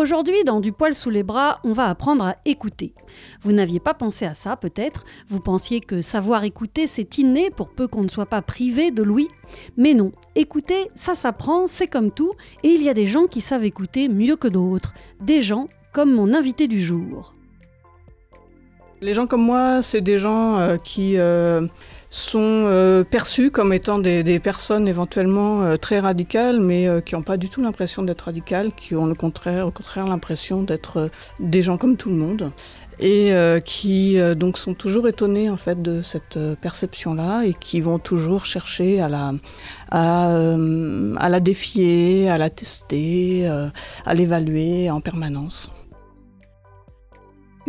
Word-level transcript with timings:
Aujourd'hui, 0.00 0.44
dans 0.46 0.60
Du 0.60 0.72
poil 0.72 0.94
sous 0.94 1.10
les 1.10 1.22
bras, 1.22 1.60
on 1.62 1.74
va 1.74 1.84
apprendre 1.84 2.24
à 2.24 2.36
écouter. 2.46 2.94
Vous 3.42 3.52
n'aviez 3.52 3.80
pas 3.80 3.92
pensé 3.92 4.24
à 4.24 4.32
ça, 4.32 4.56
peut-être. 4.56 5.04
Vous 5.28 5.40
pensiez 5.40 5.80
que 5.80 6.00
savoir 6.00 6.44
écouter, 6.44 6.86
c'est 6.86 7.18
inné 7.18 7.50
pour 7.50 7.68
peu 7.68 7.86
qu'on 7.86 8.02
ne 8.02 8.08
soit 8.08 8.24
pas 8.24 8.40
privé 8.40 8.92
de 8.92 9.02
l'ouïe. 9.02 9.28
Mais 9.76 9.92
non, 9.92 10.12
écouter, 10.36 10.90
ça 10.94 11.14
s'apprend, 11.14 11.66
c'est 11.66 11.86
comme 11.86 12.12
tout, 12.12 12.32
et 12.62 12.68
il 12.68 12.82
y 12.82 12.88
a 12.88 12.94
des 12.94 13.04
gens 13.04 13.26
qui 13.26 13.42
savent 13.42 13.66
écouter 13.66 14.08
mieux 14.08 14.36
que 14.36 14.48
d'autres. 14.48 14.94
Des 15.20 15.42
gens 15.42 15.68
comme 15.92 16.14
mon 16.14 16.32
invité 16.32 16.66
du 16.66 16.80
jour. 16.80 17.34
Les 19.02 19.12
gens 19.12 19.26
comme 19.26 19.42
moi, 19.42 19.82
c'est 19.82 20.00
des 20.00 20.16
gens 20.16 20.56
euh, 20.56 20.78
qui 20.78 21.18
euh, 21.18 21.66
sont 22.10 22.64
euh, 22.66 23.04
perçus 23.04 23.50
comme 23.50 23.72
étant 23.72 23.98
des, 23.98 24.38
personnes 24.40 24.88
éventuellement 24.88 25.76
très 25.78 26.00
radicales, 26.00 26.60
mais 26.60 26.88
qui 27.04 27.14
n'ont 27.14 27.22
pas 27.22 27.36
du 27.36 27.48
tout 27.48 27.62
l'impression 27.62 28.02
d'être 28.02 28.22
radicales, 28.22 28.72
qui 28.76 28.94
ont 28.94 29.06
le 29.06 29.14
contraire, 29.14 29.66
au 29.66 29.70
contraire 29.70 30.06
l'impression 30.06 30.62
d'être 30.62 31.10
des 31.38 31.62
gens 31.62 31.76
comme 31.76 31.96
tout 31.96 32.10
le 32.10 32.16
monde, 32.16 32.50
et 32.98 33.32
qui 33.64 34.18
donc 34.36 34.58
sont 34.58 34.74
toujours 34.74 35.08
étonnés 35.08 35.50
en 35.50 35.56
fait 35.56 35.80
de 35.82 36.02
cette 36.02 36.38
perception-là 36.60 37.42
et 37.42 37.54
qui 37.54 37.80
vont 37.80 37.98
toujours 37.98 38.44
chercher 38.44 39.00
à 39.00 39.08
la, 39.08 39.32
à 39.90 41.28
la 41.28 41.40
défier, 41.40 42.30
à 42.30 42.38
la 42.38 42.50
tester, 42.50 43.46
à 44.06 44.14
l'évaluer 44.14 44.90
en 44.90 45.00
permanence. 45.00 45.70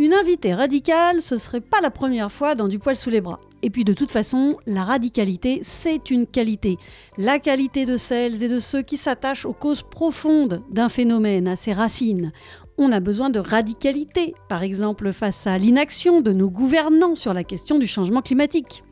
Une 0.02 0.14
invitée 0.14 0.52
radicale, 0.52 1.22
ce 1.22 1.36
serait 1.36 1.60
pas 1.60 1.80
la 1.80 1.92
première 1.92 2.32
fois 2.32 2.56
dans 2.56 2.66
du 2.66 2.80
poil 2.80 2.96
sous 2.96 3.08
les 3.08 3.20
bras. 3.20 3.38
Et 3.62 3.70
puis 3.70 3.84
de 3.84 3.92
toute 3.92 4.10
façon, 4.10 4.56
la 4.66 4.82
radicalité, 4.82 5.60
c'est 5.62 6.10
une 6.10 6.26
qualité. 6.26 6.76
La 7.18 7.38
qualité 7.38 7.86
de 7.86 7.96
celles 7.96 8.42
et 8.42 8.48
de 8.48 8.58
ceux 8.58 8.82
qui 8.82 8.96
s'attachent 8.96 9.46
aux 9.46 9.52
causes 9.52 9.84
profondes 9.84 10.60
d'un 10.72 10.88
phénomène, 10.88 11.46
à 11.46 11.54
ses 11.54 11.72
racines. 11.72 12.32
On 12.78 12.90
a 12.90 12.98
besoin 12.98 13.30
de 13.30 13.38
radicalité, 13.38 14.34
par 14.48 14.64
exemple 14.64 15.12
face 15.12 15.46
à 15.46 15.56
l'inaction 15.56 16.20
de 16.20 16.32
nos 16.32 16.50
gouvernants 16.50 17.14
sur 17.14 17.32
la 17.32 17.44
question 17.44 17.78
du 17.78 17.86
changement 17.86 18.22
climatique. 18.22 18.82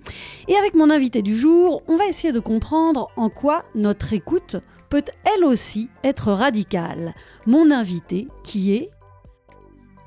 Et 0.47 0.55
avec 0.55 0.75
mon 0.75 0.91
invité 0.91 1.23
du 1.23 1.37
jour, 1.37 1.83
on 1.89 1.97
va 1.97 2.07
essayer 2.07 2.33
de 2.33 2.39
comprendre 2.39 3.09
en 3.17 3.31
quoi 3.31 3.65
notre 3.75 4.13
écoute 4.13 4.59
peut 4.91 5.03
elle 5.25 5.45
aussi 5.45 5.89
être 6.05 6.31
radicale. 6.31 7.17
Mon 7.49 7.73
invité 7.73 8.29
qui 8.45 8.77
est 8.77 8.91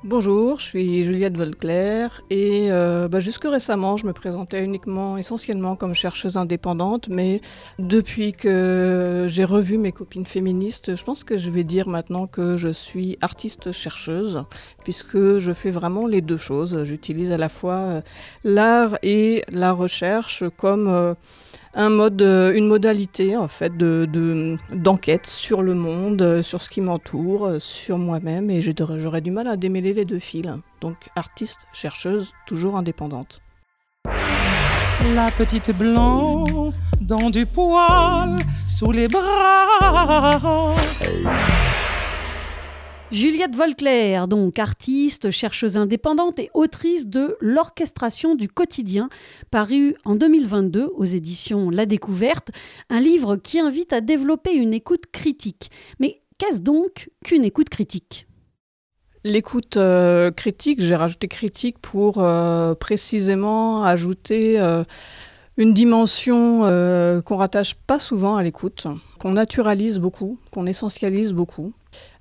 Bonjour, 0.06 0.60
je 0.60 0.66
suis 0.66 1.02
Juliette 1.02 1.38
Volclair 1.38 2.20
et 2.28 2.70
euh, 2.70 3.08
bah, 3.08 3.20
jusque 3.20 3.44
récemment 3.44 3.96
je 3.96 4.06
me 4.06 4.12
présentais 4.12 4.62
uniquement, 4.62 5.16
essentiellement 5.16 5.76
comme 5.76 5.94
chercheuse 5.94 6.36
indépendante, 6.36 7.08
mais 7.08 7.40
depuis 7.78 8.32
que 8.32 9.24
j'ai 9.28 9.44
revu 9.44 9.78
mes 9.78 9.92
copines 9.92 10.26
féministes, 10.26 10.94
je 10.94 11.02
pense 11.04 11.24
que 11.24 11.38
je 11.38 11.50
vais 11.50 11.64
dire 11.64 11.88
maintenant 11.88 12.26
que 12.26 12.58
je 12.58 12.68
suis 12.68 13.16
artiste 13.22 13.72
chercheuse, 13.72 14.44
puisque 14.82 15.38
je 15.38 15.52
fais 15.54 15.70
vraiment 15.70 16.06
les 16.06 16.20
deux 16.20 16.36
choses. 16.36 16.84
J'utilise 16.84 17.32
à 17.32 17.38
la 17.38 17.48
fois 17.48 17.76
euh, 17.76 18.00
l'art 18.44 18.98
et 19.02 19.42
la 19.50 19.72
recherche 19.72 20.44
comme... 20.58 20.86
Euh, 20.86 21.14
un 21.74 21.90
mode, 21.90 22.22
euh, 22.22 22.54
une 22.54 22.68
modalité 22.68 23.36
en 23.36 23.48
fait 23.48 23.76
de, 23.76 24.56
d'enquête 24.72 25.26
sur 25.26 25.62
le 25.62 25.74
monde, 25.74 26.22
euh, 26.22 26.42
sur 26.42 26.62
ce 26.62 26.68
qui 26.68 26.80
m'entoure, 26.80 27.46
euh, 27.46 27.58
sur 27.58 27.98
moi-même, 27.98 28.50
et 28.50 28.62
j'aurais 28.62 29.20
du 29.20 29.30
mal 29.30 29.48
à 29.48 29.56
démêler 29.56 29.92
les 29.92 30.04
deux 30.04 30.18
fils. 30.18 30.46
Donc 30.80 30.96
artiste, 31.16 31.66
chercheuse, 31.72 32.32
toujours 32.46 32.76
indépendante. 32.76 33.40
La 35.14 35.30
petite 35.30 35.76
blanc 35.76 36.44
dans 37.00 37.30
du 37.30 37.46
poil 37.46 38.36
sous 38.66 38.92
les 38.92 39.08
bras. 39.08 40.74
Juliette 43.14 43.54
Volclair, 43.54 44.26
donc 44.26 44.58
artiste, 44.58 45.30
chercheuse 45.30 45.76
indépendante 45.76 46.40
et 46.40 46.50
autrice 46.52 47.06
de 47.06 47.36
L'orchestration 47.40 48.34
du 48.34 48.48
quotidien, 48.48 49.08
paru 49.52 49.94
en 50.04 50.16
2022 50.16 50.90
aux 50.92 51.04
éditions 51.04 51.70
La 51.70 51.86
Découverte, 51.86 52.50
un 52.90 52.98
livre 52.98 53.36
qui 53.36 53.60
invite 53.60 53.92
à 53.92 54.00
développer 54.00 54.52
une 54.52 54.74
écoute 54.74 55.04
critique. 55.12 55.70
Mais 56.00 56.22
qu'est-ce 56.38 56.60
donc 56.60 57.08
qu'une 57.24 57.44
écoute 57.44 57.68
critique? 57.68 58.26
L'écoute 59.22 59.76
euh, 59.76 60.32
critique, 60.32 60.80
j'ai 60.80 60.96
rajouté 60.96 61.28
critique 61.28 61.78
pour 61.78 62.18
euh, 62.18 62.74
précisément 62.74 63.84
ajouter 63.84 64.58
euh, 64.58 64.82
une 65.56 65.72
dimension 65.72 66.62
qu'on 67.24 67.36
rattache 67.36 67.76
pas 67.76 68.00
souvent 68.00 68.34
à 68.34 68.42
l'écoute, 68.42 68.88
qu'on 69.20 69.30
naturalise 69.30 70.00
beaucoup, 70.00 70.40
qu'on 70.50 70.66
essentialise 70.66 71.32
beaucoup 71.32 71.72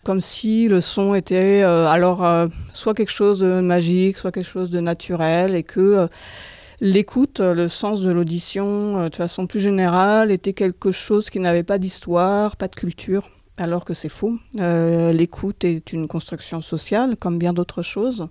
comme 0.04 0.22
si 0.22 0.68
le 0.68 0.82
son 0.82 1.16
était 1.16 1.64
euh, 1.64 1.88
alors 1.88 2.24
euh, 2.24 2.48
soit 2.74 2.94
quelque 2.94 3.12
chose 3.12 3.40
de 3.40 3.62
magique, 3.62 4.18
soit 4.18 4.32
quelque 4.32 4.50
chose 4.50 4.70
de 4.70 4.80
naturel, 4.80 5.56
et 5.56 5.64
que 5.64 5.80
euh, 5.80 6.08
l'écoute, 6.82 7.40
le 7.40 7.68
sens 7.68 8.02
de 8.02 8.12
l'audition, 8.12 9.10
de 9.10 9.16
façon 9.16 9.48
plus 9.48 9.62
générale, 9.62 10.32
était 10.32 10.54
quelque 10.54 10.92
chose 10.92 11.30
qui 11.30 11.40
n'avait 11.40 11.64
pas 11.64 11.78
d'histoire, 11.78 12.58
pas 12.58 12.68
de 12.68 12.76
culture. 12.76 13.30
Alors 13.58 13.86
que 13.86 13.94
c'est 13.94 14.10
faux. 14.10 14.40
l'écoute 14.58 15.64
est 15.64 15.94
une 15.94 16.08
construction 16.08 16.62
sociale, 16.62 17.16
comme 17.16 17.38
bien 17.38 17.54
d'autres 17.54 17.84
choses. 17.84 18.28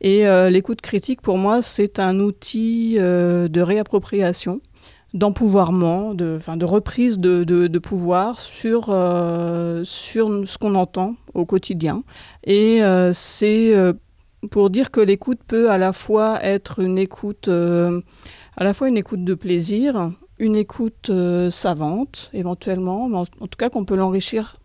Et 0.00 0.24
l'écoute 0.48 0.80
critique, 0.80 1.20
pour 1.20 1.36
moi, 1.36 1.60
c'est 1.60 1.98
un 1.98 2.18
outil 2.18 2.94
de 2.96 3.60
réappropriation 3.60 4.62
d'empouvoirment, 5.14 6.12
de, 6.12 6.38
de 6.56 6.64
reprise 6.64 7.20
de, 7.20 7.44
de, 7.44 7.78
pouvoir 7.78 8.40
sur, 8.40 8.86
euh, 8.88 9.82
sur 9.84 10.46
ce 10.46 10.58
qu'on 10.58 10.74
entend 10.74 11.14
au 11.34 11.46
quotidien. 11.46 12.02
Et 12.42 12.82
euh, 12.82 13.12
c'est 13.12 13.74
euh, 13.74 13.92
pour 14.50 14.70
dire 14.70 14.90
que 14.90 15.00
l'écoute 15.00 15.38
peut 15.46 15.70
à 15.70 15.78
la 15.78 15.92
fois 15.92 16.44
être 16.44 16.80
une 16.80 16.98
écoute, 16.98 17.48
à 17.48 18.64
la 18.64 18.74
fois 18.74 18.88
une 18.88 18.96
écoute 18.96 19.24
de 19.24 19.34
plaisir, 19.34 20.10
une 20.38 20.56
écoute 20.56 21.10
savante 21.48 22.30
éventuellement, 22.34 23.08
mais 23.08 23.18
en, 23.18 23.24
en 23.40 23.46
tout 23.46 23.56
cas 23.56 23.70
qu'on 23.70 23.84
peut 23.84 23.96
l'enrichir 23.96 24.56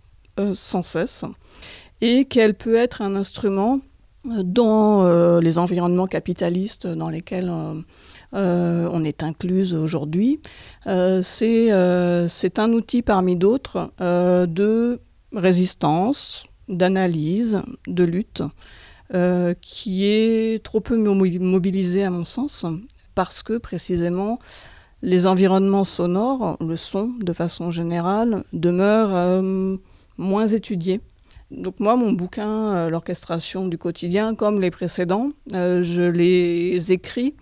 sans 0.54 0.84
cesse, 0.84 1.26
et 2.02 2.26
qu'elle 2.26 2.56
peut 2.56 2.76
être 2.76 3.02
un 3.02 3.16
instrument 3.16 3.80
dans 4.26 5.40
les 5.40 5.58
environnements 5.58 6.08
capitalistes 6.08 6.86
dans 6.86 7.10
lesquels 7.10 7.50
on 8.34 9.04
est 9.04 9.24
incluse 9.24 9.74
aujourd'hui. 9.74 10.40
Euh, 10.88 11.22
euh, 11.42 12.28
c'est 12.28 12.60
un 12.60 12.72
outil 12.74 13.02
parmi 13.02 13.36
d'autres 13.36 13.92
de 14.00 15.00
résistance, 15.34 16.46
d'analyse, 16.68 17.62
de 17.88 18.04
lutte, 18.04 18.44
qui 19.62 20.06
est 20.06 20.64
trop 20.64 20.82
peu 20.82 20.98
mobilisé 20.98 22.04
à 22.04 22.10
mon 22.10 22.24
sens, 22.24 22.66
parce 23.16 23.44
que 23.44 23.58
précisément 23.58 24.40
les 25.02 25.28
environnements 25.28 25.86
sonores, 25.86 26.58
le 26.60 26.76
son 26.76 27.14
de 27.22 27.32
façon 27.32 27.72
générale, 27.72 28.44
demeurent 28.54 29.42
moins 30.18 30.48
étudiés. 30.48 31.00
Donc 31.52 31.80
moi, 31.80 31.96
mon 31.96 32.12
bouquin, 32.12 32.90
L'orchestration 32.90 33.68
du 33.68 33.78
quotidien, 33.78 34.36
comme 34.36 34.62
les 34.62 34.70
précédents, 34.70 35.32
je 35.52 36.04
les 36.04 36.92
écris 36.92 37.34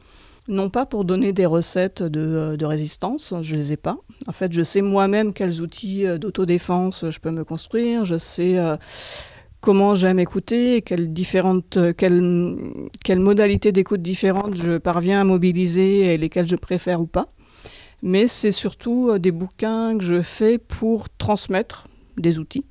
non 0.47 0.69
pas 0.69 0.85
pour 0.85 1.05
donner 1.05 1.33
des 1.33 1.45
recettes 1.45 2.01
euh, 2.01 2.57
de, 2.57 2.65
résistance, 2.65 3.33
je 3.41 3.53
ne 3.53 3.59
les 3.59 3.73
ai 3.73 3.77
pas. 3.77 3.97
En 4.27 4.31
fait, 4.31 4.51
je 4.53 4.61
sais 4.61 4.81
moi-même 4.81 5.33
quels 5.33 5.61
outils 5.61 6.05
euh, 6.05 6.17
d'autodéfense 6.17 7.05
je 7.09 7.19
peux 7.19 7.31
me 7.31 7.43
construire, 7.43 8.05
je 8.05 8.17
sais 8.17 8.57
euh, 8.57 8.77
comment 9.61 9.95
j'aime 9.95 10.19
écouter, 10.19 10.81
quelles, 10.81 11.11
différentes, 11.11 11.77
quelles 11.97 13.19
modalités 13.19 13.71
d'écoute 13.71 14.01
différentes 14.01 14.55
je 14.55 14.77
parviens 14.77 15.21
à 15.21 15.23
mobiliser 15.23 16.13
et 16.13 16.17
lesquelles 16.17 16.47
je 16.47 16.55
préfère 16.55 17.01
ou 17.01 17.07
pas. 17.07 17.27
Mais 18.03 18.27
c'est 18.27 18.51
surtout 18.51 19.17
des 19.17 19.31
bouquins 19.31 19.97
que 19.97 20.03
je 20.03 20.21
fais 20.21 20.59
pour 20.59 21.09
transmettre 21.09 21.87
des 22.15 22.37
outils 22.37 22.63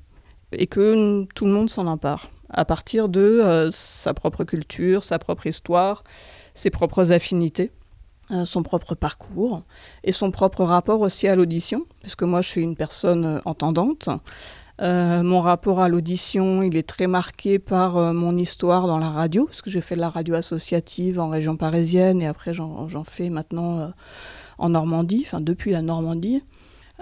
et 0.53 0.67
que 0.67 1.25
tout 1.35 1.45
le 1.45 1.51
monde 1.51 1.69
s'en 1.69 1.85
empare 1.85 2.31
à 2.49 2.63
partir 2.63 3.09
de 3.09 3.69
sa 3.71 4.13
propre 4.13 4.45
culture, 4.45 5.03
sa 5.03 5.19
propre 5.19 5.47
histoire, 5.47 6.03
ses 6.57 6.71
propres 6.71 7.11
affinités, 7.11 7.71
euh, 8.31 8.45
son 8.45 8.63
propre 8.63 8.95
parcours 8.95 9.61
et 10.03 10.11
son 10.11 10.31
propre 10.31 10.63
rapport 10.63 11.01
aussi 11.01 11.27
à 11.27 11.35
l'audition, 11.35 11.85
puisque 12.01 12.23
moi 12.23 12.41
je 12.41 12.49
suis 12.49 12.61
une 12.61 12.75
personne 12.75 13.25
euh, 13.25 13.39
entendante. 13.45 14.09
Euh, 14.81 15.21
mon 15.21 15.39
rapport 15.39 15.79
à 15.79 15.87
l'audition, 15.87 16.63
il 16.63 16.75
est 16.75 16.87
très 16.87 17.07
marqué 17.07 17.59
par 17.59 18.13
mon 18.13 18.35
histoire 18.35 18.87
dans 18.87 18.97
la 18.97 19.09
radio, 19.09 19.45
parce 19.45 19.61
que 19.61 19.69
j'ai 19.69 19.81
fait 19.81 19.95
de 19.95 20.01
la 20.01 20.09
radio 20.09 20.33
associative 20.33 21.19
en 21.19 21.29
région 21.29 21.57
parisienne 21.57 22.21
et 22.21 22.27
après 22.27 22.53
j'en 22.53 23.03
fais 23.03 23.29
maintenant 23.29 23.91
en 24.57 24.69
Normandie, 24.69 25.23
enfin 25.25 25.41
depuis 25.41 25.71
la 25.71 25.81
Normandie. 25.81 26.43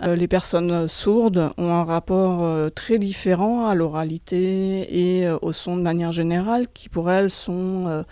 les 0.02 0.28
personnes 0.30 0.88
sourdes 0.88 1.52
ont 1.58 1.74
un 1.74 1.84
rapport 1.84 2.72
très 2.72 2.98
différent 2.98 3.68
à 3.68 3.76
l'oralité 3.76 5.20
et 5.22 5.30
au 5.42 5.52
son 5.52 5.76
de 5.76 5.82
manière 5.82 6.14
générale, 6.14 6.68
qui 6.74 6.88
pour 6.88 7.12
elles 7.12 7.30
sont 7.30 8.06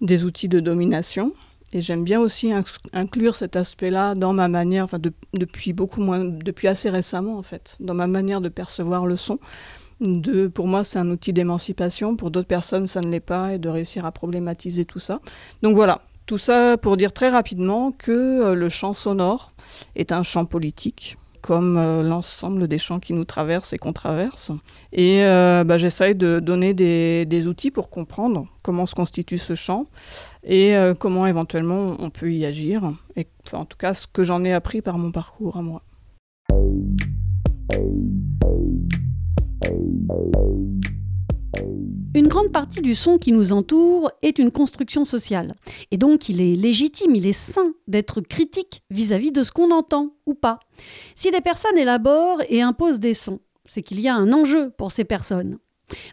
des 0.00 0.24
outils 0.24 0.48
de 0.48 0.60
domination. 0.60 1.32
Et 1.72 1.80
j'aime 1.80 2.02
bien 2.02 2.20
aussi 2.20 2.52
inclure 2.92 3.36
cet 3.36 3.54
aspect-là 3.54 4.16
dans 4.16 4.32
ma 4.32 4.48
manière, 4.48 4.84
enfin 4.84 4.98
depuis 5.34 5.72
beaucoup 5.72 6.00
moins, 6.00 6.24
depuis 6.24 6.66
assez 6.66 6.90
récemment 6.90 7.38
en 7.38 7.42
fait, 7.42 7.76
dans 7.78 7.94
ma 7.94 8.08
manière 8.08 8.40
de 8.40 8.48
percevoir 8.48 9.06
le 9.06 9.16
son, 9.16 9.38
De, 10.00 10.48
pour 10.48 10.66
moi, 10.66 10.82
c'est 10.82 10.98
un 10.98 11.10
outil 11.10 11.32
d'émancipation. 11.32 12.16
Pour 12.16 12.30
d'autres 12.30 12.48
personnes, 12.48 12.86
ça 12.86 13.00
ne 13.02 13.10
l'est 13.10 13.20
pas, 13.20 13.54
et 13.54 13.58
de 13.58 13.68
réussir 13.68 14.06
à 14.06 14.12
problématiser 14.12 14.84
tout 14.86 14.98
ça. 14.98 15.20
Donc 15.62 15.76
voilà, 15.76 16.00
tout 16.26 16.38
ça 16.38 16.76
pour 16.78 16.96
dire 16.96 17.12
très 17.12 17.28
rapidement 17.28 17.92
que 17.92 18.10
euh, 18.10 18.54
le 18.54 18.68
champ 18.68 18.94
sonore 18.94 19.52
est 19.96 20.10
un 20.12 20.22
champ 20.22 20.46
politique 20.46 21.18
comme 21.40 21.76
euh, 21.76 22.02
l'ensemble 22.02 22.68
des 22.68 22.78
champs 22.78 23.00
qui 23.00 23.12
nous 23.12 23.24
traversent 23.24 23.72
et 23.72 23.78
qu'on 23.78 23.92
traverse. 23.92 24.52
Et 24.92 25.22
euh, 25.22 25.64
bah, 25.64 25.78
j'essaye 25.78 26.14
de 26.14 26.40
donner 26.40 26.74
des, 26.74 27.46
outils 27.46 27.70
pour 27.70 27.90
comprendre 27.90 28.46
comment 28.62 28.86
se 28.86 28.94
constitue 28.94 29.38
ce 29.38 29.54
champ 29.54 29.86
et 30.44 30.74
comment 30.98 31.26
éventuellement 31.26 31.96
on 31.98 32.10
peut 32.10 32.30
y 32.32 32.44
agir. 32.44 32.92
Et 33.16 33.26
en 33.52 33.64
tout 33.64 33.78
cas, 33.78 33.94
ce 33.94 34.06
que 34.06 34.22
j'en 34.22 34.44
ai 34.44 34.52
appris 34.52 34.82
par 34.82 34.98
mon 34.98 35.10
parcours 35.10 35.56
à 35.56 35.62
moi. 35.62 35.82
Une 42.14 42.28
grande 42.28 42.52
partie 42.52 42.80
du 42.80 42.94
son 42.94 43.18
qui 43.18 43.32
nous 43.32 43.52
entoure 43.52 44.10
est 44.22 44.38
une 44.38 44.50
construction 44.50 45.04
sociale. 45.04 45.54
Et 45.90 45.96
donc 45.96 46.28
il 46.28 46.40
est 46.40 46.56
légitime, 46.56 47.14
il 47.14 47.26
est 47.26 47.32
sain 47.32 47.72
d'être 47.86 48.20
critique 48.20 48.82
vis-à-vis 48.90 49.32
de 49.32 49.44
ce 49.44 49.52
qu'on 49.52 49.70
entend 49.70 50.14
ou 50.26 50.34
pas. 50.34 50.58
Si 51.14 51.30
des 51.30 51.40
personnes 51.40 51.78
élaborent 51.78 52.42
et 52.48 52.62
imposent 52.62 52.98
des 52.98 53.14
sons, 53.14 53.40
c'est 53.64 53.82
qu'il 53.82 54.00
y 54.00 54.08
a 54.08 54.14
un 54.14 54.32
enjeu 54.32 54.70
pour 54.76 54.90
ces 54.90 55.04
personnes. 55.04 55.58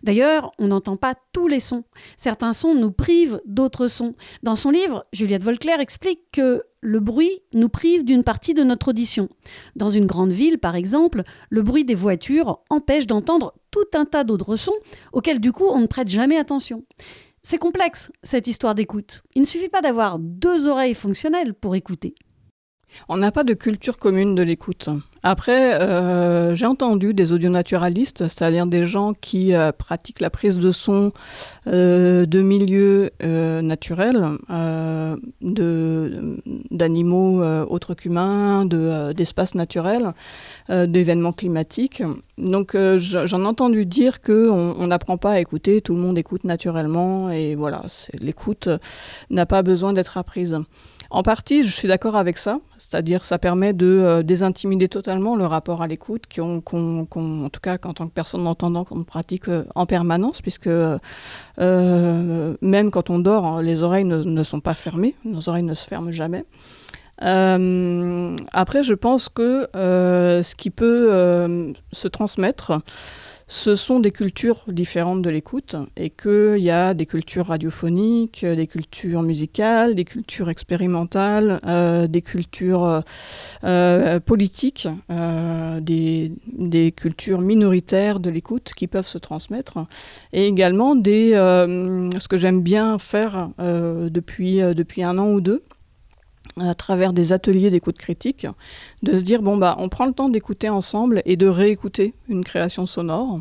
D'ailleurs, 0.04 0.52
on 0.60 0.68
n'entend 0.68 0.98
pas 0.98 1.16
tous 1.34 1.48
les 1.48 1.60
sons. 1.60 1.84
Certains 2.16 2.54
sons 2.54 2.76
nous 2.76 2.92
privent 2.92 3.42
d'autres 3.46 3.88
sons. 3.88 4.16
Dans 4.44 4.56
son 4.56 4.72
livre, 4.72 5.06
Juliette 5.14 5.44
Volclair 5.44 5.80
explique 5.80 6.20
que 6.32 6.64
le 6.82 7.00
bruit 7.00 7.42
nous 7.54 7.70
prive 7.70 8.06
d'une 8.06 8.24
partie 8.24 8.54
de 8.54 8.64
notre 8.64 8.90
audition. 8.90 9.30
Dans 9.76 9.90
une 9.90 10.06
grande 10.06 10.32
ville, 10.32 10.58
par 10.58 10.76
exemple, 10.76 11.24
le 11.50 11.62
bruit 11.62 11.86
des 11.86 11.96
voitures 11.96 12.60
empêche 12.70 13.08
d'entendre 13.08 13.54
tout 13.72 13.88
un 13.94 14.06
tas 14.06 14.24
d'autres 14.24 14.56
sons 14.56 14.76
auxquels 15.12 15.40
du 15.40 15.52
coup 15.52 15.66
on 15.66 15.80
ne 15.80 15.88
prête 15.88 16.08
jamais 16.08 16.38
attention. 16.38 16.84
C'est 17.44 17.58
complexe, 17.58 18.12
cette 18.24 18.48
histoire 18.48 18.76
d'écoute. 18.76 19.24
Il 19.34 19.42
ne 19.42 19.48
suffit 19.48 19.70
pas 19.70 19.82
d'avoir 19.82 20.20
deux 20.20 20.68
oreilles 20.68 20.94
fonctionnelles 20.94 21.54
pour 21.54 21.76
écouter. 21.76 22.16
On 23.10 23.18
n'a 23.18 23.32
pas 23.32 23.44
de 23.44 23.54
culture 23.54 23.98
commune 23.98 24.36
de 24.36 24.44
l'écoute. 24.44 24.90
Après, 25.24 25.82
euh, 25.82 26.56
j'ai 26.56 26.66
entendu 26.66 27.14
des 27.14 27.34
audionaturalistes, 27.34 28.28
c'est-à-dire 28.28 28.66
des 28.66 28.86
gens 28.86 29.14
qui 29.14 29.54
euh, 29.54 29.72
pratiquent 29.72 30.20
la 30.20 30.30
prise 30.30 30.58
de 30.58 30.72
son 30.72 31.12
euh, 31.68 32.26
de 32.26 32.42
milieux 32.42 33.12
naturels, 33.22 34.38
d'animaux 36.72 37.44
autres 37.66 37.94
qu'humains, 37.94 38.66
d'espaces 38.66 39.56
naturels, 39.56 40.14
d'événements 40.70 41.34
climatiques. 41.34 42.04
Donc 42.38 42.76
j'en 42.98 43.42
ai 43.42 43.46
entendu 43.46 43.86
dire 43.86 44.22
qu'on 44.22 44.88
n'apprend 44.88 45.18
pas 45.18 45.32
à 45.34 45.40
écouter, 45.40 45.82
tout 45.82 45.94
le 45.94 46.00
monde 46.00 46.18
écoute 46.18 46.44
naturellement, 46.44 47.30
et 47.30 47.56
voilà, 47.56 47.84
l'écoute 48.20 48.70
n'a 49.30 49.46
pas 49.46 49.64
besoin 49.64 49.94
d'être 49.94 50.18
apprise. 50.18 50.58
En 51.10 51.24
partie, 51.24 51.64
je 51.64 51.72
suis 51.72 51.88
d'accord 51.88 52.18
avec 52.18 52.38
ça, 52.38 52.60
c'est-à-dire 52.78 53.24
ça 53.24 53.38
permet 53.38 53.72
de 53.72 53.86
euh, 53.86 54.24
désintimider 54.24 54.90
totalement 54.90 55.38
le 55.38 55.46
rapport 55.46 55.82
à 55.82 55.88
l'écoute, 55.88 56.24
qu'on, 56.34 56.62
en 57.10 57.50
tout 57.50 57.62
cas 57.62 57.78
qu'en 57.78 57.94
tant 57.94 58.08
que 58.08 58.14
personne 58.14 58.46
entendant, 58.46 58.84
qu'on 58.84 59.04
pratique 59.06 59.48
euh, 59.48 59.64
en 59.76 59.86
permanence, 59.86 60.42
puisque 60.42 60.68
euh, 60.68 60.98
même 62.62 62.92
quand 62.92 63.10
on 63.10 63.20
dort, 63.20 63.46
hein, 63.46 63.62
les 63.62 63.84
oreilles 63.84 64.04
ne, 64.04 64.44
sont 64.44 64.60
pas 64.60 64.74
fermées, 64.74 65.16
nos 65.24 65.48
oreilles 65.48 65.64
ne 65.64 65.74
se 65.74 65.88
ferment 65.88 66.12
jamais. 66.12 66.44
après, 67.20 68.84
je 68.84 68.94
pense 68.94 69.30
que 69.30 69.68
ce 69.74 70.56
qui 70.56 70.70
peut 70.70 71.74
se 71.94 72.08
transmettre, 72.10 72.82
ce 73.48 73.76
sont 73.76 74.02
des 74.02 74.12
cultures 74.12 74.66
différentes 74.68 75.22
de 75.22 75.30
l'écoute 75.30 75.78
et 75.96 76.10
qu'il 76.10 76.58
y 76.58 76.70
a 76.70 76.94
des 76.94 77.06
cultures 77.06 77.48
radiophoniques, 77.48 78.46
des 78.46 78.68
cultures 78.68 79.24
musicales, 79.24 79.96
des 79.96 80.04
cultures 80.04 80.50
expérimentales, 80.50 81.62
euh, 81.66 82.08
des 82.08 82.22
cultures 82.22 82.84
euh, 82.84 83.02
euh, 83.64 84.20
politiques, 84.20 84.90
des, 85.10 86.94
cultures 86.96 87.40
minoritaires 87.40 88.20
de 88.20 88.30
l'écoute 88.30 88.74
qui 88.76 88.88
peuvent 88.88 89.08
se 89.08 89.18
transmettre 89.18 89.80
et 90.34 90.46
également 90.46 90.96
des, 90.96 91.32
ce 91.32 92.28
que 92.28 92.38
j'aime 92.38 92.62
bien 92.62 92.98
faire 92.98 93.50
depuis 93.58 94.62
un 95.04 95.18
an 95.18 95.32
ou 95.32 95.42
deux 95.42 95.64
à 96.60 96.74
travers 96.76 97.14
des 97.14 97.34
ateliers 97.34 97.70
d'écoute 97.70 97.98
critique, 97.98 98.48
de 99.04 99.14
se 99.14 99.22
dire 99.22 99.42
bon 99.42 99.58
bah 99.58 99.76
on 99.80 99.90
prend 99.90 100.06
le 100.06 100.14
temps 100.14 100.30
d'écouter 100.30 100.70
ensemble 100.70 101.22
et 101.26 101.38
de 101.38 101.48
réécouter 101.48 102.14
une 102.30 102.44
création 102.44 102.86
sonore. 102.86 103.40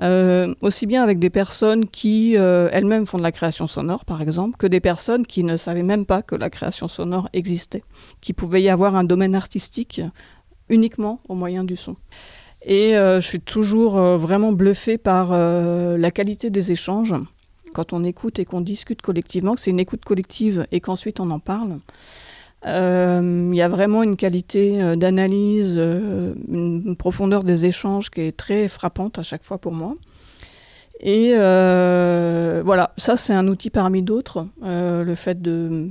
Euh, 0.00 0.54
aussi 0.60 0.86
bien 0.86 1.02
avec 1.02 1.18
des 1.18 1.30
personnes 1.30 1.86
qui 1.86 2.36
euh, 2.36 2.68
elles-mêmes 2.72 3.04
font 3.04 3.18
de 3.18 3.22
la 3.24 3.32
création 3.32 3.66
sonore, 3.66 4.04
par 4.04 4.22
exemple, 4.22 4.56
que 4.56 4.68
des 4.68 4.78
personnes 4.78 5.26
qui 5.26 5.42
ne 5.42 5.56
savaient 5.56 5.82
même 5.82 6.06
pas 6.06 6.22
que 6.22 6.36
la 6.36 6.50
création 6.50 6.86
sonore 6.86 7.28
existait, 7.32 7.82
qui 8.20 8.32
pouvait 8.32 8.62
y 8.62 8.68
avoir 8.68 8.94
un 8.94 9.02
domaine 9.02 9.34
artistique 9.34 10.00
uniquement 10.68 11.20
au 11.28 11.34
moyen 11.34 11.64
du 11.64 11.74
son. 11.74 11.96
Et 12.62 12.96
euh, 12.96 13.20
je 13.20 13.26
suis 13.26 13.40
toujours 13.40 13.98
vraiment 13.98 14.52
bluffée 14.52 14.98
par 14.98 15.32
la 15.32 16.10
qualité 16.12 16.50
des 16.50 16.70
échanges 16.70 17.14
quand 17.74 17.92
on 17.92 18.04
écoute 18.04 18.38
et 18.38 18.44
qu'on 18.44 18.60
discute 18.60 19.02
collectivement, 19.02 19.54
que 19.54 19.60
c'est 19.60 19.70
une 19.70 19.80
écoute 19.80 20.04
collective 20.04 20.66
et 20.72 20.80
qu'ensuite 20.80 21.20
on 21.20 21.30
en 21.30 21.38
parle. 21.38 21.78
Euh, 22.66 23.50
il 23.52 23.56
y 23.56 23.62
a 23.62 23.68
vraiment 23.68 24.02
une 24.02 24.16
qualité 24.16 24.82
euh, 24.82 24.96
d'analyse, 24.96 25.76
euh, 25.78 26.34
une 26.48 26.96
profondeur 26.96 27.44
des 27.44 27.66
échanges 27.66 28.10
qui 28.10 28.22
est 28.22 28.36
très 28.36 28.66
frappante 28.66 29.18
à 29.18 29.22
chaque 29.22 29.44
fois 29.44 29.58
pour 29.58 29.72
moi. 29.72 29.94
Et 31.00 31.34
voilà, 31.36 32.92
ça 32.96 33.16
c'est 33.16 33.32
un 33.32 33.46
outil 33.46 33.70
parmi 33.70 34.02
d'autres, 34.02 34.48
le 34.60 35.14
fait 35.14 35.40
de, 35.40 35.90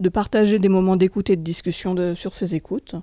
de, 0.00 0.08
partager 0.08 0.58
des 0.58 0.68
moments 0.68 0.96
d'écoute 0.96 1.30
et 1.30 1.36
de 1.36 1.42
discussion 1.42 1.94
sur 2.16 2.34
ces 2.34 2.56
écoutes. 2.56 2.96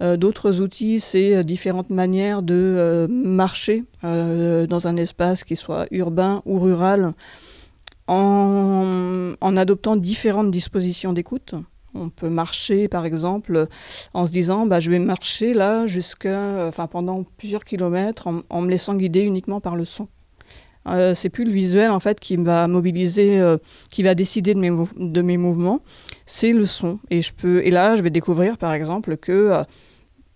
D'autres 0.00 0.60
outils, 0.60 1.00
c'est 1.00 1.42
différentes 1.42 1.90
manières 1.90 2.42
de 2.42 3.08
marcher 3.10 3.82
dans 4.04 4.86
un 4.86 4.96
espace 4.96 5.42
qui 5.42 5.56
soit 5.56 5.88
urbain 5.90 6.42
ou 6.44 6.60
rural 6.60 7.14
en, 8.06 9.32
en 9.40 9.56
adoptant 9.56 9.96
différentes 9.96 10.52
dispositions 10.52 11.12
d'écoute. 11.12 11.56
On 11.94 12.08
peut 12.10 12.28
marcher, 12.28 12.88
par 12.88 13.06
exemple, 13.06 13.66
en 14.12 14.26
se 14.26 14.32
disant, 14.32 14.66
bah, 14.66 14.80
je 14.80 14.90
vais 14.90 14.98
marcher 14.98 15.54
là 15.54 15.86
jusqu'à, 15.86 16.66
enfin, 16.66 16.86
pendant 16.86 17.24
plusieurs 17.36 17.64
kilomètres, 17.64 18.28
en, 18.48 18.60
me 18.60 18.68
laissant 18.68 18.94
guider 18.94 19.22
uniquement 19.22 19.60
par 19.60 19.76
le 19.76 19.84
son. 19.84 20.08
Euh, 20.86 21.14
c'est 21.14 21.30
plus 21.30 21.44
le 21.44 21.50
visuel 21.50 21.90
en 21.90 22.00
fait 22.00 22.20
qui 22.20 22.36
va 22.36 22.68
mobiliser, 22.68 23.40
euh, 23.40 23.56
qui 23.90 24.02
va 24.02 24.14
décider 24.14 24.52
de 24.52 24.58
mes, 24.58 24.70
de 24.70 25.22
mes 25.22 25.38
mouvements, 25.38 25.80
c'est 26.26 26.52
le 26.52 26.66
son. 26.66 26.98
Et 27.10 27.22
je 27.22 27.32
peux, 27.32 27.64
et 27.64 27.70
là, 27.70 27.94
je 27.96 28.02
vais 28.02 28.10
découvrir 28.10 28.58
par 28.58 28.74
exemple 28.74 29.16
que 29.16 29.32
euh, 29.32 29.62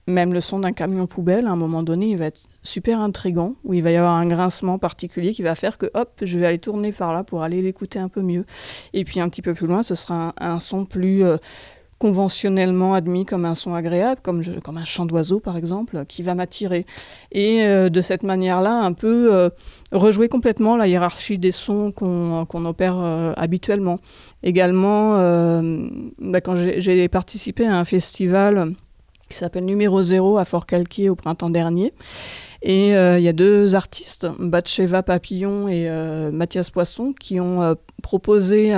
même 0.09 0.33
le 0.33 0.41
son 0.41 0.61
d'un 0.61 0.73
camion 0.73 1.07
poubelle, 1.07 1.47
à 1.47 1.51
un 1.51 1.57
moment 1.57 1.83
donné, 1.83 2.11
il 2.11 2.17
va 2.17 2.27
être 2.27 2.41
super 2.63 3.01
intrigant, 3.01 3.55
où 3.65 3.75
il 3.75 3.83
va 3.83 3.91
y 3.91 3.97
avoir 3.97 4.15
un 4.15 4.27
grincement 4.27 4.79
particulier 4.79 5.33
qui 5.33 5.43
va 5.43 5.55
faire 5.55 5.79
que, 5.79 5.87
hop, 5.95 6.11
je 6.23 6.39
vais 6.39 6.47
aller 6.47 6.59
tourner 6.59 6.93
par 6.93 7.13
là 7.13 7.25
pour 7.25 7.43
aller 7.43 7.63
l'écouter 7.63 7.99
un 7.99 8.09
peu 8.09 8.23
mieux. 8.23 8.45
Et 8.95 9.05
puis 9.05 9.21
un 9.21 9.29
petit 9.29 9.43
peu 9.43 9.55
plus 9.55 9.67
loin, 9.67 9.83
ce 9.83 9.95
sera 9.95 10.35
un, 10.41 10.61
son 10.61 10.87
plus 10.87 11.25
euh, 11.25 11.37
conventionnellement 11.99 12.95
admis 12.95 13.27
comme 13.27 13.45
un 13.45 13.55
son 13.55 13.75
agréable, 13.75 14.21
comme, 14.23 14.43
comme 14.65 14.79
un 14.79 14.87
chant 14.87 15.05
d'oiseau 15.05 15.41
par 15.41 15.59
exemple, 15.59 16.05
qui 16.07 16.23
va 16.23 16.35
m'attirer. 16.35 16.87
Et 17.31 17.63
euh, 17.63 17.91
de 17.91 18.01
cette 18.01 18.23
manière-là, 18.23 18.81
un 18.81 18.95
peu 18.95 19.35
euh, 19.35 19.51
rejouer 19.93 20.29
complètement 20.29 20.79
la 20.79 20.89
hiérarchie 20.89 21.37
des 21.37 21.53
sons 21.53 21.93
qu'on 21.93 22.65
opère 22.65 22.97
habituellement. 23.37 23.99
Également, 24.43 25.19
bah, 26.19 26.41
quand 26.41 26.55
j'ai 26.57 27.09
participé 27.09 27.67
à 27.67 27.77
un 27.77 27.85
festival 27.85 28.75
qui 29.29 29.37
s'appelle 29.37 29.65
Numéro 29.65 30.03
Zéro 30.03 30.39
à 30.39 30.45
Fort-Calquier 30.45 31.09
au 31.09 31.15
printemps 31.15 31.51
dernier. 31.51 31.93
Et 32.63 32.97
euh, 32.97 33.19
il 33.19 33.25
y 33.25 33.29
a 33.29 33.33
deux 33.33 33.77
artistes, 33.77 34.27
Batcheva 34.39 35.05
Papillon 35.05 35.69
et 35.69 35.89
euh, 35.89 36.33
Mathias 36.33 36.71
Poisson, 36.71 37.15
qui 37.19 37.39
ont 37.39 37.63
euh, 37.63 37.75
proposé 38.03 38.73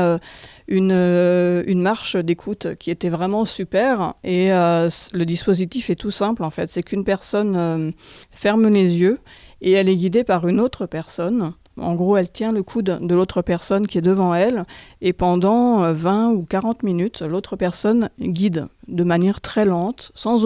une, 0.68 0.92
une 0.92 1.82
marche 1.82 2.16
d'écoute 2.16 2.74
qui 2.78 2.90
était 2.90 3.08
vraiment 3.08 3.44
super. 3.44 4.14
Et 4.24 4.48
le 4.48 5.24
dispositif 5.24 5.90
est 5.90 5.94
tout 5.94 6.10
simple 6.10 6.42
en 6.42 6.50
fait. 6.50 6.68
C'est 6.68 6.82
qu'une 6.82 7.04
personne 7.04 7.92
ferme 8.30 8.68
les 8.68 8.96
yeux 8.96 9.20
et 9.60 9.72
elle 9.72 9.88
est 9.88 9.96
guidée 9.96 10.24
par 10.24 10.48
une 10.48 10.58
autre 10.58 10.86
personne 10.86 11.52
en 11.76 11.94
gros, 11.94 12.16
elle 12.16 12.30
tient 12.30 12.52
le 12.52 12.62
coude 12.62 12.98
de 13.00 13.14
l'autre 13.14 13.42
personne 13.42 13.86
qui 13.86 13.98
est 13.98 14.02
devant 14.02 14.34
elle 14.34 14.64
et 15.00 15.12
pendant 15.12 15.92
20 15.92 16.30
euh, 16.30 16.34
ou 16.34 16.42
40 16.44 16.82
minutes, 16.82 17.22
l'autre 17.22 17.56
personne 17.56 18.10
guide 18.20 18.66
de 18.88 19.04
manière 19.04 19.40
très 19.40 19.64
lente, 19.64 20.12
sans, 20.14 20.38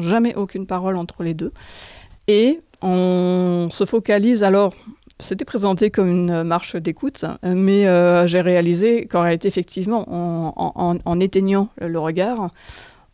jamais 0.00 0.34
aucune 0.34 0.66
parole 0.66 0.96
entre 0.96 1.22
les 1.22 1.34
deux. 1.34 1.52
Et 2.28 2.60
on 2.80 3.68
se 3.70 3.84
focalise 3.84 4.44
alors 4.44 4.74
c'était 5.20 5.44
présenté 5.44 5.90
comme 5.90 6.08
une 6.08 6.42
marche 6.42 6.74
d'écoute, 6.74 7.24
mais 7.44 7.86
euh, 7.86 8.26
j'ai 8.26 8.40
réalisé 8.40 9.06
qu'en 9.06 9.22
réalité, 9.22 9.46
effectivement, 9.46 10.04
en, 10.08 10.98
en, 11.04 11.20
éteignant 11.20 11.68
le 11.80 11.96
regard, 12.00 12.50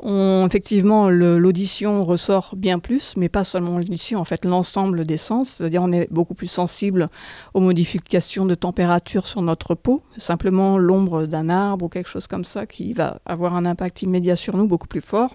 on, 0.01 0.47
effectivement, 0.47 1.11
l'audition 1.11 2.05
ressort 2.05 2.55
bien 2.57 2.79
plus, 2.79 3.17
mais 3.17 3.29
pas 3.29 3.43
seulement 3.43 3.79
l'audition, 3.79 4.21
en 4.21 4.25
fait, 4.25 4.45
l'ensemble 4.45 5.05
des 5.05 5.17
sens. 5.17 5.51
C'est-à-dire, 5.51 5.83
on 5.83 5.91
est 5.91 6.07
beaucoup 6.13 6.35
plus 6.35 6.47
sensible 6.47 7.09
aux 7.53 7.61
modifications 7.61 8.47
de 8.47 8.55
température 8.55 9.27
sur 9.27 9.43
notre 9.43 9.75
peau. 9.75 10.03
Simplement, 10.17 10.79
l'ombre 10.79 11.27
d'un 11.27 11.49
arbre 11.49 11.87
ou 11.87 11.89
quelque 11.89 12.09
chose 12.09 12.29
comme 12.29 12.45
ça 12.45 12.67
qui 12.67 12.93
va 12.93 13.21
avoir 13.27 13.57
un 13.57 13.67
impact 13.67 14.03
immédiat 14.03 14.37
sur 14.37 14.57
nous 14.57 14.69
beaucoup 14.69 14.87
plus 14.87 15.01
fort. 15.01 15.35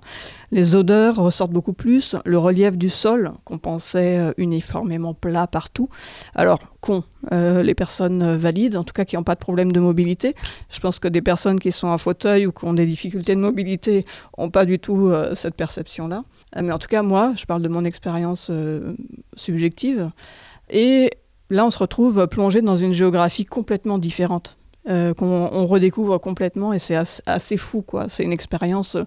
Les 0.52 0.76
odeurs 0.76 1.18
ressortent 1.18 1.52
beaucoup 1.52 1.74
plus. 1.74 2.16
Le 2.24 2.38
relief 2.38 2.78
du 2.78 2.90
sol, 2.90 3.32
qu'on 3.44 3.58
pensait 3.58 4.18
euh, 4.18 4.32
uniformément 4.38 5.14
plat 5.14 5.46
partout. 5.46 5.90
Alors, 6.36 6.73
con, 6.84 7.04
euh, 7.32 7.64
les 7.64 7.76
personnes 7.76 8.36
valides, 8.36 8.76
en 8.76 8.84
tout 8.84 8.92
cas 8.92 9.06
qui 9.06 9.16
n'ont 9.16 9.24
pas 9.24 9.36
de 9.36 9.40
problème 9.40 9.72
de 9.72 9.80
mobilité. 9.80 10.36
Je 10.70 10.82
pense 10.82 11.00
que 11.00 11.08
des 11.08 11.22
personnes 11.22 11.58
qui 11.58 11.72
sont 11.72 11.88
en 11.88 11.98
fauteuil 11.98 12.46
ou 12.46 12.52
qui 12.52 12.66
ont 12.66 12.74
des 12.74 12.86
difficultés 12.86 13.36
de 13.36 13.40
mobilité 13.40 14.06
n'ont 14.38 14.50
pas 14.50 14.66
du 14.66 14.80
tout 14.80 15.08
euh, 15.08 15.34
cette 15.34 15.56
perception-là. 15.56 16.26
Euh, 16.58 16.62
mais 16.62 16.74
en 16.74 16.80
tout 16.80 16.90
cas, 16.90 17.02
moi, 17.02 17.32
je 17.38 17.46
parle 17.46 17.62
de 17.62 17.70
mon 17.70 17.86
expérience 17.86 18.52
subjective. 19.36 20.12
Et 20.70 21.10
là, 21.50 21.66
on 21.66 21.70
se 21.70 21.80
retrouve 21.80 22.28
plongé 22.28 22.62
dans 22.62 22.76
une 22.76 22.92
géographie 22.92 23.46
complètement 23.46 23.98
différente. 23.98 24.58
qu'on 24.86 25.66
redécouvre 25.66 26.20
complètement 26.20 26.74
et 26.74 26.80
c'est 26.80 26.98
assez, 27.26 27.56
fou 27.56 27.82
quoi 27.82 28.10
c'est 28.10 28.24
une 28.24 28.34
expérience 28.34 28.98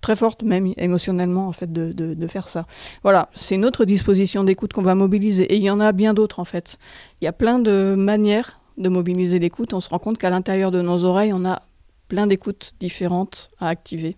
très 0.00 0.16
forte 0.16 0.42
même 0.42 0.72
émotionnellement 0.76 1.48
en 1.48 1.52
fait 1.52 1.72
de, 1.72 1.92
de 1.92 2.26
faire 2.26 2.48
ça. 2.48 2.66
Voilà 3.02 3.28
c'est 3.32 3.54
une 3.54 3.64
autre 3.64 3.84
disposition 3.84 4.44
d'écoute 4.44 4.72
qu'on 4.72 4.82
va 4.82 4.94
mobiliser 4.94 5.44
et 5.44 5.56
il 5.56 5.62
y 5.62 5.70
en 5.70 5.80
a 5.80 5.92
bien 5.92 6.14
d'autres 6.14 6.40
en 6.40 6.44
fait. 6.44 6.78
Il 7.20 7.24
y 7.24 7.28
a 7.28 7.32
plein 7.32 7.58
de 7.58 7.94
manières 7.96 8.60
de 8.78 8.88
mobiliser 8.88 9.38
l'écoute. 9.38 9.72
On 9.72 9.80
se 9.80 9.88
rend 9.88 9.98
compte 9.98 10.18
qu'à 10.18 10.30
l'intérieur 10.30 10.70
de 10.70 10.82
nos 10.82 11.04
oreilles 11.04 11.32
on 11.32 11.44
a 11.44 11.62
plein 12.08 12.26
d'écoutes 12.26 12.72
différentes 12.78 13.48
à 13.58 13.68
activer 13.68 14.16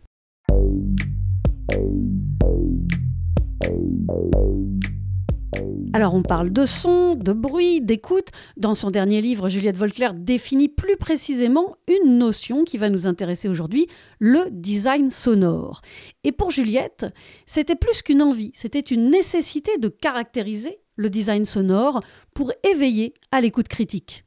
alors 5.93 6.14
on 6.14 6.23
parle 6.23 6.50
de 6.50 6.67
son, 6.67 7.14
de 7.14 7.33
bruit, 7.33 7.81
d'écoute. 7.81 8.28
Dans 8.57 8.75
son 8.75 8.90
dernier 8.90 9.21
livre, 9.21 9.49
Juliette 9.49 9.76
Volclair 9.76 10.14
définit 10.14 10.69
plus 10.69 10.97
précisément 10.97 11.76
une 11.88 12.19
notion 12.19 12.64
qui 12.64 12.78
va 12.78 12.90
nous 12.90 13.07
intéresser 13.07 13.49
aujourd'hui, 13.49 13.87
le 14.19 14.47
design 14.50 15.11
sonore. 15.11 15.81
Et 16.25 16.33
pour 16.33 16.50
Juliette, 16.50 17.07
c'était 17.47 17.76
plus 17.76 18.02
qu'une 18.02 18.23
envie, 18.23 18.52
c'était 18.55 18.81
une 18.81 19.11
nécessité 19.11 19.78
de 19.78 19.88
caractériser 19.88 20.81
le 20.97 21.11
design 21.11 21.45
sonore 21.45 22.02
pour 22.35 22.52
éveiller 22.64 23.14
à 23.31 23.40
l'écoute 23.40 23.69
critique. 23.69 24.25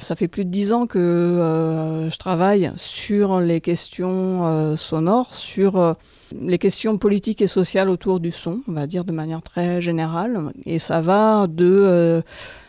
Ça 0.00 0.14
fait 0.14 0.28
plus 0.28 0.44
de 0.44 0.50
dix 0.50 0.72
ans 0.72 0.86
que 0.86 0.98
euh, 0.98 2.08
je 2.08 2.16
travaille 2.18 2.70
sur 2.76 3.40
les 3.40 3.60
questions 3.60 4.46
euh, 4.46 4.76
sonores, 4.76 5.34
sur 5.34 5.76
euh, 5.76 5.94
les 6.40 6.58
questions 6.58 6.98
politiques 6.98 7.42
et 7.42 7.48
sociales 7.48 7.88
autour 7.88 8.20
du 8.20 8.30
son, 8.30 8.60
on 8.68 8.72
va 8.72 8.86
dire 8.86 9.04
de 9.04 9.10
manière 9.10 9.42
très 9.42 9.80
générale. 9.80 10.52
Et 10.66 10.78
ça 10.78 11.00
va 11.00 11.48
de, 11.48 12.22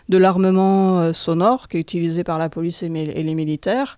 de 0.10 0.18
l'armement 0.18 1.14
sonore 1.14 1.68
qui 1.68 1.78
est 1.78 1.82
utilisé 1.82 2.24
par 2.24 2.40
la 2.40 2.50
police 2.50 2.82
et, 2.82 2.88
et 2.88 3.24
les 3.24 3.36
militaires 3.36 3.98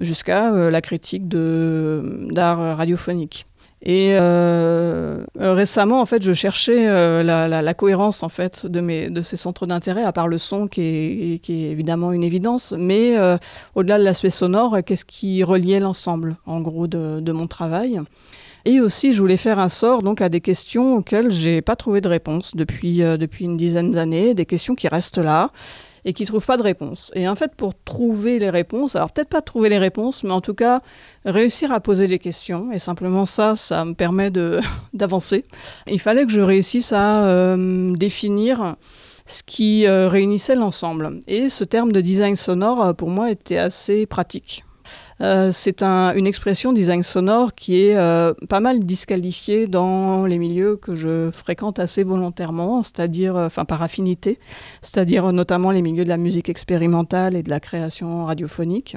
jusqu'à 0.00 0.50
la 0.50 0.80
critique 0.80 1.28
d'art 1.28 2.76
radiophonique. 2.76 3.46
Et 3.84 4.10
euh, 4.12 5.24
récemment, 5.36 6.00
en 6.00 6.06
fait, 6.06 6.22
je 6.22 6.32
cherchais 6.32 6.88
euh, 6.88 7.24
la, 7.24 7.74
cohérence 7.74 8.22
en 8.22 8.28
fait 8.28 8.64
de, 8.64 8.80
mes, 8.80 9.10
de 9.10 9.22
ces 9.22 9.36
centres 9.36 9.66
d'intérêt, 9.66 10.04
à 10.04 10.12
part 10.12 10.28
le 10.28 10.38
son 10.38 10.68
qui 10.68 10.80
est, 10.80 11.38
qui 11.42 11.64
est 11.64 11.70
évidemment 11.70 12.12
une 12.12 12.22
évidence, 12.22 12.74
mais 12.78 13.18
euh, 13.18 13.38
au-delà 13.74 13.98
de 13.98 14.04
l'aspect 14.04 14.30
sonore, 14.30 14.78
qu'est-ce 14.86 15.04
qui 15.04 15.42
reliait 15.42 15.80
l'ensemble, 15.80 16.36
en 16.46 16.60
gros, 16.60 16.86
de, 16.86 17.18
de, 17.18 17.32
mon 17.32 17.48
travail? 17.48 18.00
Et 18.64 18.80
aussi, 18.80 19.12
je 19.12 19.20
voulais 19.20 19.36
faire 19.36 19.58
un 19.58 19.68
sort 19.68 20.04
donc 20.04 20.20
à 20.20 20.28
des 20.28 20.40
questions 20.40 20.98
auxquelles 20.98 21.32
j'ai 21.32 21.60
pas 21.60 21.74
trouvé 21.74 22.00
de 22.00 22.08
réponse 22.08 22.54
depuis, 22.54 22.98
depuis 22.98 23.46
une 23.46 23.56
dizaine 23.56 23.90
d'années, 23.90 24.34
des 24.34 24.46
questions 24.46 24.76
qui 24.76 24.86
restent 24.86 25.18
là 25.18 25.50
et 26.04 26.12
qui 26.12 26.22
ne 26.24 26.26
trouvent 26.26 26.46
pas 26.46 26.56
de 26.56 26.62
réponse. 26.62 27.10
Et 27.14 27.28
en 27.28 27.36
fait, 27.36 27.54
pour 27.54 27.74
trouver 27.74 28.38
les 28.38 28.50
réponses, 28.50 28.96
alors 28.96 29.12
peut-être 29.12 29.28
pas 29.28 29.42
trouver 29.42 29.68
les 29.68 29.78
réponses, 29.78 30.24
mais 30.24 30.32
en 30.32 30.40
tout 30.40 30.54
cas, 30.54 30.80
réussir 31.24 31.72
à 31.72 31.80
poser 31.80 32.06
des 32.06 32.18
questions, 32.18 32.72
et 32.72 32.78
simplement 32.78 33.26
ça, 33.26 33.56
ça 33.56 33.84
me 33.84 33.94
permet 33.94 34.30
d'avancer. 34.92 35.44
Il 35.86 36.00
fallait 36.00 36.26
que 36.26 36.32
je 36.32 36.40
réussisse 36.40 36.92
à 36.92 37.24
euh, 37.24 37.92
définir 37.92 38.76
ce 39.26 39.42
qui 39.42 39.86
euh, 39.86 40.08
réunissait 40.08 40.56
l'ensemble. 40.56 41.20
Et 41.28 41.48
ce 41.48 41.64
terme 41.64 41.92
de 41.92 42.00
design 42.00 42.36
sonore, 42.36 42.84
euh, 42.84 42.92
pour 42.92 43.08
moi, 43.08 43.30
était 43.30 43.58
assez 43.58 44.06
pratique. 44.06 44.64
Euh, 45.22 45.50
c'est 45.52 45.82
une 45.82 46.26
expression 46.26 46.72
design 46.72 47.02
sonore 47.02 47.52
qui 47.52 47.84
est 47.86 47.96
euh, 47.96 48.34
pas 48.48 48.60
mal 48.60 48.80
disqualifiée 48.80 49.68
dans 49.68 50.26
les 50.26 50.38
milieux 50.38 50.76
que 50.76 50.96
je 50.96 51.30
fréquente 51.30 51.78
assez 51.78 52.02
volontairement, 52.02 52.82
c'est-à-dire, 52.82 53.36
euh, 53.36 53.46
enfin 53.46 53.64
par 53.64 53.82
affinité, 53.82 54.38
c'est-à-dire 54.80 55.32
notamment 55.32 55.70
les 55.70 55.82
milieux 55.82 56.04
de 56.04 56.08
la 56.08 56.16
musique 56.16 56.48
expérimentale 56.48 57.36
et 57.36 57.42
de 57.42 57.50
la 57.50 57.60
création 57.60 58.24
radiophonique 58.26 58.96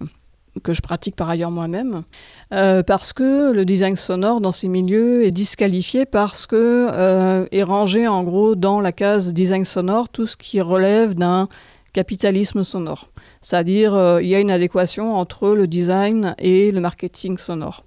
que 0.64 0.72
je 0.72 0.82
pratique 0.82 1.18
par 1.18 1.30
ailleurs 1.30 1.52
moi-même, 1.52 2.04
parce 2.50 3.12
que 3.12 3.52
le 3.52 3.66
design 3.66 3.98
sonore 3.98 4.40
dans 4.40 4.54
ces 4.54 4.70
milieux 4.70 5.26
est 5.26 5.32
disqualifié 5.32 6.06
parce 6.06 6.46
que 6.46 7.46
est 7.52 7.64
rangé 7.64 8.08
en 8.08 8.24
gros 8.24 8.56
dans 8.56 8.80
la 8.80 8.94
case 8.94 9.34
design 9.34 9.66
sonore 9.66 10.08
tout 10.08 10.26
ce 10.26 10.38
qui 10.38 10.62
relève 10.62 11.14
d'un 11.14 11.50
capitalisme 11.96 12.66
sonore. 12.66 13.10
C'est-à-dire, 13.40 13.96
euh, 13.96 14.22
il 14.22 14.28
y 14.28 14.36
a 14.36 14.42
une 14.42 14.52
adéquation 14.52 15.16
entre 15.16 15.56
le 15.56 15.66
design 15.66 16.36
et 16.40 16.72
le 16.72 16.82
marketing 16.82 17.38
sonore. 17.38 17.86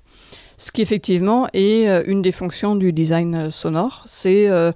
Ce 0.57 0.73
qui 0.73 0.81
effectivement 0.81 1.47
est 1.53 1.88
euh, 1.88 2.03
une 2.07 2.23
des 2.23 2.33
fonctions 2.33 2.75
du 2.75 2.91
design 2.95 3.50
sonore, 3.50 4.03
c'est 4.07 4.49
euh, 4.49 4.73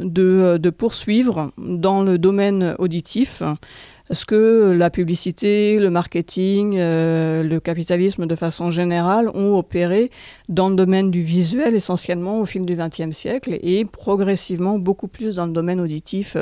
de, 0.00 0.70
poursuivre 0.70 1.50
dans 1.56 2.02
le 2.02 2.18
domaine 2.18 2.76
auditif 2.78 3.42
ce 4.10 4.26
que 4.26 4.74
la 4.76 4.90
publicité, 4.90 5.78
le 5.78 5.88
marketing, 5.88 6.76
le 6.76 7.58
capitalisme 7.58 8.26
de 8.26 8.34
façon 8.34 8.70
générale 8.70 9.30
ont 9.32 9.56
opéré 9.56 10.10
dans 10.50 10.68
le 10.68 10.76
domaine 10.76 11.10
du 11.10 11.22
visuel 11.22 11.74
essentiellement 11.74 12.38
au 12.40 12.44
fil 12.44 12.66
du 12.66 12.76
XXe 12.76 13.16
siècle 13.16 13.58
et 13.62 13.86
progressivement 13.86 14.78
beaucoup 14.78 15.08
plus 15.08 15.36
dans 15.36 15.46
le 15.46 15.52
domaine 15.52 15.80
auditif 15.80 16.36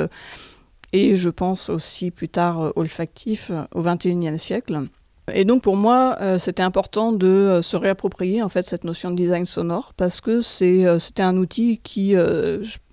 et 0.93 1.17
je 1.17 1.29
pense 1.29 1.69
aussi 1.69 2.11
plus 2.11 2.29
tard 2.29 2.61
euh, 2.61 2.71
olfactif 2.75 3.49
euh, 3.51 3.63
au 3.73 3.81
XXIe 3.81 4.39
siècle. 4.39 4.87
Et 5.33 5.43
donc 5.45 5.63
pour 5.63 5.75
moi, 5.75 6.17
euh, 6.21 6.37
c'était 6.37 6.63
important 6.63 7.11
de 7.11 7.59
se 7.63 7.75
réapproprier 7.75 8.41
en 8.41 8.49
fait 8.49 8.63
cette 8.63 8.83
notion 8.83 9.09
de 9.09 9.15
design 9.15 9.45
sonore 9.45 9.93
parce 9.95 10.21
que 10.21 10.41
c'était 10.41 11.23
un 11.23 11.37
outil 11.37 11.79
qui, 11.81 12.13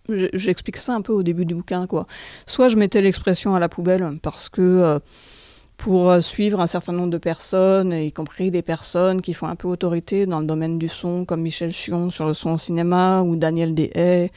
j'explique 0.08 0.76
ça 0.76 0.94
un 0.94 1.02
peu 1.02 1.12
au 1.12 1.24
début 1.24 1.44
du 1.44 1.56
bouquin 1.56 1.88
quoi. 1.88 2.06
Soit 2.46 2.68
je 2.68 2.76
mettais 2.76 3.02
l'expression 3.02 3.56
à 3.56 3.58
la 3.58 3.68
poubelle 3.68 4.18
parce 4.22 4.48
que 4.48 5.00
pour 5.80 6.22
suivre 6.22 6.60
un 6.60 6.66
certain 6.66 6.92
nombre 6.92 7.08
de 7.08 7.18
personnes, 7.18 7.92
y 7.94 8.12
compris 8.12 8.50
des 8.50 8.60
personnes 8.60 9.22
qui 9.22 9.32
font 9.32 9.46
un 9.46 9.56
peu 9.56 9.66
autorité 9.66 10.26
dans 10.26 10.40
le 10.40 10.44
domaine 10.44 10.78
du 10.78 10.88
son, 10.88 11.24
comme 11.24 11.40
Michel 11.40 11.72
Chion 11.72 12.10
sur 12.10 12.26
le 12.26 12.34
son 12.34 12.50
au 12.50 12.58
cinéma 12.58 13.22
ou 13.22 13.34
Daniel 13.34 13.74
euh, 13.96 14.28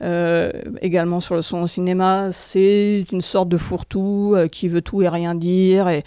également 0.00 1.20
sur 1.20 1.34
le 1.34 1.42
son 1.42 1.62
au 1.62 1.66
cinéma. 1.66 2.30
C'est 2.32 3.04
une 3.12 3.20
sorte 3.20 3.48
de 3.48 3.56
fourre-tout 3.56 4.34
euh, 4.34 4.48
qui 4.48 4.68
veut 4.68 4.82
tout 4.82 5.02
et 5.02 5.08
rien 5.08 5.34
dire, 5.34 5.88
et, 5.88 6.04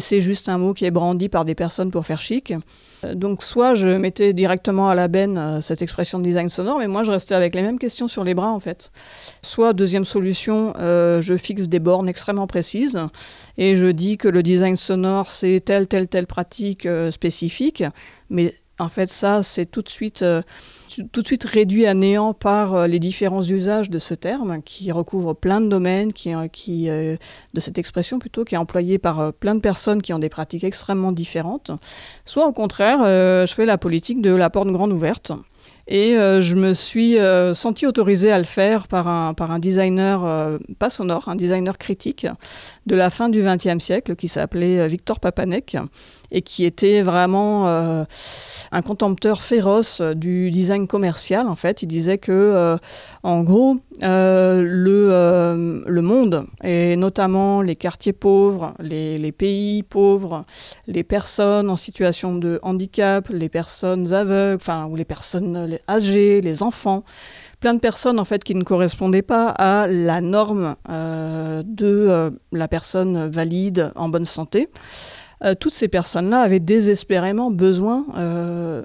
c'est 0.00 0.20
juste 0.20 0.48
un 0.48 0.58
mot 0.58 0.72
qui 0.72 0.84
est 0.84 0.90
brandi 0.90 1.28
par 1.28 1.44
des 1.44 1.54
personnes 1.54 1.90
pour 1.90 2.06
faire 2.06 2.20
chic. 2.20 2.54
Donc 3.14 3.42
soit 3.42 3.74
je 3.74 3.88
mettais 3.88 4.32
directement 4.32 4.88
à 4.88 4.94
la 4.94 5.08
benne 5.08 5.36
euh, 5.36 5.60
cette 5.60 5.82
expression 5.82 6.18
de 6.18 6.24
design 6.24 6.48
sonore, 6.48 6.78
mais 6.78 6.86
moi 6.86 7.02
je 7.02 7.10
restais 7.10 7.34
avec 7.34 7.54
les 7.54 7.62
mêmes 7.62 7.78
questions 7.78 8.08
sur 8.08 8.24
les 8.24 8.34
bras 8.34 8.50
en 8.50 8.60
fait. 8.60 8.90
Soit 9.42 9.72
deuxième 9.72 10.04
solution, 10.04 10.72
euh, 10.78 11.20
je 11.20 11.36
fixe 11.36 11.64
des 11.64 11.80
bornes 11.80 12.08
extrêmement 12.08 12.46
précises 12.46 13.00
et 13.58 13.76
je 13.76 13.88
dis 13.88 14.18
que 14.18 14.28
le 14.28 14.42
design 14.42 14.76
sonore 14.76 15.30
c'est 15.30 15.60
telle 15.64 15.88
telle 15.88 16.08
telle 16.08 16.26
pratique 16.26 16.86
euh, 16.86 17.10
spécifique, 17.10 17.84
mais 18.30 18.54
en 18.78 18.88
fait 18.88 19.10
ça 19.10 19.42
c'est 19.42 19.66
tout 19.66 19.82
de 19.82 19.88
suite 19.88 20.24
tout 21.12 21.22
de 21.22 21.26
suite 21.26 21.44
réduit 21.44 21.86
à 21.86 21.94
néant 21.94 22.34
par 22.34 22.74
euh, 22.74 22.86
les 22.86 22.98
différents 22.98 23.42
usages 23.42 23.90
de 23.90 23.98
ce 23.98 24.14
terme, 24.14 24.62
qui 24.62 24.92
recouvre 24.92 25.34
plein 25.34 25.60
de 25.60 25.68
domaines, 25.68 26.12
qui, 26.12 26.34
euh, 26.34 26.46
euh, 26.88 27.16
de 27.54 27.60
cette 27.60 27.78
expression 27.78 28.18
plutôt, 28.18 28.44
qui 28.44 28.54
est 28.54 28.58
employée 28.58 28.98
par 28.98 29.32
plein 29.32 29.54
de 29.54 29.60
personnes 29.60 30.02
qui 30.02 30.12
ont 30.12 30.18
des 30.18 30.28
pratiques 30.28 30.64
extrêmement 30.64 31.12
différentes. 31.12 31.70
Soit 32.24 32.46
au 32.46 32.52
contraire, 32.52 32.98
je 33.02 33.52
fais 33.54 33.64
la 33.64 33.78
politique 33.78 34.20
de 34.20 34.30
la 34.30 34.50
porte 34.50 34.68
grande 34.68 34.92
ouverte. 34.92 35.32
Et 35.88 36.12
je 36.14 36.54
me 36.54 36.74
suis 36.74 37.16
senti 37.54 37.86
autorisée 37.86 38.32
à 38.32 38.38
le 38.38 38.44
faire 38.44 38.88
par 38.88 39.08
un, 39.08 39.34
par 39.34 39.50
un 39.50 39.58
designer, 39.58 40.58
pas 40.78 40.90
sonore, 40.90 41.28
un 41.28 41.36
designer 41.36 41.76
critique 41.78 42.26
de 42.86 42.96
la 42.96 43.10
fin 43.10 43.28
du 43.28 43.42
XXe 43.42 43.82
siècle 43.82 44.16
qui 44.16 44.28
s'appelait 44.28 44.86
Victor 44.88 45.20
Papanek 45.20 45.76
et 46.30 46.42
qui 46.42 46.64
était 46.64 47.02
vraiment 47.02 48.06
un 48.72 48.82
contempteur 48.82 49.42
féroce 49.42 50.00
du 50.00 50.50
design 50.50 50.86
commercial. 50.86 51.46
En 51.46 51.54
fait, 51.54 51.82
il 51.82 51.86
disait 51.86 52.18
que, 52.18 52.76
en 53.22 53.42
gros, 53.42 53.76
le, 54.00 55.84
le 55.86 56.02
monde, 56.02 56.46
et 56.64 56.96
notamment 56.96 57.62
les 57.62 57.76
quartiers 57.76 58.12
pauvres, 58.12 58.74
les, 58.80 59.18
les 59.18 59.32
pays 59.32 59.82
pauvres, 59.82 60.44
les 60.86 61.04
personnes 61.04 61.70
en 61.70 61.76
situation 61.76 62.34
de 62.34 62.58
handicap, 62.62 63.28
les 63.28 63.48
personnes 63.48 64.12
aveugles, 64.12 64.56
enfin, 64.56 64.86
ou 64.86 64.96
les 64.96 65.04
personnes 65.04 65.78
âgées, 65.88 66.40
les 66.40 66.62
enfants, 66.62 67.04
plein 67.62 67.74
de 67.74 67.78
personnes 67.78 68.18
en 68.18 68.24
fait 68.24 68.42
qui 68.42 68.54
ne 68.54 68.64
correspondaient 68.64 69.22
pas 69.22 69.48
à 69.50 69.86
la 69.86 70.20
norme 70.20 70.74
euh, 70.88 71.62
de 71.64 71.86
euh, 71.86 72.30
la 72.50 72.68
personne 72.68 73.28
valide 73.28 73.92
en 73.94 74.08
bonne 74.08 74.24
santé. 74.24 74.68
Euh, 75.44 75.54
toutes 75.58 75.74
ces 75.74 75.88
personnes-là 75.88 76.40
avaient 76.40 76.60
désespérément 76.60 77.50
besoin 77.50 78.04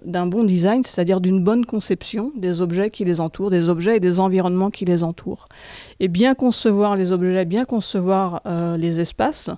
d'un 0.05 0.25
bon 0.27 0.43
design, 0.43 0.83
c'est-à-dire 0.83 1.21
d'une 1.21 1.43
bonne 1.43 1.65
conception 1.65 2.31
des 2.35 2.61
objets 2.61 2.89
qui 2.89 3.05
les 3.05 3.19
entourent, 3.19 3.49
des 3.49 3.69
objets 3.69 3.97
et 3.97 3.99
des 3.99 4.19
environnements 4.19 4.71
qui 4.71 4.85
les 4.85 5.03
entourent. 5.03 5.47
Et 5.99 6.07
bien 6.07 6.35
concevoir 6.35 6.95
les 6.95 7.11
objets, 7.11 7.45
bien 7.45 7.65
concevoir 7.65 8.41
les 8.77 8.99
espaces, 8.99 9.49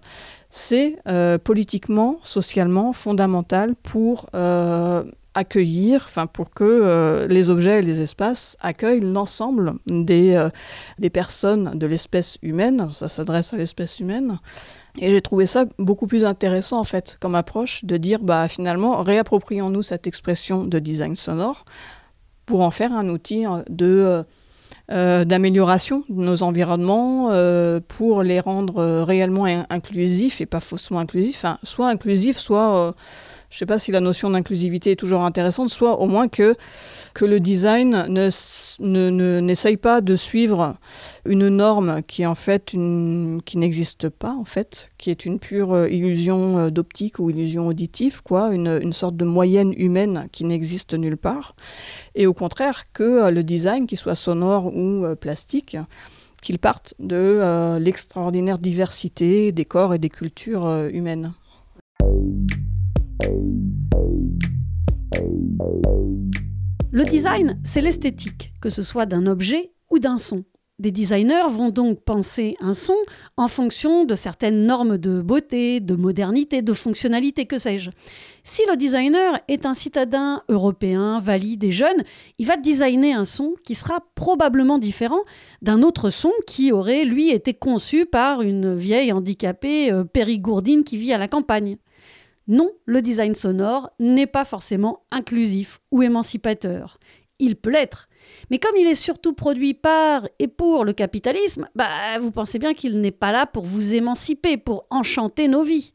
c'est 0.50 0.98
politiquement, 1.44 2.18
socialement 2.22 2.94
fondamental 2.94 3.76
pour 3.76 4.28
accueillir, 5.34 6.04
enfin 6.06 6.28
pour 6.28 6.52
que 6.52 6.64
euh, 6.64 7.28
les 7.28 7.50
objets 7.50 7.80
et 7.80 7.82
les 7.82 8.02
espaces 8.02 8.58
accueillent 8.62 9.02
l'ensemble 9.02 9.76
des, 9.88 10.36
euh, 10.36 10.50
des 10.98 11.10
personnes 11.10 11.78
de 11.78 11.86
l'espèce 11.86 12.38
humaine, 12.42 12.90
ça 12.94 13.10
s'adresse 13.10 13.54
à 13.54 13.58
l'espèce 13.58 14.00
humaine. 14.00 14.40
Et 14.98 15.12
j'ai 15.12 15.22
trouvé 15.22 15.46
ça 15.46 15.66
beaucoup 15.78 16.08
plus 16.08 16.26
intéressant 16.26 16.80
en 16.80 16.84
fait 16.84 17.18
comme 17.20 17.36
approche 17.36 17.86
de 17.86 17.98
dire 17.98 18.20
bah 18.22 18.48
finalement 18.48 19.02
réapproprions-nous 19.02 19.84
cette 19.84 20.08
expression 20.08 20.64
de 20.66 20.80
design 20.80 21.16
sonore 21.16 21.64
pour 22.46 22.62
en 22.62 22.72
faire 22.72 22.94
un 22.94 23.10
outil 23.10 23.46
euh, 23.46 23.64
de 23.70 24.26
d'amélioration 24.90 26.04
de 26.10 26.24
nos 26.24 26.42
environnements 26.42 27.30
pour 27.88 28.24
les 28.24 28.40
rendre 28.40 29.04
réellement 29.04 29.46
inclusifs 29.70 30.42
et 30.42 30.48
pas 30.48 30.60
faussement 30.60 30.98
inclusifs, 30.98 31.46
soit 31.62 31.88
inclusifs, 31.88 32.40
soit 32.40 32.96
je 33.50 33.56
ne 33.56 33.60
sais 33.60 33.66
pas 33.66 33.80
si 33.80 33.92
la 33.92 34.00
notion 34.00 34.30
d'inclusivité 34.30 34.92
est 34.92 34.96
toujours 34.96 35.24
intéressante, 35.24 35.70
soit 35.70 36.00
au 36.00 36.08
moins 36.08 36.28
que, 36.28 36.56
le 37.22 37.40
design 37.42 38.06
n'essaye 38.08 38.78
ne, 38.80 39.10
ne, 39.42 39.76
pas 39.76 40.00
de 40.00 40.16
suivre 40.16 40.78
une 41.26 41.50
norme 41.50 42.02
qui 42.04 42.26
en 42.26 42.36
fait 42.36 42.72
une, 42.72 43.42
qui 43.44 43.58
n'existe 43.58 44.08
pas 44.08 44.32
en 44.32 44.46
fait, 44.46 44.92
qui 44.98 45.10
est 45.12 45.26
une 45.26 45.38
pure 45.38 45.74
euh, 45.74 45.90
illusion 45.90 46.60
euh, 46.60 46.70
d'optique 46.70 47.20
ou 47.20 47.30
illusion 47.30 47.68
auditive, 47.68 48.24
quoi, 48.24 48.54
une, 48.54 48.80
une 48.82 48.94
sorte 48.94 49.18
de 49.18 49.26
moyenne 49.26 49.74
humaine 49.76 50.30
qui 50.32 50.46
n'existe 50.46 50.94
nulle 50.94 51.18
part, 51.18 51.56
et 52.16 52.26
au 52.26 52.34
contraire 52.34 52.86
que 52.94 53.04
euh, 53.04 53.32
le 53.32 53.44
design, 53.44 53.86
qu'il 53.86 53.98
soit 53.98 54.16
sonore 54.16 54.68
ou 54.68 55.06
plastique, 55.20 55.76
qu'il 56.42 56.58
parte 56.58 56.94
de 57.00 57.78
l'extraordinaire 57.80 58.60
diversité 58.60 59.52
des 59.52 59.66
corps 59.66 59.94
et 59.94 60.00
des 60.00 60.10
cultures 60.10 60.88
humaines. 60.94 61.34
Le 66.92 67.04
design, 67.04 67.60
c'est 67.64 67.82
l'esthétique, 67.82 68.54
que 68.62 68.70
ce 68.70 68.82
soit 68.84 69.06
d'un 69.06 69.28
objet 69.28 69.72
ou 69.92 70.00
d'un 70.00 70.18
son. 70.18 70.44
Des 70.80 70.92
designers 70.92 71.50
vont 71.50 71.72
donc 71.72 72.00
penser 72.06 72.56
un 72.62 72.74
son 72.74 72.96
en 73.36 73.50
fonction 73.50 74.06
de 74.06 74.16
certaines 74.16 74.66
normes 74.66 74.98
de 74.98 75.22
beauté, 75.22 75.82
de 75.82 75.96
modernité, 75.96 76.62
de 76.62 76.72
fonctionnalité, 76.72 77.46
que 77.46 77.58
sais-je. 77.58 77.92
Si 78.46 78.62
le 78.70 78.78
designer 78.78 79.42
est 79.50 79.66
un 79.66 79.74
citadin 79.74 80.42
européen, 80.48 81.20
valide 81.20 81.66
et 81.66 81.74
jeune, 81.74 82.06
il 82.38 82.48
va 82.48 82.56
designer 82.56 83.14
un 83.14 83.26
son 83.26 83.56
qui 83.66 83.76
sera 83.76 84.00
probablement 84.16 84.78
différent 84.78 85.24
d'un 85.62 85.84
autre 85.84 86.12
son 86.12 86.32
qui 86.48 86.72
aurait, 86.72 87.04
lui, 87.04 87.30
été 87.30 87.54
conçu 87.54 88.06
par 88.06 88.42
une 88.42 88.74
vieille 88.74 89.12
handicapée 89.12 89.92
euh, 89.92 90.06
périgourdine 90.06 90.86
qui 90.86 90.96
vit 90.96 91.12
à 91.12 91.18
la 91.18 91.28
campagne. 91.28 91.78
Non, 92.50 92.72
le 92.86 93.04
design 93.04 93.36
sonore 93.36 93.92
n'est 94.00 94.28
pas 94.28 94.44
forcément 94.44 95.04
inclusif 95.12 95.82
ou 95.92 96.02
émancipateur. 96.02 96.98
Il 97.38 97.56
peut 97.56 97.70
l'être. 97.70 98.10
Mais 98.50 98.58
comme 98.58 98.76
il 98.76 98.88
est 98.88 98.96
surtout 98.96 99.34
produit 99.34 99.76
par 99.76 100.28
et 100.40 100.48
pour 100.48 100.84
le 100.84 100.94
capitalisme, 100.94 101.70
bah, 101.76 102.18
vous 102.20 102.32
pensez 102.32 102.58
bien 102.58 102.74
qu'il 102.74 103.00
n'est 103.02 103.12
pas 103.12 103.32
là 103.32 103.46
pour 103.46 103.66
vous 103.66 103.94
émanciper, 103.94 104.58
pour 104.58 104.88
enchanter 104.90 105.48
nos 105.48 105.62
vies. 105.62 105.94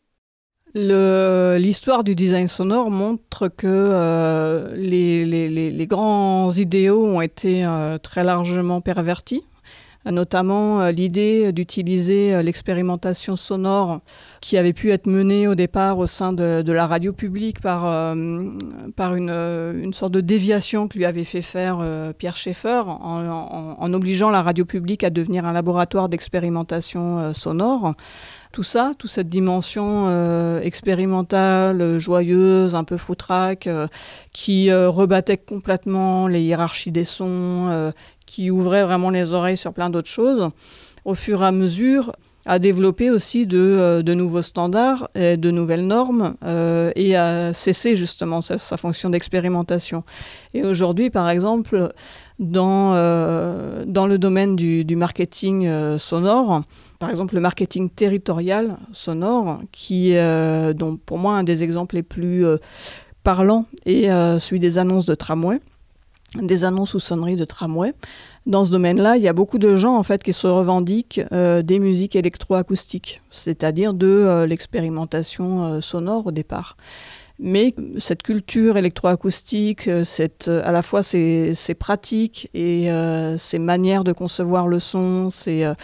L'histoire 0.76 2.05
du 2.05 2.14
design 2.14 2.46
sonore 2.46 2.90
montre 2.90 3.48
que 3.48 3.66
euh, 3.66 4.74
les, 4.76 5.87
grands 5.87 6.50
idéaux 6.50 7.05
ont 7.05 7.20
été 7.20 7.64
euh, 7.64 7.98
très 7.98 8.22
largement 8.22 8.81
pervertis 8.81 9.44
notamment 10.11 10.81
euh, 10.81 10.90
l'idée 10.90 11.53
d'utiliser 11.53 12.35
euh, 12.35 12.43
l'expérimentation 12.43 13.37
sonore 13.37 14.01
qui 14.40 14.59
avait 14.59 14.73
pu 14.73 14.90
être 14.90 15.07
menée 15.07 15.49
au 15.49 15.55
départ 15.55 15.99
au 15.99 16.07
sein 16.07 16.33
de, 16.33 16.73
la 16.73 16.87
radio 16.87 17.12
publique 17.12 17.61
par, 17.61 17.87
euh, 17.87 18.51
par 18.97 19.14
une, 19.14 19.31
une, 19.31 19.95
sorte 19.95 20.12
de 20.12 20.21
déviation 20.21 20.88
que 20.88 20.99
lui 20.99 21.05
avait 21.05 21.25
fait 21.25 21.40
faire 21.40 21.83
Pierre 22.19 22.37
Schaeffer 22.37 22.83
en, 22.87 23.77
en, 23.79 23.93
obligeant 23.95 24.31
la 24.31 24.43
radio 24.43 24.64
publique 24.64 25.05
à 25.05 25.11
devenir 25.11 25.47
un 25.47 25.53
laboratoire 25.53 26.09
d'expérimentation 26.09 27.33
sonore. 27.33 27.95
Tout 28.53 28.62
ça, 28.62 28.93
toute 28.99 29.11
cette 29.11 29.29
dimension 29.29 30.61
expérimentale, 30.61 31.99
joyeuse, 31.99 32.75
un 32.75 32.85
peu 32.85 32.97
foutraque, 32.97 33.69
qui 34.33 34.73
rebattait 34.73 35.38
complètement 35.38 36.29
les 36.29 36.43
hiérarchies 36.43 36.93
des 36.93 37.05
sons, 37.05 37.93
qui 38.35 38.51
ouvrait 38.51 38.83
vraiment 38.83 39.11
les 39.11 39.33
oreilles 39.33 39.57
sur 39.57 39.73
plein 39.73 39.90
d'autres 39.90 40.09
choses, 40.09 40.51
au 41.05 41.14
fur 41.14 41.44
et 41.44 41.47
à 41.47 41.53
mesure 41.53 42.12
à 42.47 42.59
développer 42.59 43.11
aussi 43.11 43.47
de, 43.47 43.59
euh, 43.59 44.03
nouveaux 44.03 44.42
standards, 44.42 45.09
et 45.14 45.37
de 45.37 45.51
nouvelles 45.53 45.87
normes 45.87 46.35
euh, 46.44 46.90
et 46.97 47.16
à 47.16 47.53
cesser 47.53 47.94
justement 47.94 48.40
sa, 48.40 48.59
fonction 48.77 49.09
d'expérimentation. 49.09 50.03
Et 50.53 50.64
aujourd'hui, 50.64 51.11
par 51.11 51.31
exemple, 51.31 51.92
dans, 52.40 52.94
euh, 52.94 53.85
dans 53.87 54.09
le 54.09 54.18
domaine 54.18 54.57
du, 54.57 54.97
marketing 54.97 55.97
sonore, 55.97 56.62
par 56.99 57.11
exemple 57.11 57.37
le 57.37 57.40
marketing 57.40 57.88
territorial 57.88 58.79
sonore, 58.90 59.61
qui, 59.70 60.14
dont 60.75 60.97
pour 60.97 61.18
moi 61.18 61.35
un 61.35 61.44
des 61.44 61.62
exemples 61.62 61.94
les 61.94 62.03
plus 62.03 62.44
parlants 63.23 63.66
est 63.87 64.09
celui 64.38 64.59
des 64.59 64.77
annonces 64.77 65.07
de 65.07 65.14
tramway 65.14 65.61
des 66.40 66.64
annonces 66.64 66.94
ou 66.94 67.01
sonneries 67.01 67.37
de 67.37 67.44
tramway. 67.44 67.92
Dans 68.47 68.64
ce 68.64 68.70
domaine-là, 68.70 69.16
il 69.16 69.23
y 69.23 69.29
a 69.29 69.33
beaucoup 69.33 69.59
de 69.59 69.75
gens 69.75 69.97
en 69.97 70.03
fait 70.03 70.23
qui 70.23 70.33
se 70.33 70.47
revendiquent 70.47 71.20
euh, 71.33 71.62
des 71.62 71.79
musiques 71.79 72.16
électroacoustiques, 72.16 73.23
c'est-à-dire 73.31 73.94
de 73.94 74.07
euh, 74.07 74.47
l'expérimentation 74.47 75.64
euh, 75.64 75.81
sonore 75.81 76.27
au 76.27 76.33
départ. 76.33 76.77
Mais 77.40 77.75
cette 77.99 78.23
culture 78.23 78.77
électroacoustique, 78.77 79.90
cette, 80.05 80.47
à 80.47 80.70
la 80.70 80.83
fois 80.83 81.03
ces, 81.03 81.57
pratiques 81.77 82.49
et 82.55 82.88
ces 83.38 83.59
manières 83.59 84.05
de 84.05 84.12
concevoir 84.12 84.68
le 84.68 84.79
son, 84.79 85.31
ces 85.31 85.75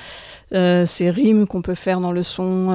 rimes 1.11 1.49
qu'on 1.49 1.61
peut 1.61 1.75
faire 1.75 2.01
dans 2.01 2.13
le 2.13 2.23
son, 2.23 2.69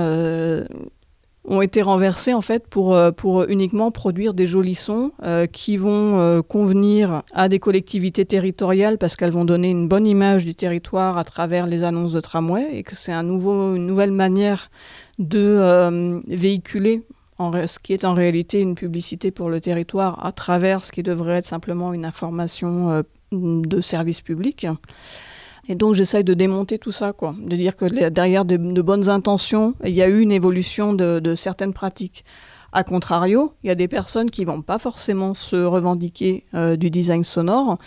ont 1.48 1.62
été 1.62 1.82
renversés 1.82 2.34
en 2.34 2.42
fait 2.42 2.68
pour, 2.68 2.96
euh, 2.96 3.12
pour 3.12 3.44
uniquement 3.44 3.92
produire 3.92 4.34
des 4.34 4.46
jolis 4.46 4.76
sons 4.76 5.12
euh, 5.24 5.46
qui 5.46 5.78
vont 5.78 6.20
euh, 6.20 6.42
convenir 6.42 7.24
à 7.34 7.50
des 7.50 7.60
collectivités 7.60 8.26
territoriales 8.26 8.98
parce 8.98 9.16
qu'elles 9.16 9.32
vont 9.32 9.46
donner 9.46 9.70
une 9.70 9.88
bonne 9.88 10.08
image 10.08 10.46
du 10.46 10.56
territoire 10.56 11.18
à 11.18 11.24
travers 11.24 11.68
les 11.68 11.84
annonces 11.84 12.14
de 12.14 12.22
tramway 12.22 12.68
et 12.74 12.84
que 12.84 12.96
c'est 12.96 13.12
un 13.12 13.24
nouveau, 13.24 13.76
une 13.76 13.86
nouvelle 13.86 14.12
manière 14.12 14.70
de 15.18 16.20
véhiculer 16.28 17.04
en, 17.38 17.52
ce 17.68 17.80
qui 17.80 17.94
est 17.94 18.04
en 18.04 18.14
réalité 18.14 18.60
une 18.60 18.76
publicité 18.76 19.32
pour 19.32 19.50
le 19.50 19.62
territoire 19.62 20.26
à 20.26 20.32
travers 20.32 20.84
ce 20.84 20.92
qui 20.92 21.04
devrait 21.04 21.38
être 21.38 21.46
simplement 21.46 21.94
une 21.94 22.06
information 22.06 23.04
de 23.32 23.82
service 23.82 24.22
public. 24.22 24.68
Et 25.68 25.76
donc 25.76 25.96
j'essaye 25.96 26.24
de 26.24 26.34
démonter 26.34 26.78
tout 26.78 26.92
ça, 26.92 27.14
quoi. 27.14 27.36
De 27.40 27.56
dire 27.56 27.76
que 27.76 27.86
derrière 28.10 28.46
de, 28.46 28.58
bonnes 28.82 29.10
intentions, 29.10 29.74
il 29.84 29.94
y 29.94 30.02
a 30.02 30.08
eu 30.08 30.20
une 30.20 30.32
évolution 30.32 30.94
de, 30.94 31.36
certaines 31.36 31.74
pratiques. 31.74 32.24
A 32.72 32.84
contrario, 32.84 33.54
il 33.64 33.68
y 33.68 33.70
a 33.70 33.76
des 33.76 33.88
personnes 33.88 34.30
qui 34.30 34.44
vont 34.44 34.62
pas 34.62 34.80
forcément 34.80 35.34
se 35.34 35.56
revendiquer 35.56 36.44
euh, 36.54 36.76
du 36.76 36.90
design 36.90 37.24
sonore 37.24 37.78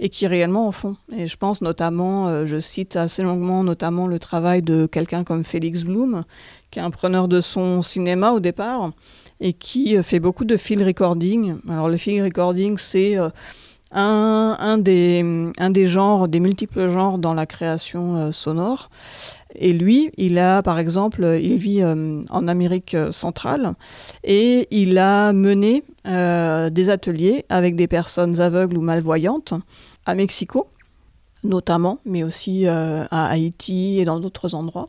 et 0.00 0.08
qui 0.08 0.26
réellement 0.26 0.66
en 0.66 0.72
font. 0.72 0.96
Et 1.14 1.26
je 1.26 1.36
pense 1.36 1.60
notamment, 1.60 2.28
euh, 2.28 2.46
je 2.46 2.58
cite 2.58 2.96
assez 2.96 3.22
longuement 3.22 3.62
notamment 3.62 4.06
le 4.06 4.18
travail 4.18 4.62
de 4.62 4.86
quelqu'un 4.86 5.22
comme 5.22 5.44
Félix 5.44 5.82
Bloom, 5.82 6.24
qui 6.70 6.78
est 6.78 6.82
un 6.82 6.90
preneur 6.90 7.28
de 7.28 7.42
son 7.42 7.82
cinéma 7.82 8.32
au 8.32 8.40
départ 8.40 8.92
et 9.40 9.52
qui 9.52 9.98
euh, 9.98 10.02
fait 10.02 10.18
beaucoup 10.18 10.46
de 10.46 10.56
field 10.56 10.82
recording. 10.82 11.56
Alors 11.68 11.90
le 11.90 11.98
field 11.98 12.24
recording, 12.24 12.78
c'est 12.78 13.18
un, 13.92 14.78
des, 14.78 15.86
genres, 15.86 16.28
des 16.28 16.40
multiples 16.40 16.88
genres 16.88 17.18
dans 17.18 17.34
la 17.34 17.46
création 17.46 18.32
sonore. 18.32 18.90
Et 19.54 19.72
lui, 19.72 20.10
il 20.16 20.38
a, 20.38 20.62
par 20.62 20.78
exemple, 20.78 21.38
il 21.40 21.56
vit 21.56 21.82
en 21.84 22.48
Amérique 22.48 22.96
centrale 23.10 23.74
et 24.24 24.68
il 24.70 24.98
a 24.98 25.32
mené 25.32 25.84
des 26.04 26.90
ateliers 26.90 27.44
avec 27.48 27.76
des 27.76 27.86
personnes 27.88 28.40
aveugles 28.40 28.76
ou 28.76 28.82
malvoyantes 28.82 29.54
à 30.04 30.14
Mexico 30.14 30.68
notamment, 31.44 32.00
mais 32.04 32.22
aussi 32.22 32.66
euh, 32.66 33.04
à 33.10 33.28
Haïti 33.28 33.98
et 33.98 34.04
dans 34.04 34.18
d'autres 34.18 34.54
endroits. 34.54 34.88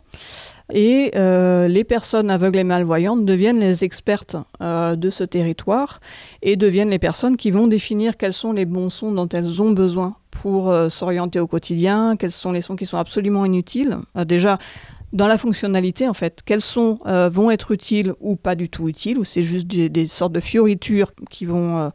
Et 0.74 1.12
euh, 1.16 1.68
les 1.68 1.84
personnes 1.84 2.30
aveugles 2.32 2.60
et 2.60 2.64
malvoyantes 2.64 3.26
deviennent 3.26 3.60
les 3.60 3.84
expertes 3.84 4.36
euh, 4.62 4.96
de 4.96 5.10
ce 5.10 5.24
territoire 5.24 6.00
et 6.42 6.56
deviennent 6.56 6.90
les 6.90 7.00
personnes 7.00 7.38
qui 7.38 7.52
vont 7.52 7.68
définir 7.68 8.18
quels 8.18 8.34
sont 8.34 8.52
les 8.52 8.66
bons 8.66 8.90
sons 8.90 9.12
dont 9.12 9.30
elles 9.30 9.62
ont 9.62 9.72
besoin 9.72 10.16
pour 10.32 10.74
s'orienter 10.90 11.40
au 11.40 11.48
quotidien, 11.48 12.16
quels 12.16 12.32
sont 12.32 12.52
les 12.52 12.62
sons 12.62 12.76
qui 12.76 12.86
sont 12.86 12.98
absolument 12.98 13.46
inutiles. 13.46 13.98
déjà, 14.26 14.58
dans 15.12 15.28
la 15.28 15.40
fonctionnalité, 15.40 16.08
en 16.08 16.14
fait, 16.14 16.42
quels 16.46 16.62
sons 16.62 17.00
vont 17.04 17.50
être 17.50 17.72
utiles 17.72 18.14
ou 18.22 18.36
pas 18.36 18.56
du 18.56 18.70
tout 18.70 18.88
utiles, 18.88 19.18
ou 19.18 19.26
c'est 19.26 19.42
juste 19.42 19.68
des, 19.68 20.06
sortes 20.06 20.32
de 20.32 20.40
fioritures 20.40 21.12
qui 21.30 21.46
vont 21.46 21.92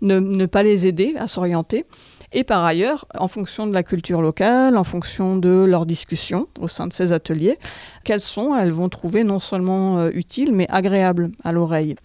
ne, 0.00 0.46
pas 0.46 0.62
les 0.62 0.86
aider 0.86 1.14
à 1.18 1.28
s'orienter. 1.28 1.84
Et 2.32 2.44
par 2.44 2.64
ailleurs, 2.64 3.06
en 3.18 3.28
fonction 3.28 3.66
de 3.66 3.72
la 3.72 3.82
culture 3.82 4.22
locale, 4.22 4.76
en 4.76 4.84
fonction 4.84 5.36
de 5.36 5.64
leurs 5.64 5.86
discussions 5.86 6.48
au 6.60 6.68
sein 6.68 6.86
de 6.86 6.92
ces 6.92 7.12
ateliers, 7.12 7.58
quelles 8.04 8.20
sont, 8.20 8.54
elles 8.56 8.72
vont 8.72 8.88
trouver 8.88 9.24
non 9.24 9.38
seulement 9.38 9.98
euh, 9.98 10.10
utiles, 10.12 10.52
mais 10.52 10.66
agréables 10.70 11.30
à 11.44 11.52
l'oreille. 11.52 11.96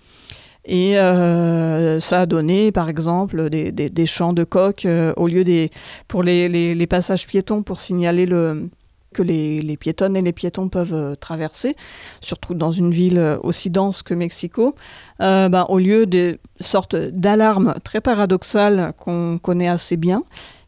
Et 0.65 0.99
euh, 0.99 1.99
ça 1.99 2.21
a 2.21 2.25
donné, 2.27 2.71
par 2.71 2.87
exemple, 2.87 3.49
des, 3.49 3.71
des, 3.71 4.05
chants 4.05 4.33
de 4.33 4.43
coq 4.43 4.85
euh, 4.85 5.11
au 5.17 5.27
lieu 5.27 5.43
des 5.43 5.71
pour 6.07 6.21
les, 6.21 6.87
passages 6.87 7.25
piétons 7.25 7.63
pour 7.63 7.79
signaler 7.79 8.27
le, 8.27 8.69
que 9.13 9.21
les, 9.21 9.77
piétonnes 9.77 10.15
et 10.15 10.21
les 10.21 10.33
piétons 10.33 10.69
peuvent 10.69 10.93
euh, 10.93 11.15
traverser, 11.15 11.75
surtout 12.19 12.53
dans 12.53 12.71
une 12.71 12.91
ville 12.91 13.19
euh, 13.19 13.37
aussi 13.43 13.69
dense 13.69 14.03
que 14.03 14.13
Mexico, 14.13 14.75
euh, 15.21 15.49
ben, 15.49 15.65
au 15.69 15.79
lieu 15.79 16.05
des 16.05 16.39
sortes 16.59 16.95
d'alarmes 16.95 17.75
très 17.83 18.01
paradoxales 18.01 18.93
qu'on 18.99 19.37
connaît 19.37 19.67
assez 19.67 19.97
bien, 19.97 20.23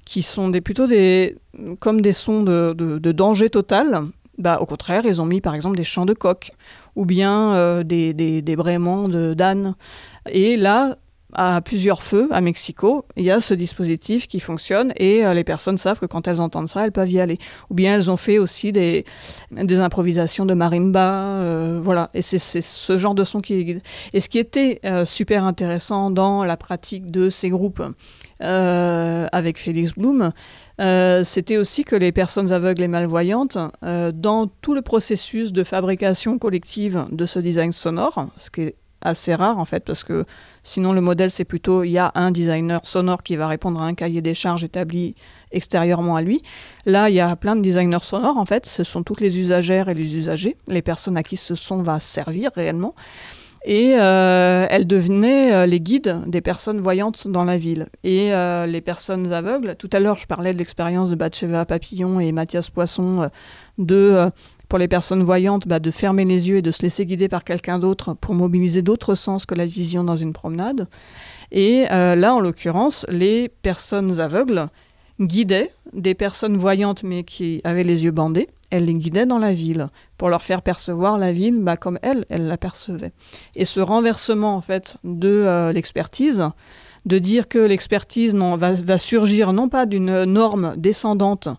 qui 0.06 0.22
sont 0.22 0.50
des, 0.50 0.62
plutôt 0.62 0.88
des, 0.88 1.38
comme 1.80 2.02
des 2.02 2.14
sons 2.14 2.44
de, 2.44 3.00
danger 3.12 3.50
total, 3.50 4.08
bah, 4.38 4.58
au 4.60 4.66
contraire, 4.66 5.04
ils 5.06 5.22
ont 5.22 5.26
mis 5.26 5.42
par 5.42 5.56
exemple 5.56 5.78
des 5.78 5.84
chants 5.84 6.06
de 6.06 6.14
coq 6.14 6.52
ou 6.96 7.06
bien 7.06 7.84
des, 7.84 8.14
des, 8.14 8.42
des 8.42 8.56
braiements 8.56 9.08
d'âne. 9.08 9.76
Et 10.30 10.58
là, 10.58 10.98
à 11.36 11.62
plusieurs 11.62 12.04
feux 12.04 12.28
à 12.32 12.42
Mexico, 12.42 13.06
il 13.16 13.24
y 13.24 13.32
a 13.32 13.40
ce 13.40 13.54
dispositif 13.54 14.28
qui 14.28 14.40
fonctionne 14.40 14.94
et 14.98 15.26
euh, 15.26 15.34
les 15.34 15.44
personnes 15.44 15.78
savent 15.78 16.00
que 16.00 16.06
quand 16.06 16.28
elles 16.28 16.42
entendent 16.42 16.68
ça, 16.68 16.86
elles 16.86 16.92
peuvent 16.92 17.12
y 17.12 17.20
aller. 17.20 17.38
Ou 17.70 17.74
bien 17.74 17.96
elles 17.96 18.12
ont 18.12 18.18
fait 18.18 18.38
aussi 18.38 18.72
des, 18.72 19.06
improvisations 19.52 20.46
de 20.46 20.54
marimba, 20.54 21.40
euh, 21.40 21.80
voilà. 21.82 22.10
Et 22.14 22.22
c'est 22.22 22.40
ce 22.40 22.98
genre 22.98 23.16
de 23.16 23.24
son 23.24 23.42
qui... 23.42 23.82
Et 24.14 24.20
ce 24.20 24.30
qui 24.30 24.40
était 24.40 24.80
euh, 24.86 25.06
super 25.06 25.44
intéressant 25.44 26.12
dans 26.12 26.44
la 26.44 26.58
pratique 26.58 27.12
de 27.12 27.30
ces 27.30 27.50
groupes 27.50 27.84
avec 28.40 29.58
Félix 29.58 29.94
Blum, 29.94 30.34
c'était 31.24 31.56
aussi 31.56 31.86
que 31.86 31.96
les 31.96 32.12
personnes 32.12 32.52
aveugles 32.52 32.82
et 32.82 32.90
malvoyantes, 32.90 33.58
dans 33.82 34.48
tout 34.62 34.74
le 34.74 34.82
processus 34.82 35.54
de 35.54 35.64
fabrication 35.64 36.38
collective 36.38 37.06
de 37.10 37.26
ce 37.26 37.40
design 37.40 37.72
sonore, 37.72 38.28
ce 38.38 38.50
qui 38.50 38.62
est 38.64 38.76
assez 39.04 39.36
rare 39.36 39.60
en 39.60 39.66
fait, 39.66 39.84
parce 39.84 40.04
que 40.04 40.26
sinon 40.64 40.94
le 40.94 41.02
modèle 41.02 41.32
c'est 41.32 41.46
plutôt 41.46 41.84
il 41.84 41.92
y 41.92 41.98
a 41.98 42.12
un 42.16 42.32
designer 42.32 42.80
sonore 42.86 43.24
qui 43.24 43.36
va 43.36 43.48
répondre 43.48 43.82
à 43.82 43.86
un 43.86 43.94
cahier 43.94 44.22
des 44.22 44.34
charges 44.34 44.64
établi 44.64 45.16
extérieurement 45.52 46.16
à 46.16 46.22
lui. 46.22 46.42
Là, 46.86 47.10
il 47.10 47.16
y 47.16 47.20
a 47.20 47.36
plein 47.36 47.56
de 47.56 47.62
designers 47.62 47.98
sonores 48.02 48.38
en 48.38 48.46
fait, 48.46 48.66
ce 48.66 48.84
sont 48.84 49.04
toutes 49.04 49.22
les 49.22 49.40
usagères 49.40 49.90
et 49.90 49.94
les 49.94 50.16
usagers, 50.16 50.58
les 50.68 50.82
personnes 50.82 51.18
à 51.18 51.24
qui 51.24 51.38
ce 51.38 51.56
son 51.56 51.82
va 51.82 52.00
servir 52.00 52.52
réellement. 52.56 52.96
Et 53.66 53.96
euh, 53.98 54.68
elles 54.70 54.86
devenaient 54.86 55.54
euh, 55.54 55.66
les 55.66 55.80
guides 55.80 56.20
des 56.28 56.42
personnes 56.42 56.82
voyantes 56.82 57.28
dans 57.30 57.46
la 57.46 57.58
ville. 57.58 57.88
Et 58.04 58.34
euh, 58.34 58.66
les 58.66 58.82
personnes 58.82 59.32
aveugles, 59.32 59.76
tout 59.78 59.90
à 59.94 60.02
l'heure 60.02 60.18
je 60.18 60.28
parlais 60.28 60.54
de 60.54 60.58
l'expérience 60.58 61.10
de 61.10 61.16
Batcheva 61.16 61.66
Papillon 61.66 62.20
et 62.20 62.32
Mathias 62.34 62.70
Poisson 62.70 63.30
de 63.78 64.30
pour 64.70 64.80
les 64.80 64.88
personnes 64.88 65.24
voyantes 65.24 65.68
bah, 65.68 65.80
de 65.80 65.92
fermer 65.92 66.26
les 66.26 66.50
yeux 66.50 66.58
et 66.58 66.62
de 66.62 66.72
se 66.72 66.82
laisser 66.82 67.06
guider 67.06 67.28
par 67.28 67.44
quelqu'un 67.44 67.80
d'autre 67.80 68.14
pour 68.14 68.34
mobiliser 68.34 68.82
d'autres 68.82 69.16
sens 69.16 69.46
que 69.46 69.56
la 69.56 69.66
vision 69.66 70.04
dans 70.04 70.16
une 70.16 70.34
promenade. 70.34 70.88
Et 71.52 71.86
euh, 71.92 72.16
là, 72.16 72.34
en 72.34 72.40
l'occurrence, 72.40 73.06
les 73.10 73.50
personnes 73.50 74.20
aveugles 74.20 74.68
guidaient 75.20 75.72
des 75.94 76.16
personnes 76.16 76.58
voyantes 76.58 77.04
mais 77.04 77.24
qui 77.24 77.62
avaient 77.64 77.84
les 77.84 78.04
yeux 78.04 78.12
bandés. 78.12 78.50
Elles 78.72 78.86
les 78.86 78.96
guidaient 78.96 79.28
dans 79.28 79.38
la 79.38 79.54
ville 79.54 79.90
pour 80.18 80.30
leur 80.30 80.44
faire 80.44 80.64
percevoir 80.64 81.20
la 81.20 81.32
ville 81.32 81.60
bah, 81.60 81.78
comme 81.78 82.00
elles, 82.02 82.26
elles 82.30 82.48
l'apercevaient. 82.48 83.12
Et 83.56 83.66
ce 83.66 83.80
renversement 83.80 84.56
en 84.56 84.62
fait 84.62 84.98
de 85.04 85.30
euh, 85.30 85.72
l'expertise 85.72 86.44
de 87.06 87.20
dire 87.20 87.48
que 87.48 87.60
l'expertise 87.60 88.36
va, 88.36 88.98
surgir 88.98 89.54
non 89.54 89.70
pas 89.70 89.86
d'une 89.86 90.24
norme 90.24 90.74
descendante 90.78 91.50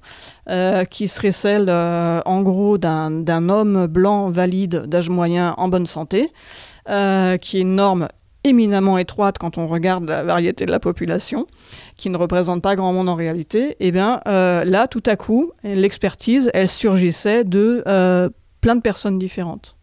euh, 0.48 0.84
qui 0.84 1.08
serait 1.08 1.32
celle, 1.32 1.66
euh, 1.68 2.20
en 2.24 2.42
gros, 2.42 2.78
d'un 2.78 3.48
homme 3.48 3.86
blanc 3.86 4.30
valide 4.30 4.86
d'âge 4.86 5.10
moyen 5.10 5.54
en 5.58 5.68
bonne 5.68 5.86
santé, 5.86 6.32
euh, 6.88 7.36
qui 7.36 7.58
est 7.58 7.62
une 7.62 7.76
norme 7.76 8.08
éminemment 8.44 8.98
étroite 8.98 9.38
quand 9.38 9.56
on 9.56 9.66
regarde 9.66 10.06
la 10.06 10.22
variété 10.22 10.66
de 10.66 10.70
la 10.70 10.80
population, 10.80 11.46
qui 11.96 12.10
ne 12.10 12.16
représente 12.16 12.60
pas 12.62 12.76
grand 12.76 12.92
monde 12.92 13.08
en 13.08 13.14
réalité, 13.14 13.70
et 13.70 13.88
eh 13.88 13.92
bien 13.92 14.20
là, 14.26 14.86
tout 14.86 15.02
à 15.06 15.16
coup, 15.16 15.52
l'expertise, 15.62 16.50
elle 16.52 16.68
surgissait 16.68 17.44
de 17.44 17.82
plein 18.60 18.76
de 18.76 18.82
personnes 18.82 19.18
différentes. 19.18 19.76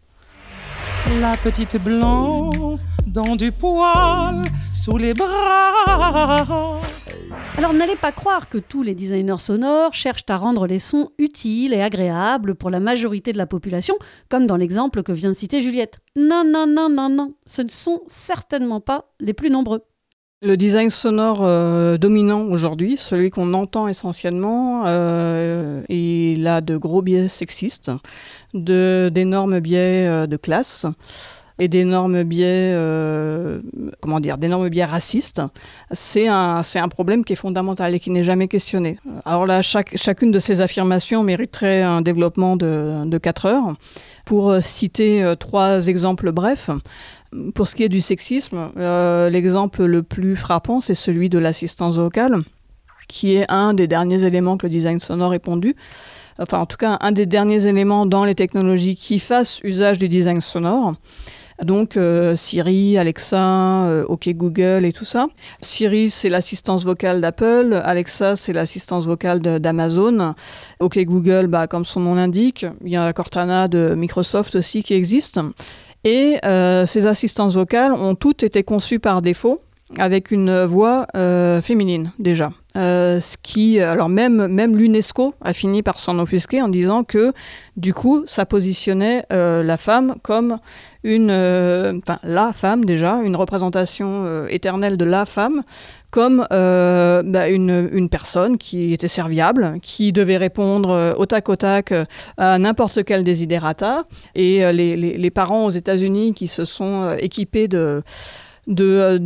La 1.10 1.36
petite 1.36 1.82
blanche 1.82 2.80
dans 3.06 3.36
du 3.36 3.50
poil 3.52 4.42
sous 4.72 4.96
les 4.96 5.14
bras. 5.14 6.80
Alors 7.58 7.72
n'allez 7.72 7.96
pas 7.96 8.12
croire 8.12 8.48
que 8.48 8.58
tous 8.58 8.82
les 8.82 8.94
designers 8.94 9.38
sonores 9.38 9.94
cherchent 9.94 10.24
à 10.28 10.36
rendre 10.36 10.66
les 10.66 10.78
sons 10.78 11.10
utiles 11.18 11.74
et 11.74 11.82
agréables 11.82 12.54
pour 12.54 12.70
la 12.70 12.80
majorité 12.80 13.32
de 13.32 13.38
la 13.38 13.46
population, 13.46 13.94
comme 14.28 14.46
dans 14.46 14.56
l'exemple 14.56 15.02
que 15.02 15.12
vient 15.12 15.30
de 15.30 15.36
citer 15.36 15.60
Juliette. 15.60 16.00
Non, 16.16 16.44
non, 16.46 16.66
non, 16.66 16.88
non, 16.88 17.08
non, 17.08 17.34
ce 17.46 17.62
ne 17.62 17.68
sont 17.68 18.02
certainement 18.06 18.80
pas 18.80 19.12
les 19.20 19.34
plus 19.34 19.50
nombreux. 19.50 19.82
Le 20.44 20.56
design 20.56 20.90
sonore 20.90 21.42
euh, 21.42 21.98
dominant 21.98 22.42
aujourd'hui, 22.42 22.96
celui 22.96 23.30
qu'on 23.30 23.54
entend 23.54 23.86
essentiellement, 23.86 24.82
euh, 24.86 25.84
il 25.88 26.44
a 26.48 26.60
de 26.60 26.76
gros 26.76 27.00
biais 27.00 27.28
sexistes, 27.28 27.92
d'énormes 28.52 29.60
biais 29.60 30.08
euh, 30.08 30.26
de 30.26 30.36
classe 30.36 30.86
et 31.60 31.68
d'énormes 31.68 32.24
biais, 32.24 32.74
comment 34.00 34.18
dire, 34.18 34.36
d'énormes 34.36 34.68
biais 34.68 34.86
racistes, 34.86 35.42
c'est 35.92 36.26
un, 36.26 36.62
problème 36.90 37.24
qui 37.24 37.34
est 37.34 37.36
fondamental 37.36 37.94
et 37.94 38.00
qui 38.00 38.10
n'est 38.10 38.24
jamais 38.24 38.48
questionné. 38.48 38.98
Alors 39.24 39.46
là, 39.46 39.60
chacune 39.62 40.32
de 40.32 40.38
ces 40.40 40.60
affirmations 40.60 41.22
mériterait 41.22 41.82
un 41.82 42.00
développement 42.00 42.56
de, 42.56 43.04
de 43.04 43.18
4 43.18 43.46
heures. 43.46 43.74
Pour 44.24 44.56
citer 44.60 45.34
trois 45.38 45.86
exemples 45.86 46.32
brefs, 46.32 46.70
pour 47.54 47.68
ce 47.68 47.74
qui 47.74 47.82
est 47.82 47.88
du 47.88 48.00
sexisme, 48.00 48.70
l'exemple 48.76 49.84
le 49.84 50.02
plus 50.02 50.36
frappant, 50.36 50.80
c'est 50.80 50.94
celui 50.94 51.28
de 51.28 51.38
l'assistance 51.38 51.96
vocale, 51.96 52.42
qui 53.08 53.36
est 53.36 53.50
un 53.50 53.74
des 53.74 53.86
derniers 53.86 54.24
éléments 54.24 54.56
que 54.56 54.66
le 54.66 54.70
design 54.70 54.98
sonore 54.98 55.34
ait 55.34 55.38
pondu 55.38 55.74
enfin 56.38 56.58
en 56.58 56.66
tout 56.66 56.76
cas 56.76 56.98
un 57.00 57.12
des 57.12 57.26
derniers 57.26 57.66
éléments 57.66 58.06
dans 58.06 58.24
les 58.24 58.34
technologies 58.34 58.96
qui 58.96 59.18
fassent 59.18 59.60
usage 59.64 59.98
du 59.98 60.08
design 60.08 60.40
sonore. 60.40 60.94
Donc 61.62 61.96
euh, 61.96 62.34
Siri, 62.34 62.98
Alexa, 62.98 63.86
euh, 63.86 64.04
OK 64.08 64.28
Google 64.30 64.84
et 64.84 64.92
tout 64.92 65.04
ça. 65.04 65.26
Siri, 65.60 66.10
c'est 66.10 66.28
l'assistance 66.28 66.84
vocale 66.84 67.20
d'Apple. 67.20 67.80
Alexa, 67.84 68.34
c'est 68.34 68.52
l'assistance 68.52 69.04
vocale 69.04 69.40
d'Amazon. 69.40 70.34
OK 70.80 70.98
Google, 71.04 71.46
bah, 71.46 71.68
comme 71.68 71.84
son 71.84 72.00
nom 72.00 72.14
l'indique, 72.14 72.66
il 72.84 72.90
y 72.90 72.96
a 72.96 73.12
Cortana 73.12 73.68
de 73.68 73.94
Microsoft 73.94 74.56
aussi 74.56 74.82
qui 74.82 74.94
existe. 74.94 75.38
Et 76.04 76.38
euh, 76.44 76.86
ces 76.86 77.06
assistances 77.06 77.54
vocales 77.54 77.92
ont 77.92 78.14
toutes 78.14 78.42
été 78.42 78.62
conçues 78.62 78.98
par 78.98 79.22
défaut 79.22 79.60
avec 79.98 80.30
une 80.30 80.64
voix 80.64 81.06
féminine 81.60 82.12
déjà. 82.18 82.50
ce 82.74 83.36
qui, 83.42 83.78
alors 83.78 84.08
même, 84.08 84.46
même 84.46 84.74
l'UNESCO 84.74 85.34
a 85.42 85.52
fini 85.52 85.82
par 85.82 85.98
s'en 85.98 86.18
offusquer 86.18 86.62
en 86.62 86.68
disant 86.68 87.04
que 87.04 87.34
du 87.76 87.92
coup, 87.92 88.22
ça 88.24 88.46
positionnait 88.46 89.26
la 89.28 89.76
femme 89.76 90.14
comme 90.22 90.58
une, 91.04 91.30
euh, 91.30 91.98
la 92.22 92.52
femme 92.52 92.84
déjà, 92.84 93.16
une 93.22 93.36
représentation 93.36 94.24
euh, 94.24 94.46
éternelle 94.48 94.96
de 94.96 95.04
la 95.04 95.24
femme, 95.24 95.62
comme 96.12 96.46
euh, 96.52 97.22
bah, 97.24 97.48
une, 97.48 97.88
une, 97.90 98.10
personne 98.10 98.58
qui 98.58 98.92
était 98.92 99.08
serviable, 99.08 99.78
qui 99.80 100.12
devait 100.12 100.36
répondre 100.36 101.14
au 101.16 101.24
tac 101.24 101.48
au 101.48 101.56
tac 101.56 101.94
à 102.36 102.58
n'importe 102.58 103.02
quel 103.02 103.24
desiderata. 103.24 104.04
Et 104.34 104.70
les, 104.72 104.94
les, 104.96 105.30
parents 105.30 105.64
aux 105.64 105.70
États-Unis 105.70 106.34
qui 106.34 106.48
se 106.48 106.66
sont 106.66 107.16
équipés 107.18 107.66
de 107.66 108.02
de, 108.68 109.18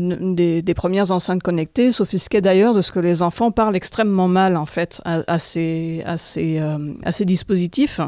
des, 0.62 0.74
premières 0.74 1.10
enceintes 1.10 1.42
connectées 1.42 1.92
s'offusquait 1.92 2.40
d'ailleurs 2.40 2.72
de 2.72 2.80
ce 2.80 2.90
que 2.90 3.00
les 3.00 3.20
enfants 3.20 3.50
parlent 3.50 3.76
extrêmement 3.76 4.28
mal 4.28 4.56
en 4.56 4.64
fait 4.64 5.02
à, 5.04 5.38
ces, 5.38 6.02
à 6.06 6.16
ces, 6.16 6.58
à 7.04 7.12
ces 7.12 7.26
dispositifs, 7.26 8.00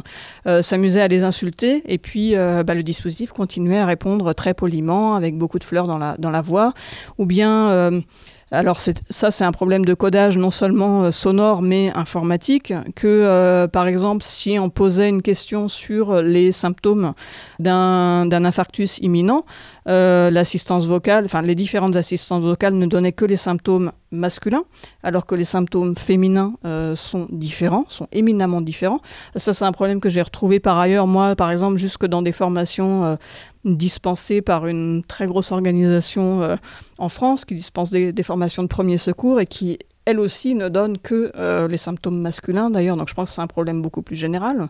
s'amusaient 0.62 1.02
à 1.02 1.08
les 1.08 1.24
insulter 1.24 1.82
et 1.86 1.98
puis 1.98 2.34
bah, 2.34 2.72
le 2.72 2.82
dispositif 2.82 3.32
continuait 3.32 3.78
à 3.78 3.84
répondre 3.84 4.32
très 4.32 4.54
poliment 4.54 5.16
avec 5.16 5.36
beaucoup 5.36 5.58
de 5.58 5.64
fleurs 5.64 5.86
dans 5.86 5.98
la, 5.98 6.16
dans 6.16 6.30
la 6.30 6.40
voix 6.40 6.72
ou 7.18 7.26
bien 7.26 8.00
alors 8.50 8.78
ça, 8.78 9.30
c'est 9.30 9.44
un 9.44 9.52
problème 9.52 9.84
de 9.84 9.92
codage 9.92 10.38
non 10.38 10.50
seulement 10.50 11.04
euh, 11.04 11.10
sonore 11.10 11.60
mais 11.60 11.92
informatique, 11.94 12.72
que 12.94 13.06
euh, 13.06 13.68
par 13.68 13.86
exemple 13.86 14.24
si 14.24 14.58
on 14.58 14.70
posait 14.70 15.08
une 15.08 15.20
question 15.20 15.68
sur 15.68 16.22
les 16.22 16.52
symptômes 16.52 17.12
d'un 17.58 18.44
infarctus 18.44 18.98
imminent, 18.98 19.44
euh, 19.86 20.30
l'assistance 20.30 20.86
vocale, 20.86 21.26
enfin 21.26 21.42
les 21.42 21.54
différentes 21.54 21.96
assistances 21.96 22.42
vocales 22.42 22.74
ne 22.74 22.86
donnaient 22.86 23.12
que 23.12 23.26
les 23.26 23.36
symptômes 23.36 23.92
masculins, 24.10 24.64
alors 25.02 25.26
que 25.26 25.34
les 25.34 25.44
symptômes 25.44 25.94
féminins 25.94 26.54
sont 26.94 27.26
différents, 27.30 27.84
sont 27.88 28.08
éminemment 28.10 28.62
différents. 28.62 29.00
Ça, 29.36 29.52
c'est 29.52 29.66
un 29.66 29.72
problème 29.72 30.00
que 30.00 30.08
j'ai 30.08 30.22
retrouvé 30.22 30.60
par 30.60 30.78
ailleurs, 30.78 31.06
moi, 31.06 31.36
par 31.36 31.50
exemple, 31.50 31.76
jusque 31.76 32.06
dans 32.06 32.22
des 32.22 32.32
formations 32.32 33.18
dispensée 33.64 34.42
par 34.42 34.66
une 34.66 35.02
très 35.06 35.26
grosse 35.26 35.52
organisation 35.52 36.42
euh, 36.42 36.56
en 36.98 37.08
France 37.08 37.44
qui 37.44 37.54
dispense 37.54 37.90
des, 37.90 38.22
formations 38.22 38.62
de 38.62 38.68
premier 38.68 38.98
secours 38.98 39.40
et 39.40 39.46
qui, 39.46 39.78
elle 40.04 40.20
aussi, 40.20 40.54
ne 40.54 40.68
donne 40.68 40.98
que 40.98 41.32
euh, 41.36 41.68
les 41.68 41.76
symptômes 41.76 42.20
masculins 42.20 42.70
d'ailleurs. 42.70 42.96
Donc 42.96 43.08
je 43.08 43.14
pense 43.14 43.30
que 43.30 43.34
c'est 43.34 43.42
un 43.42 43.46
problème 43.46 43.82
beaucoup 43.82 44.02
plus 44.02 44.16
général. 44.16 44.68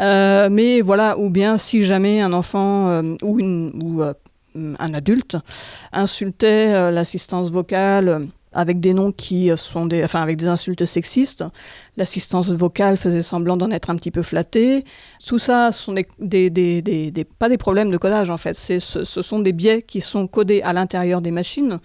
Euh, 0.00 0.48
mais 0.50 0.80
voilà, 0.80 1.18
ou 1.18 1.30
bien 1.30 1.58
si 1.58 1.84
jamais 1.84 2.20
un 2.20 2.32
enfant 2.32 3.02
ou, 3.22 3.40
ou 3.40 4.02
un 4.54 4.94
adulte 4.94 5.36
insultait 5.92 6.90
l'assistance 6.90 7.50
vocale 7.50 8.28
avec 8.52 8.80
des 8.80 8.94
noms 8.94 9.12
qui 9.12 9.50
sont 9.56 9.86
des, 9.86 10.04
enfin 10.04 10.22
avec 10.22 10.36
des 10.36 10.48
insultes 10.48 10.84
sexistes. 10.84 11.44
L'assistance 11.96 12.50
vocale 12.50 12.96
faisait 12.96 13.22
semblant 13.22 13.56
d'en 13.56 13.70
être 13.70 13.90
un 13.90 13.96
petit 13.96 14.10
peu 14.10 14.22
flattée. 14.22 14.84
Tout 15.26 15.38
ça, 15.38 15.72
ce 15.72 15.82
sont 15.82 15.92
des, 15.92 16.06
des, 16.50 16.82
des, 16.82 17.24
pas 17.24 17.48
des 17.48 17.58
problèmes 17.58 17.90
de 17.90 17.96
codage 17.96 18.30
en 18.30 18.36
fait. 18.36 18.54
Ce, 18.54 18.78
ce 18.78 19.22
sont 19.22 19.38
des 19.40 19.52
biais 19.52 19.82
qui 19.82 20.00
sont 20.00 20.26
codés 20.26 20.62
à 20.62 20.72
l'intérieur 20.72 21.20
des 21.20 21.30
machines. 21.30 21.78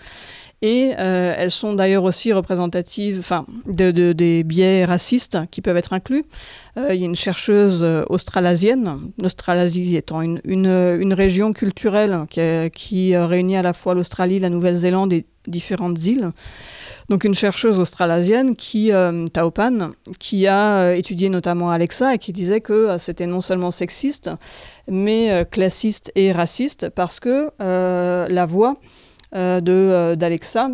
Et 0.64 0.94
euh, 0.98 1.36
elles 1.38 1.52
sont 1.52 1.74
d'ailleurs 1.74 2.04
aussi 2.04 2.34
représentatives 2.34 3.20
enfin, 3.20 3.46
de, 3.68 3.92
des 3.92 4.44
biais 4.44 4.86
racistes 4.86 5.38
qui 5.52 5.62
peuvent 5.62 5.78
être 5.78 5.94
inclus. 5.94 6.26
Euh, 6.78 6.96
il 6.96 7.00
y 7.00 7.04
a 7.04 7.06
une 7.06 7.16
chercheuse 7.16 7.84
euh, 7.84 8.04
australasienne, 8.10 9.12
l'Australasie 9.22 9.96
étant 9.96 10.22
une, 10.22 10.42
une, 10.46 11.14
région 11.14 11.54
culturelle 11.54 12.26
qui, 12.28 13.16
réunit 13.16 13.56
à 13.56 13.62
la 13.62 13.74
fois 13.74 13.94
l'Australie, 13.94 14.40
la 14.40 14.50
Nouvelle-Zélande 14.50 15.14
et 15.14 15.26
différentes 15.48 16.04
îles. 16.06 16.32
Donc 17.10 17.24
une 17.24 17.36
chercheuse 17.36 17.80
australasienne 17.80 18.56
qui, 18.56 18.92
euh, 18.92 19.26
qui 20.20 20.48
a 20.48 20.96
étudié 20.96 21.30
notamment 21.30 21.70
Alexa 21.70 22.16
et 22.16 22.18
qui 22.18 22.34
disait 22.34 22.62
que 22.62 22.98
c'était 22.98 23.28
non 23.28 23.42
seulement 23.42 23.72
sexiste, 23.72 24.32
mais 24.90 25.46
classiste 25.52 26.12
et 26.16 26.32
raciste 26.32 26.90
parce 26.90 27.20
que 27.20 27.52
la 27.60 28.46
voix 28.46 28.78
d'Alexa 29.34 30.70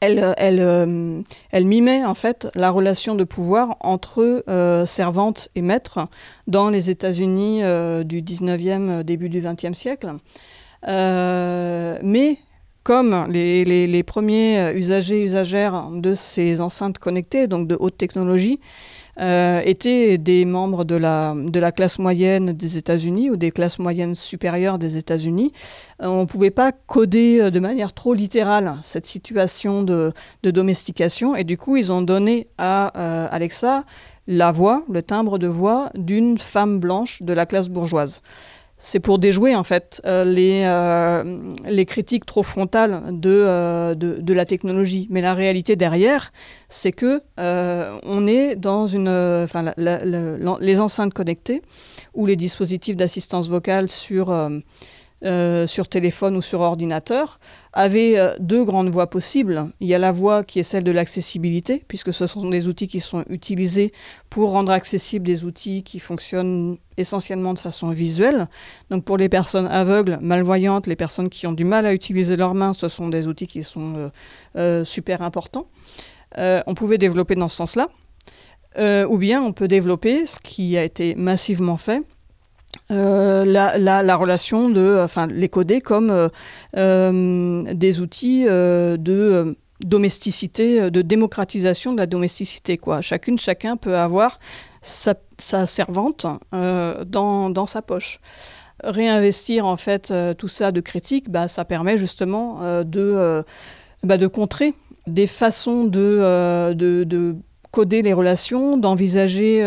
elle, 0.00 0.34
elle, 0.36 1.24
elle, 1.50 1.66
mimait 1.66 2.04
en 2.04 2.12
fait 2.12 2.48
la 2.54 2.70
relation 2.70 3.14
de 3.14 3.24
pouvoir 3.24 3.76
entre 3.80 4.44
servante 4.86 5.48
et 5.54 5.62
maître 5.62 6.00
dans 6.46 6.68
les 6.68 6.90
États-Unis 6.90 7.60
du 8.04 8.20
19e, 8.20 9.02
début 9.02 9.30
du 9.30 9.40
20e 9.40 9.72
siècle. 9.72 10.12
mais 10.86 12.38
comme 12.84 13.26
les, 13.30 14.02
premiers 14.02 14.58
euh, 14.58 14.74
usagers 14.74 15.24
usagères 15.24 15.88
de 15.90 16.14
ces 16.14 16.60
enceintes 16.60 16.98
connectées, 16.98 17.48
donc 17.48 17.66
de 17.66 17.76
haute 17.80 17.96
technologie, 17.96 18.60
euh, 19.20 19.60
étaient 19.64 20.18
des 20.18 20.44
membres 20.44 20.84
de 20.84 20.96
la, 20.96 21.34
de 21.36 21.60
la 21.60 21.72
classe 21.72 21.98
moyenne 21.98 22.52
des 22.52 22.76
États-Unis 22.76 23.30
ou 23.30 23.36
des 23.36 23.50
classes 23.50 23.78
moyennes 23.78 24.14
supérieures 24.14 24.78
des 24.78 24.96
États-Unis. 24.96 25.52
Euh, 26.02 26.06
on 26.06 26.22
ne 26.22 26.26
pouvait 26.26 26.50
pas 26.50 26.72
coder 26.72 27.50
de 27.50 27.60
manière 27.60 27.92
trop 27.92 28.14
littérale 28.14 28.76
cette 28.82 29.06
situation 29.06 29.82
de, 29.82 30.12
domestication 30.42 31.34
et 31.34 31.44
du 31.44 31.58
coup 31.58 31.76
ils 31.76 31.90
ont 31.90 32.02
donné 32.02 32.48
à 32.58 32.86
Alexa 33.26 33.84
la 34.26 34.52
voix, 34.52 34.84
le 34.90 35.02
timbre 35.02 35.38
de 35.38 35.46
voix 35.46 35.90
d'une 35.94 36.38
femme 36.38 36.78
blanche 36.78 37.22
de 37.22 37.32
la 37.32 37.46
classe 37.46 37.68
bourgeoise 37.68 38.22
c'est 38.78 39.00
pour 39.00 39.18
déjouer 39.18 39.54
en 39.54 39.64
fait 39.64 40.02
euh, 40.04 40.24
les, 40.24 40.62
euh, 40.64 41.48
les 41.64 41.86
critiques 41.86 42.26
trop 42.26 42.42
frontales 42.42 43.02
euh, 43.24 43.94
de, 43.94 44.20
de, 44.20 44.34
la 44.34 44.44
technologie. 44.44 45.06
Mais 45.10 45.20
la 45.20 45.34
réalité 45.34 45.76
derrière, 45.76 46.32
c'est 46.68 46.92
que 46.92 47.22
on 47.36 48.26
est 48.26 48.56
dans 48.56 48.86
une, 48.86 49.08
enfin, 49.08 49.72
les 49.76 50.80
enceintes 50.80 51.14
connectées 51.14 51.62
ou 52.14 52.26
les 52.26 52.36
dispositifs 52.36 52.96
d'assistance 52.96 53.48
vocale 53.48 53.88
sur 53.88 54.32
euh, 55.24 55.66
sur 55.66 55.88
téléphone 55.88 56.36
ou 56.36 56.42
sur 56.42 56.60
ordinateur, 56.60 57.40
avait 57.72 58.18
euh, 58.18 58.34
deux 58.40 58.62
grandes 58.62 58.90
voies 58.90 59.08
possibles. 59.08 59.70
Il 59.80 59.88
y 59.88 59.94
a 59.94 59.98
la 59.98 60.12
voie 60.12 60.44
qui 60.44 60.58
est 60.58 60.62
celle 60.62 60.84
de 60.84 60.90
l'accessibilité, 60.90 61.82
puisque 61.88 62.12
ce 62.12 62.26
sont 62.26 62.46
des 62.50 62.68
outils 62.68 62.88
qui 62.88 63.00
sont 63.00 63.24
utilisés 63.30 63.92
pour 64.28 64.50
rendre 64.50 64.70
accessibles 64.70 65.26
des 65.26 65.44
outils 65.44 65.82
qui 65.82 65.98
fonctionnent 65.98 66.76
essentiellement 66.98 67.54
de 67.54 67.58
façon 67.58 67.88
visuelle. 67.88 68.48
Donc 68.90 69.04
pour 69.04 69.16
les 69.16 69.30
personnes 69.30 69.66
aveugles, 69.66 70.18
malvoyantes, 70.20 70.86
les 70.86 70.96
personnes 70.96 71.30
qui 71.30 71.46
ont 71.46 71.52
du 71.52 71.64
mal 71.64 71.86
à 71.86 71.94
utiliser 71.94 72.36
leurs 72.36 72.54
mains, 72.54 72.74
ce 72.74 72.88
sont 72.88 73.08
des 73.08 73.26
outils 73.26 73.46
qui 73.46 73.62
sont 73.62 74.10
euh, 74.56 74.84
super 74.84 75.22
importants. 75.22 75.68
on 76.36 76.74
pouvait 76.74 76.98
développer 76.98 77.34
dans 77.34 77.48
ce 77.48 77.56
sens-là. 77.56 77.88
ou 79.08 79.16
bien 79.16 79.42
on 79.42 79.54
peut 79.54 79.68
développer, 79.68 80.26
ce 80.26 80.38
qui 80.38 80.76
a 80.76 80.84
été 80.84 81.14
massivement 81.14 81.78
fait, 81.78 82.02
euh, 82.90 83.44
la, 83.44 83.78
la, 83.78 84.16
relation 84.16 84.68
de, 84.68 85.00
enfin, 85.02 85.26
les 85.26 85.48
coder 85.48 85.80
comme 85.80 86.10
euh, 86.10 86.28
euh, 86.76 87.62
des 87.72 88.00
outils 88.00 88.44
de 88.44 89.56
domesticité, 89.84 90.90
de 90.90 91.02
démocratisation 91.02 91.92
de 91.92 91.98
la 91.98 92.06
domesticité. 92.06 92.76
Quoi. 92.76 93.00
Chacune, 93.00 93.38
chacun 93.38 93.76
peut 93.76 93.96
avoir 93.96 94.36
sa, 94.82 95.14
sa 95.38 95.66
servante 95.66 96.26
dans, 96.52 97.50
dans, 97.50 97.66
sa 97.66 97.82
poche. 97.82 98.20
Réinvestir 98.82 99.66
en 99.66 99.76
fait 99.76 100.12
tout 100.38 100.48
ça 100.48 100.70
de 100.70 100.80
critique, 100.80 101.30
bah, 101.30 101.48
ça 101.48 101.64
permet 101.64 101.96
justement 101.96 102.82
de, 102.84 103.44
bah, 104.02 104.18
de 104.18 104.26
contrer 104.26 104.74
des 105.06 105.26
façons 105.26 105.84
de, 105.84 106.72
de, 106.72 107.04
de 107.04 107.36
coder 107.70 108.02
les 108.02 108.12
relations, 108.12 108.76
d'envisager 108.76 109.62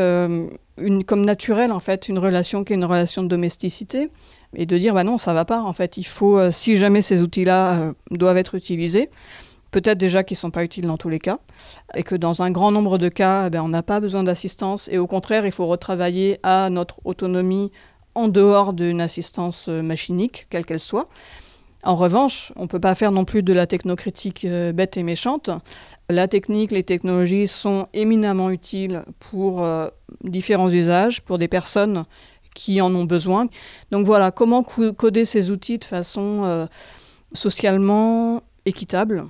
une, 0.77 1.03
comme 1.03 1.25
naturelle 1.25 1.71
en 1.71 1.79
fait 1.79 2.09
une 2.09 2.19
relation 2.19 2.63
qui 2.63 2.73
est 2.73 2.75
une 2.75 2.85
relation 2.85 3.23
de 3.23 3.27
domesticité 3.27 4.09
et 4.55 4.65
de 4.65 4.77
dire 4.77 4.93
bah 4.93 5.03
non 5.03 5.17
ça 5.17 5.33
va 5.33 5.45
pas 5.45 5.61
en 5.61 5.73
fait. 5.73 5.97
Il 5.97 6.05
faut 6.05 6.37
euh, 6.37 6.51
si 6.51 6.77
jamais 6.77 7.01
ces 7.01 7.21
outils 7.21 7.45
là 7.45 7.73
euh, 7.75 7.93
doivent 8.11 8.37
être 8.37 8.55
utilisés 8.55 9.09
peut-être 9.71 9.97
déjà 9.97 10.23
qu'ils 10.23 10.37
sont 10.37 10.51
pas 10.51 10.63
utiles 10.63 10.85
dans 10.85 10.97
tous 10.97 11.09
les 11.09 11.19
cas 11.19 11.39
et 11.95 12.03
que 12.03 12.15
dans 12.15 12.41
un 12.41 12.51
grand 12.51 12.71
nombre 12.71 12.97
de 12.97 13.09
cas 13.09 13.47
eh 13.47 13.49
ben, 13.49 13.61
on 13.61 13.69
n'a 13.69 13.83
pas 13.83 13.99
besoin 13.99 14.23
d'assistance 14.23 14.89
et 14.91 14.97
au 14.97 15.07
contraire 15.07 15.45
il 15.45 15.51
faut 15.51 15.67
retravailler 15.67 16.39
à 16.43 16.69
notre 16.69 16.99
autonomie 17.05 17.71
en 18.15 18.27
dehors 18.27 18.73
d'une 18.73 19.01
assistance 19.01 19.67
euh, 19.69 19.81
machinique 19.81 20.47
quelle 20.49 20.65
qu'elle 20.65 20.79
soit 20.79 21.09
en 21.87 21.95
revanche, 21.95 22.51
on 22.57 22.63
ne 22.63 22.67
peut 22.67 22.81
pas 22.81 22.95
faire 22.95 23.13
non 23.13 23.23
plus 23.23 23.43
de 23.43 23.53
la 23.53 23.65
technocritique 23.65 24.45
bête 24.45 24.97
et 24.97 25.03
méchante. 25.03 25.49
La 26.09 26.29
technique, 26.29 26.71
les 26.71 26.83
technologies 26.83 27.49
sont 27.49 27.87
éminemment 27.93 28.49
utiles 28.49 29.03
pour 29.19 29.61
euh, 29.61 29.87
différents 30.23 30.69
usages, 30.69 31.21
pour 31.21 31.37
des 31.37 31.49
personnes 31.49 32.05
qui 32.53 32.79
en 32.79 32.93
ont 32.95 33.03
besoin. 33.03 33.47
Donc 33.91 34.05
voilà, 34.05 34.31
comment 34.31 34.63
coder 34.63 35.25
ces 35.25 35.49
outils 35.49 35.77
de 35.77 35.85
façon 35.85 36.43
euh, 36.43 36.65
socialement 37.33 38.41
équitable, 38.65 39.25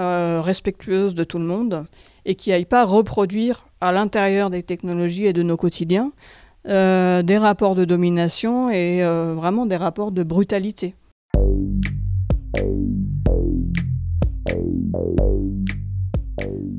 euh, 0.00 0.40
respectueuse 0.42 1.14
de 1.14 1.24
tout 1.24 1.38
le 1.38 1.44
monde, 1.44 1.86
et 2.24 2.34
qui 2.34 2.50
n'aille 2.50 2.66
pas 2.66 2.84
reproduire 2.84 3.66
à 3.80 3.90
l'intérieur 3.90 4.50
des 4.50 4.62
technologies 4.64 5.26
et 5.26 5.32
de 5.32 5.42
nos 5.42 5.56
quotidiens 5.56 6.12
des 6.64 7.38
rapports 7.38 7.76
de 7.76 7.84
domination 7.84 8.70
et 8.70 9.00
vraiment 9.04 9.66
des 9.66 9.76
rapports 9.76 10.10
de 10.10 10.24
brutalité. 10.24 10.96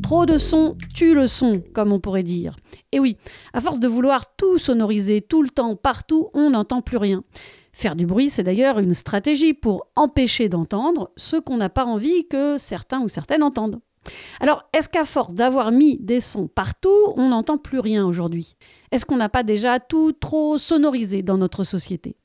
Trop 0.02 0.26
de 0.26 0.38
son 0.38 0.78
tue 0.94 1.14
le 1.14 1.28
son, 1.28 1.62
comme 1.74 1.92
on 1.92 2.00
pourrait 2.00 2.24
dire. 2.24 2.56
Et 2.94 3.00
oui, 3.00 3.18
à 3.54 3.60
force 3.60 3.80
de 3.80 3.90
vouloir 3.90 4.36
tout 4.38 4.58
sonoriser 4.58 5.22
tout 5.22 5.44
le 5.44 5.50
temps, 5.50 5.76
partout, 5.76 6.30
on 6.34 6.52
n'entend 6.52 6.82
plus 6.82 6.96
rien. 6.96 7.24
Faire 7.74 7.96
du 7.96 8.06
bruit, 8.06 8.30
c'est 8.30 8.44
d'ailleurs 8.44 8.80
une 8.80 8.94
stratégie 8.94 9.54
pour 9.54 9.88
empêcher 9.96 10.48
d'entendre 10.48 11.12
ce 11.18 11.36
qu'on 11.36 11.58
n'a 11.58 11.70
pas 11.70 11.84
envie 11.84 12.26
que 12.28 12.58
certains 12.58 13.02
ou 13.02 13.10
certaines 13.10 13.44
entendent. 13.44 13.82
Alors, 14.40 14.64
est-ce 14.74 14.90
qu'à 14.90 15.06
force 15.06 15.34
d'avoir 15.34 15.72
mis 15.72 15.98
des 15.98 16.22
sons 16.22 16.48
partout, 16.48 17.14
on 17.18 17.30
n'entend 17.30 17.58
plus 17.58 17.80
rien 17.80 18.06
aujourd'hui? 18.06 18.56
Est-ce 18.92 19.06
qu'on 19.06 19.18
n'a 19.18 19.30
pas 19.30 19.44
déjà 19.44 19.80
tout 19.80 20.14
trop 20.14 20.58
sonorisé 20.58 21.22
dans 21.22 21.38
notre 21.38 21.64
société? 21.64 22.16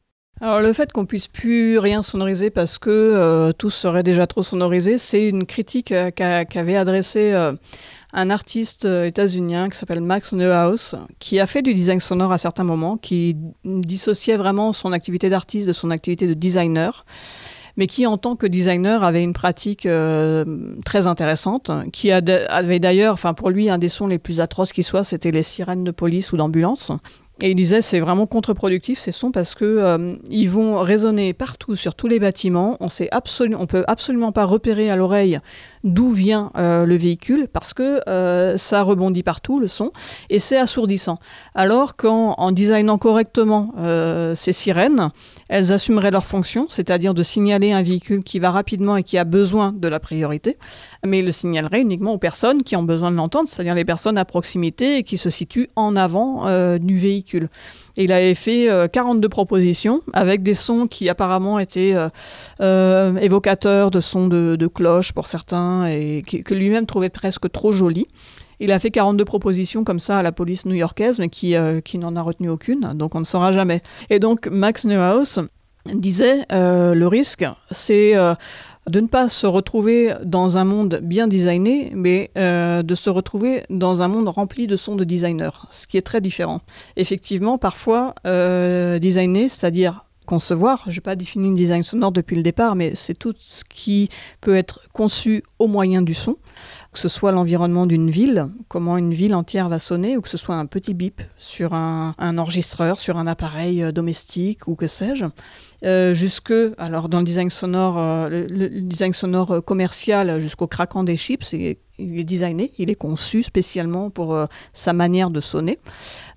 Alors 0.42 0.60
le 0.60 0.72
fait 0.72 0.90
qu'on 0.90 1.06
puisse 1.06 1.28
plus 1.28 1.78
rien 1.78 2.02
sonoriser 2.02 2.50
parce 2.50 2.76
que 2.76 2.90
euh, 2.90 3.52
tout 3.52 3.70
serait 3.70 4.02
déjà 4.02 4.26
trop 4.26 4.42
sonorisé, 4.42 4.98
c'est 4.98 5.28
une 5.28 5.46
critique 5.46 5.92
euh, 5.92 6.10
qu'avait 6.10 6.74
adressée 6.74 7.30
euh, 7.30 7.52
un 8.12 8.28
artiste 8.28 8.84
états-unien 8.84 9.68
qui 9.68 9.78
s'appelle 9.78 10.00
Max 10.00 10.32
Neuhaus, 10.32 10.96
qui 11.20 11.38
a 11.38 11.46
fait 11.46 11.62
du 11.62 11.74
design 11.74 12.00
sonore 12.00 12.32
à 12.32 12.38
certains 12.38 12.64
moments, 12.64 12.96
qui 12.96 13.36
dissociait 13.64 14.36
vraiment 14.36 14.72
son 14.72 14.90
activité 14.90 15.30
d'artiste 15.30 15.68
de 15.68 15.72
son 15.72 15.92
activité 15.92 16.26
de 16.26 16.34
designer 16.34 17.04
mais 17.78 17.86
qui 17.86 18.04
en 18.04 18.18
tant 18.18 18.36
que 18.36 18.46
designer 18.46 19.02
avait 19.02 19.22
une 19.22 19.32
pratique 19.32 19.88
très 20.84 21.06
intéressante, 21.06 21.70
qui 21.90 22.12
avait 22.12 22.80
d'ailleurs, 22.80 23.14
enfin 23.14 23.32
pour 23.32 23.48
lui, 23.48 23.70
un 23.70 23.78
des 23.78 23.88
sons 23.88 24.08
les 24.08 24.18
plus 24.18 24.40
atroces 24.40 24.74
qui 24.74 24.82
soit, 24.82 25.04
c'était 25.04 25.30
les 25.30 25.42
sirènes 25.42 25.82
de 25.82 25.90
police 25.90 26.32
ou 26.32 26.36
d'ambulance, 26.36 26.92
et 27.42 27.50
il 27.50 27.56
disait 27.56 27.82
c'est 27.82 27.98
vraiment 27.98 28.26
contre-productif 28.26 29.00
ces 29.00 29.10
sons 29.10 29.32
parce 29.32 29.56
que 29.56 29.64
euh, 29.64 30.14
ils 30.30 30.48
vont 30.48 30.78
résonner 30.80 31.32
partout 31.32 31.74
sur 31.74 31.96
tous 31.96 32.06
les 32.06 32.20
bâtiments. 32.20 32.76
On 32.78 32.88
sait 32.88 33.08
absolument, 33.10 33.60
on 33.60 33.66
peut 33.66 33.82
absolument 33.88 34.30
pas 34.30 34.44
repérer 34.44 34.90
à 34.90 34.96
l'oreille 34.96 35.40
d'où 35.82 36.12
vient 36.12 36.52
euh, 36.56 36.86
le 36.86 36.94
véhicule 36.94 37.48
parce 37.52 37.74
que 37.74 38.00
euh, 38.08 38.56
ça 38.56 38.82
rebondit 38.82 39.24
partout 39.24 39.58
le 39.58 39.66
son 39.66 39.90
et 40.30 40.38
c'est 40.38 40.56
assourdissant. 40.56 41.18
Alors 41.56 41.96
qu'en 41.96 42.34
en 42.38 42.52
designant 42.52 42.96
correctement 42.96 43.74
ces 44.34 44.52
sirènes, 44.52 45.10
elles 45.48 45.72
assumeraient 45.72 46.12
leur 46.12 46.24
fonction, 46.24 46.66
c'est-à-dire 46.68 47.14
de 47.14 47.24
signaler 47.24 47.72
un 47.72 47.82
véhicule 47.82 48.22
qui 48.22 48.38
va 48.38 48.50
rapidement 48.52 48.96
et 48.96 49.02
qui 49.02 49.18
a 49.18 49.24
besoin 49.24 49.72
de 49.72 49.88
la 49.88 49.98
priorité, 49.98 50.56
mais 51.04 51.18
il 51.18 51.24
le 51.24 51.32
signalerait 51.32 51.80
uniquement 51.80 52.12
aux 52.12 52.18
personnes 52.18 52.62
qui 52.62 52.76
ont 52.76 52.84
besoin 52.84 53.10
de 53.10 53.16
l'entendre, 53.16 53.48
c'est-à-dire 53.48 53.74
les 53.74 53.84
personnes 53.84 54.16
à 54.16 54.24
proximité 54.24 54.98
et 54.98 55.02
qui 55.02 55.16
se 55.16 55.30
situent 55.30 55.68
en 55.74 55.96
avant 55.96 56.46
du 56.78 56.98
véhicule 56.98 57.31
il 57.96 58.12
avait 58.12 58.34
fait 58.34 58.68
42 58.92 59.26
euh, 59.26 59.28
propositions 59.28 60.02
avec 60.12 60.42
des 60.42 60.54
sons 60.54 60.86
qui 60.86 61.08
apparemment 61.08 61.58
étaient 61.58 61.92
euh, 61.94 62.08
euh, 62.60 63.16
évocateurs 63.16 63.90
de 63.90 64.00
sons 64.00 64.28
de, 64.28 64.66
cloche 64.66 65.12
pour 65.12 65.26
certains 65.26 65.86
et 65.86 66.22
que 66.22 66.54
lui-même 66.54 66.86
trouvait 66.86 67.10
presque 67.10 67.50
trop 67.50 67.72
jolis. 67.72 68.06
Il 68.60 68.70
a 68.70 68.78
fait 68.78 68.90
42 68.90 69.24
propositions 69.24 69.82
comme 69.84 69.98
ça 69.98 70.18
à 70.18 70.22
la 70.22 70.30
police 70.30 70.66
new-yorkaise, 70.66 71.18
mais 71.18 71.28
qui, 71.28 71.54
qui 71.84 71.98
n'en 71.98 72.14
a 72.14 72.22
retenu 72.22 72.48
aucune, 72.48 72.92
donc 72.94 73.14
on 73.14 73.20
ne 73.20 73.24
saura 73.24 73.50
jamais. 73.50 73.82
Et 74.08 74.20
donc 74.20 74.46
Max 74.46 74.84
Neuhaus 74.84 75.40
disait 75.92 76.46
le 76.50 77.06
risque, 77.06 77.44
c'est 77.72 78.14
de 78.88 79.00
ne 79.00 79.06
pas 79.06 79.28
se 79.28 79.46
retrouver 79.46 80.14
dans 80.24 80.58
un 80.58 80.64
monde 80.64 81.00
bien 81.02 81.28
designé, 81.28 81.92
mais 81.94 82.30
euh, 82.36 82.82
de 82.82 82.94
se 82.94 83.10
retrouver 83.10 83.62
dans 83.70 84.02
un 84.02 84.08
monde 84.08 84.28
rempli 84.28 84.66
de 84.66 84.76
sons 84.76 84.96
de 84.96 85.04
designers, 85.04 85.66
ce 85.70 85.86
qui 85.86 85.96
est 85.96 86.02
très 86.02 86.20
différent. 86.20 86.60
Effectivement, 86.96 87.58
parfois, 87.58 88.14
euh, 88.26 88.98
designer, 88.98 89.48
c'est-à-dire 89.48 90.04
concevoir, 90.26 90.84
je 90.86 90.98
n'ai 90.98 91.00
pas 91.00 91.16
défini 91.16 91.48
le 91.48 91.54
design 91.54 91.82
sonore 91.82 92.12
depuis 92.12 92.36
le 92.36 92.42
départ, 92.42 92.74
mais 92.74 92.94
c'est 92.94 93.14
tout 93.14 93.34
ce 93.38 93.64
qui 93.64 94.08
peut 94.40 94.56
être 94.56 94.80
conçu 94.92 95.42
au 95.58 95.66
moyen 95.66 96.02
du 96.02 96.14
son, 96.14 96.36
que 96.92 96.98
ce 96.98 97.08
soit 97.08 97.32
l'environnement 97.32 97.86
d'une 97.86 98.10
ville, 98.10 98.48
comment 98.68 98.98
une 98.98 99.14
ville 99.14 99.34
entière 99.34 99.70
va 99.70 99.78
sonner, 99.78 100.18
ou 100.18 100.20
que 100.20 100.28
ce 100.28 100.36
soit 100.36 100.56
un 100.56 100.66
petit 100.66 100.92
bip 100.92 101.22
sur 101.38 101.72
un, 101.72 102.14
enregistreur, 102.18 103.00
sur 103.00 103.16
un 103.16 103.26
appareil 103.26 103.82
euh, 103.82 103.92
domestique, 103.92 104.68
ou 104.68 104.74
que 104.74 104.86
sais-je. 104.86 105.24
Euh, 105.84 106.12
jusque, 106.12 106.52
alors 106.76 107.08
dans 107.08 107.18
le 107.18 107.24
design 107.24 107.48
sonore, 107.48 107.96
euh, 107.98 108.28
le, 108.28 108.68
design 108.68 109.14
sonore 109.14 109.64
commercial, 109.64 110.38
jusqu'au 110.38 110.66
craquant 110.66 111.02
des 111.02 111.16
chips, 111.16 111.54
il 111.54 111.78
est 112.18 112.24
designé, 112.24 112.72
il 112.76 112.90
est 112.90 112.94
conçu 112.94 113.42
spécialement 113.42 114.10
pour 114.10 114.38
sa 114.74 114.92
manière 114.92 115.30
de 115.30 115.40
sonner. 115.40 115.78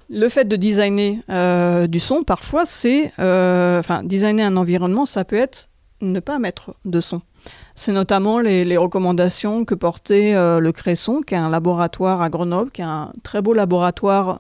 Le 0.10 0.30
fait 0.30 0.46
de 0.46 0.56
designer 0.56 1.88
du 1.88 2.00
son, 2.00 2.24
parfois, 2.24 2.66
c'est, 2.66 3.12
enfin, 3.18 4.04
designer 4.04 4.46
un 4.46 4.58
environnement, 4.58 5.06
ça 5.06 5.26
peut 5.26 5.36
être 5.36 5.70
ne 6.02 6.20
pas 6.20 6.40
mettre 6.40 6.76
de 6.86 7.00
son. 7.00 7.22
C'est 7.76 7.92
notamment 7.92 8.40
les, 8.40 8.78
recommandations 8.78 9.66
que 9.66 9.76
portait 9.76 10.34
le 10.34 10.72
Cresson, 10.72 11.22
qui 11.26 11.34
est 11.34 11.38
un 11.38 11.50
laboratoire 11.50 12.22
à 12.22 12.30
Grenoble, 12.30 12.72
qui 12.72 12.82
est 12.82 12.86
un 12.86 13.12
très 13.24 13.42
beau 13.42 13.54
laboratoire 13.54 14.38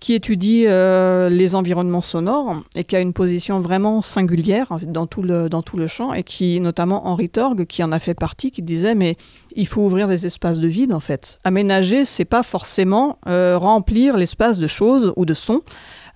qui 0.00 0.14
étudie 0.14 0.64
euh, 0.66 1.30
les 1.30 1.54
environnements 1.54 2.00
sonores 2.00 2.62
et 2.74 2.84
qui 2.84 2.96
a 2.96 3.00
une 3.00 3.12
position 3.12 3.60
vraiment 3.60 4.02
singulière 4.02 4.78
dans 4.82 5.06
tout 5.06 5.22
le, 5.22 5.48
dans 5.48 5.62
tout 5.62 5.76
le 5.76 5.86
champ 5.86 6.12
et 6.12 6.22
qui, 6.22 6.60
notamment 6.60 7.06
Henri 7.08 7.30
Torg, 7.30 7.64
qui 7.66 7.82
en 7.82 7.92
a 7.92 7.98
fait 7.98 8.14
partie, 8.14 8.50
qui 8.50 8.62
disait 8.62 8.94
mais 8.94 9.16
il 9.54 9.66
faut 9.66 9.82
ouvrir 9.82 10.06
des 10.06 10.26
espaces 10.26 10.58
de 10.58 10.68
vide 10.68 10.92
en 10.92 11.00
fait. 11.00 11.38
Aménager, 11.44 12.04
c'est 12.04 12.26
pas 12.26 12.42
forcément 12.42 13.18
euh, 13.26 13.56
remplir 13.58 14.16
l'espace 14.16 14.58
de 14.58 14.66
choses 14.66 15.12
ou 15.16 15.24
de 15.24 15.34
sons, 15.34 15.62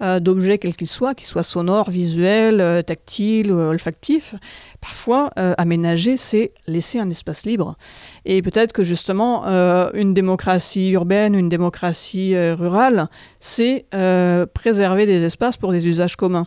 euh, 0.03 0.21
d'objets 0.21 0.59
quels 0.59 0.77
qu'ils 0.77 0.89
soient, 0.89 1.15
qu'ils 1.15 1.27
soient 1.27 1.43
sonores, 1.43 1.91
visuels, 1.91 2.61
euh, 2.61 2.83
tactiles, 2.83 3.53
olfactifs. 3.53 4.35
Parfois, 4.81 5.31
euh, 5.39 5.55
aménager, 5.59 6.17
c'est 6.17 6.53
laisser 6.67 6.99
un 6.99 7.11
espace 7.11 7.45
libre. 7.45 7.77
Et 8.25 8.41
peut-être 8.43 8.73
que 8.73 8.83
justement, 8.83 9.45
une 9.95 10.15
démocratie 10.15 10.91
urbaine, 10.91 11.35
une 11.35 11.49
démocratie 11.49 12.37
rurale, 12.37 13.09
c'est 13.41 13.87
préserver 14.55 15.07
des 15.07 15.25
espaces 15.25 15.57
pour 15.57 15.73
des 15.73 15.87
usages 15.87 16.17
communs. 16.17 16.47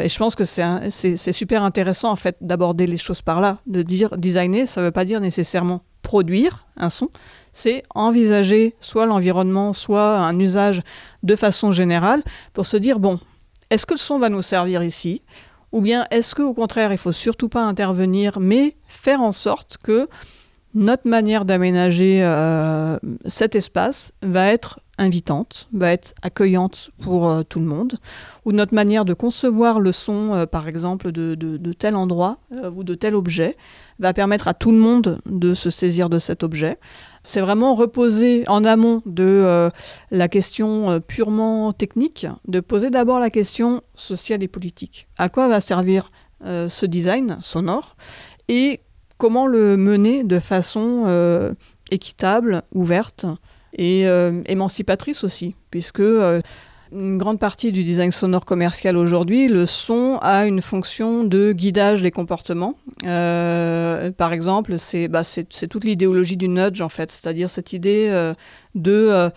Et 0.00 0.08
je 0.08 0.18
pense 0.18 0.34
que 0.34 0.44
c'est 0.44 1.32
super 1.32 1.62
intéressant 1.62 2.10
en 2.10 2.16
fait 2.16 2.36
d'aborder 2.40 2.86
les 2.86 2.96
choses 2.96 3.22
par 3.22 3.40
là, 3.40 3.58
de 3.66 3.82
dire 3.82 4.16
designer, 4.18 4.66
ça 4.66 4.80
ne 4.80 4.86
veut 4.86 4.92
pas 4.92 5.04
dire 5.04 5.20
nécessairement 5.20 5.82
produire 6.02 6.66
un 6.76 6.90
son, 6.90 7.08
c'est 7.56 7.84
envisager 7.94 8.74
soit 8.80 9.06
l'environnement, 9.06 9.72
soit 9.72 10.18
un 10.18 10.38
usage 10.38 10.82
de 11.22 11.34
façon 11.36 11.72
générale 11.72 12.22
pour 12.52 12.66
se 12.66 12.76
dire, 12.76 12.98
bon, 12.98 13.18
est-ce 13.70 13.86
que 13.86 13.94
le 13.94 13.98
son 13.98 14.18
va 14.18 14.28
nous 14.28 14.42
servir 14.42 14.82
ici 14.82 15.22
Ou 15.72 15.80
bien 15.80 16.04
est-ce 16.10 16.34
qu'au 16.34 16.52
contraire, 16.52 16.92
il 16.92 16.98
faut 16.98 17.12
surtout 17.12 17.48
pas 17.48 17.62
intervenir, 17.62 18.40
mais 18.40 18.76
faire 18.88 19.22
en 19.22 19.32
sorte 19.32 19.78
que 19.82 20.06
notre 20.74 21.08
manière 21.08 21.46
d'aménager 21.46 22.22
euh, 22.22 22.98
cet 23.24 23.54
espace 23.54 24.12
va 24.20 24.48
être 24.48 24.80
invitante, 24.98 25.68
va 25.72 25.92
être 25.92 26.14
accueillante 26.22 26.90
pour 27.02 27.28
euh, 27.28 27.42
tout 27.42 27.58
le 27.58 27.66
monde, 27.66 27.98
ou 28.44 28.52
notre 28.52 28.74
manière 28.74 29.04
de 29.04 29.14
concevoir 29.14 29.80
le 29.80 29.92
son, 29.92 30.34
euh, 30.34 30.46
par 30.46 30.68
exemple, 30.68 31.12
de, 31.12 31.72
tel 31.72 31.96
endroit 31.96 32.38
ou 32.74 32.84
de 32.84 32.94
tel 32.94 33.14
objet, 33.14 33.56
va 33.98 34.12
permettre 34.12 34.48
à 34.48 34.54
tout 34.54 34.72
le 34.72 34.78
monde 34.78 35.20
de 35.26 35.54
se 35.54 35.70
saisir 35.70 36.08
de 36.08 36.18
cet 36.18 36.42
objet. 36.42 36.78
C'est 37.24 37.40
vraiment 37.40 37.74
reposer 37.74 38.44
en 38.48 38.64
amont 38.64 39.02
de 39.04 39.70
la 40.10 40.28
question 40.28 41.00
purement 41.00 41.72
technique, 41.72 42.26
de 42.46 42.60
poser 42.60 42.90
d'abord 42.90 43.18
la 43.18 43.30
question 43.30 43.82
sociale 43.94 44.42
et 44.42 44.48
politique. 44.48 45.08
À 45.18 45.28
quoi 45.28 45.48
va 45.48 45.60
servir 45.60 46.10
ce 46.44 46.86
design 46.86 47.38
sonore 47.42 47.96
et 48.48 48.80
comment 49.18 49.46
le 49.46 49.76
mener 49.76 50.24
de 50.24 50.38
façon 50.38 51.04
euh, 51.06 51.52
équitable, 51.90 52.62
ouverte 52.72 53.26
et 53.76 54.06
euh, 54.06 54.42
émancipatrice 54.46 55.24
aussi, 55.24 55.54
puisque 55.70 56.00
euh, 56.00 56.40
une 56.92 57.18
grande 57.18 57.38
partie 57.38 57.72
du 57.72 57.84
design 57.84 58.10
sonore 58.10 58.44
commercial 58.44 58.96
aujourd'hui, 58.96 59.48
le 59.48 59.66
son 59.66 60.18
a 60.22 60.46
une 60.46 60.62
fonction 60.62 61.24
de 61.24 61.52
guidage 61.52 62.00
des 62.02 62.10
comportements. 62.10 62.74
par 63.02 64.32
exemple, 64.32 64.78
c'est 64.78 65.08
bah, 65.08 65.22
toute 65.68 65.84
l'idéologie 65.84 66.36
du 66.36 66.48
nudge, 66.48 66.80
en 66.80 66.88
fait, 66.88 67.10
c'est-à-dire 67.10 67.50
cette 67.50 67.72
idée 67.72 68.32
de 68.76 69.30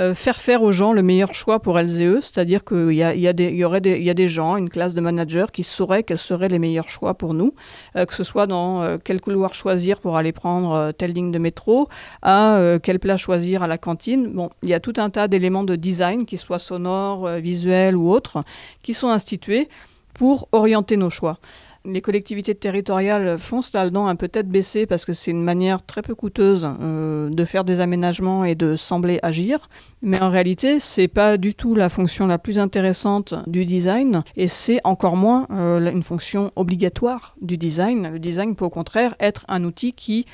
euh, 0.00 0.10
euh, 0.10 0.14
faire 0.14 0.36
faire 0.36 0.62
aux 0.62 0.72
gens 0.72 0.92
le 0.92 1.02
meilleur 1.02 1.34
choix 1.34 1.60
pour 1.60 1.78
elles 1.78 2.00
et 2.00 2.06
eux, 2.06 2.20
c'est-à-dire 2.20 2.64
qu'il 2.64 2.92
y, 2.92 3.02
a, 3.02 3.08
a 3.08 3.14
y, 3.14 3.64
aurait 3.64 3.80
des, 3.80 3.98
y 4.00 4.10
a 4.10 4.14
des 4.14 4.28
gens, 4.28 4.56
une 4.56 4.68
classe 4.68 4.94
de 4.94 5.00
managers 5.00 5.46
qui 5.52 5.62
sauraient 5.62 6.02
quels 6.02 6.18
seraient 6.18 6.48
les 6.48 6.58
meilleurs 6.58 6.88
choix 6.88 7.14
pour 7.14 7.34
nous, 7.34 7.54
euh, 7.96 8.06
que 8.06 8.14
ce 8.14 8.24
soit 8.24 8.46
dans 8.46 8.98
quel 9.04 9.20
couloir 9.20 9.54
choisir 9.54 10.00
pour 10.00 10.16
aller 10.16 10.32
prendre 10.32 10.92
telle 10.92 11.12
ligne 11.12 11.30
de 11.30 11.38
métro, 11.38 11.88
à 12.22 12.60
quel 12.82 12.98
plat 12.98 13.16
choisir 13.16 13.62
à 13.62 13.66
la 13.66 13.78
cantine. 13.78 14.28
Bon, 14.28 14.50
il 14.62 14.70
y 14.70 14.74
a 14.74 14.80
tout 14.80 14.94
un 14.96 15.10
tas 15.10 15.28
d'éléments 15.28 15.64
de 15.64 15.76
design, 15.76 16.24
qu'ils 16.24 16.38
soient 16.38 16.58
sonores, 16.58 17.28
visuels 17.36 17.96
ou 17.96 18.10
autres, 18.10 18.42
qui 18.82 18.94
sont 18.94 19.08
institués 19.08 19.68
pour 20.14 20.48
orienter 20.52 20.96
nos 20.96 21.10
choix 21.10 21.38
les 21.84 22.00
collectivités 22.02 22.54
territoriales 22.54 23.38
foncent 23.38 23.72
là-dedans 23.72 24.06
un 24.06 24.16
peut-être 24.16 24.48
baisser 24.48 24.86
parce 24.86 25.04
que 25.04 25.12
c'est 25.12 25.30
une 25.30 25.42
manière 25.42 25.82
très 25.82 26.02
peu 26.02 26.14
coûteuse 26.14 26.68
euh, 26.80 27.30
de 27.30 27.44
faire 27.44 27.64
des 27.64 27.80
aménagements 27.80 28.44
et 28.44 28.54
de 28.54 28.76
sembler 28.76 29.18
agir. 29.22 29.68
Mais 30.02 30.20
en 30.20 30.28
réalité, 30.28 30.78
c'est 30.78 31.08
pas 31.08 31.38
du 31.38 31.54
tout 31.54 31.74
la 31.74 31.88
fonction 31.88 32.26
la 32.26 32.38
plus 32.38 32.58
intéressante 32.58 33.34
du 33.46 33.64
design 33.64 34.22
et 34.36 34.48
c'est 34.48 34.80
encore 34.84 35.16
moins 35.16 35.46
euh, 35.50 35.90
une 35.90 36.02
fonction 36.02 36.50
obligatoire 36.56 37.34
du 37.40 37.56
design. 37.56 38.12
Le 38.12 38.18
design 38.18 38.56
peut 38.56 38.66
au 38.66 38.70
contraire 38.70 39.14
être 39.18 39.44
un 39.48 39.64
outil 39.64 39.94
qui 39.94 40.26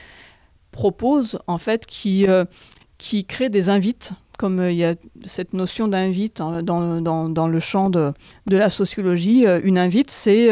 propose, 0.73 1.39
en 1.47 1.59
fait, 1.59 1.87
qui, 1.87 2.27
euh, 2.27 2.45
qui 2.99 3.25
crée 3.25 3.49
des 3.49 3.69
invites 3.69 4.13
comme 4.37 4.63
il 4.69 4.77
y 4.77 4.85
a 4.85 4.97
cette 5.25 5.55
notion 5.55 5.89
d'invite 5.89 6.37
dans, 6.37 7.01
dans, 7.01 7.31
dans, 7.31 7.49
le 7.49 7.59
champ 7.59 7.89
de, 7.89 8.13
de 8.47 8.57
la 8.59 8.69
sociologie, 8.69 9.47
une 9.65 9.79
invite, 9.79 10.11
c'est 10.11 10.51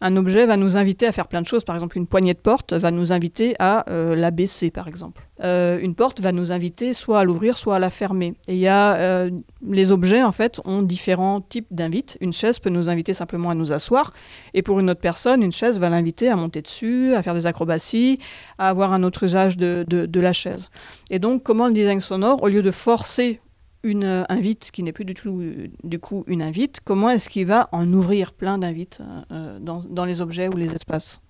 Un 0.00 0.16
objet 0.16 0.46
va 0.46 0.56
nous 0.56 0.76
inviter 0.76 1.06
à 1.06 1.12
faire 1.12 1.26
plein 1.26 1.42
de 1.42 1.46
choses. 1.46 1.64
Par 1.64 1.74
exemple, 1.74 1.96
une 1.96 2.06
poignée 2.06 2.34
de 2.34 2.38
porte 2.38 2.72
va 2.72 2.90
nous 2.90 3.12
inviter 3.12 3.54
à 3.58 3.88
euh, 3.90 4.14
la 4.14 4.30
baisser, 4.30 4.70
par 4.70 4.88
exemple. 4.88 5.26
Euh, 5.42 5.78
une 5.80 5.94
porte 5.94 6.20
va 6.20 6.32
nous 6.32 6.52
inviter 6.52 6.92
soit 6.92 7.20
à 7.20 7.24
l'ouvrir, 7.24 7.56
soit 7.56 7.76
à 7.76 7.78
la 7.78 7.90
fermer. 7.90 8.34
Et 8.48 8.56
y 8.56 8.68
a 8.68 8.94
euh, 8.94 9.30
les 9.62 9.92
objets 9.92 10.22
en 10.22 10.32
fait 10.32 10.60
ont 10.64 10.82
différents 10.82 11.40
types 11.40 11.68
d'invites. 11.70 12.16
Une 12.20 12.32
chaise 12.32 12.58
peut 12.58 12.70
nous 12.70 12.88
inviter 12.88 13.14
simplement 13.14 13.50
à 13.50 13.54
nous 13.54 13.72
asseoir, 13.72 14.12
et 14.54 14.62
pour 14.62 14.80
une 14.80 14.90
autre 14.90 15.00
personne, 15.00 15.42
une 15.42 15.52
chaise 15.52 15.78
va 15.78 15.88
l'inviter 15.88 16.28
à 16.28 16.36
monter 16.36 16.62
dessus, 16.62 17.14
à 17.14 17.22
faire 17.22 17.34
des 17.34 17.46
acrobaties, 17.46 18.18
à 18.58 18.68
avoir 18.68 18.92
un 18.92 19.02
autre 19.02 19.24
usage 19.24 19.56
de, 19.56 19.84
de 19.88 20.20
la 20.20 20.32
chaise. 20.32 20.70
Et 21.10 21.18
donc, 21.18 21.42
comment 21.42 21.66
le 21.66 21.72
design 21.72 22.00
sonore, 22.00 22.42
au 22.42 22.48
lieu 22.48 22.62
de 22.62 22.70
forcer 22.70 23.40
une 23.82 24.04
euh, 24.04 24.24
invite 24.28 24.70
qui 24.70 24.82
n'est 24.82 24.92
plus 24.92 25.04
du 25.04 25.14
tout 25.14 25.40
euh, 25.40 25.68
du 25.84 25.98
coup 25.98 26.24
une 26.26 26.42
invite, 26.42 26.80
comment 26.84 27.10
est-ce 27.10 27.28
qu'il 27.28 27.46
va 27.46 27.68
en 27.72 27.92
ouvrir 27.92 28.32
plein 28.32 28.58
d'invites 28.58 29.00
euh, 29.30 29.58
dans, 29.60 29.80
dans, 29.80 30.04
les 30.04 30.20
objets 30.20 30.48
ou 30.48 30.56
les 30.56 30.72
espaces? 30.72 31.20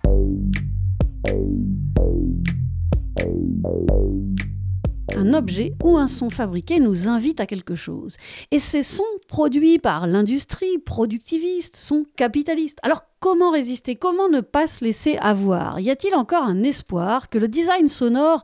Un 5.17 5.35
objet 5.35 5.75
ou 5.83 5.97
un 5.97 6.07
son 6.07 6.31
fabriqué 6.31 6.79
nous 6.79 7.09
invite 7.09 7.41
à 7.41 7.47
quelque 7.47 7.75
chose. 7.75 8.17
Et 8.51 8.59
ces 8.59 8.83
sons 8.83 9.03
produits 9.27 9.79
par 9.79 10.07
l'industrie 10.07 10.79
productiviste 10.79 11.77
sont 11.77 12.05
capitalistes. 12.17 12.79
Alors 12.83 13.03
comment 13.19 13.51
résister? 13.51 13.97
Comment 13.97 14.29
ne 14.29 14.41
pas 14.41 14.69
se 14.69 14.85
laisser 14.85 15.17
avoir? 15.17 15.81
Y 15.81 15.91
a-t-il 15.91 16.15
encore 16.15 16.45
un 16.45 16.63
espoir 16.63 17.29
que 17.29 17.39
le 17.39 17.49
design 17.49 17.89
sonore 17.89 18.43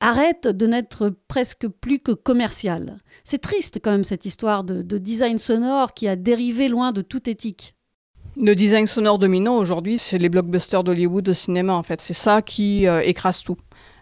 arrête 0.00 0.48
de 0.48 0.66
n'être 0.66 1.14
presque 1.28 1.68
plus 1.68 1.98
que 1.98 2.12
commercial? 2.12 3.02
C'est 3.24 3.38
triste 3.38 3.80
quand 3.82 3.90
même 3.90 4.04
cette 4.04 4.26
histoire 4.26 4.64
de, 4.64 4.98
design 4.98 5.38
sonore 5.38 5.94
qui 5.94 6.06
a 6.06 6.14
dérivé 6.14 6.68
loin 6.68 6.92
de 6.92 7.02
toute 7.02 7.26
éthique. 7.26 7.74
Le 8.36 8.54
design 8.54 8.86
sonore 8.86 9.18
dominant 9.18 9.56
aujourd'hui, 9.56 9.96
c'est 9.96 10.18
les 10.18 10.28
blockbusters 10.28 10.84
d'Hollywood 10.84 11.28
au 11.28 11.32
cinéma 11.32 11.72
en 11.72 11.82
fait. 11.82 12.00
C'est 12.00 12.14
ça 12.14 12.42
qui 12.42 12.86
euh, 12.86 13.00
écrase 13.00 13.42
tout. 13.42 13.56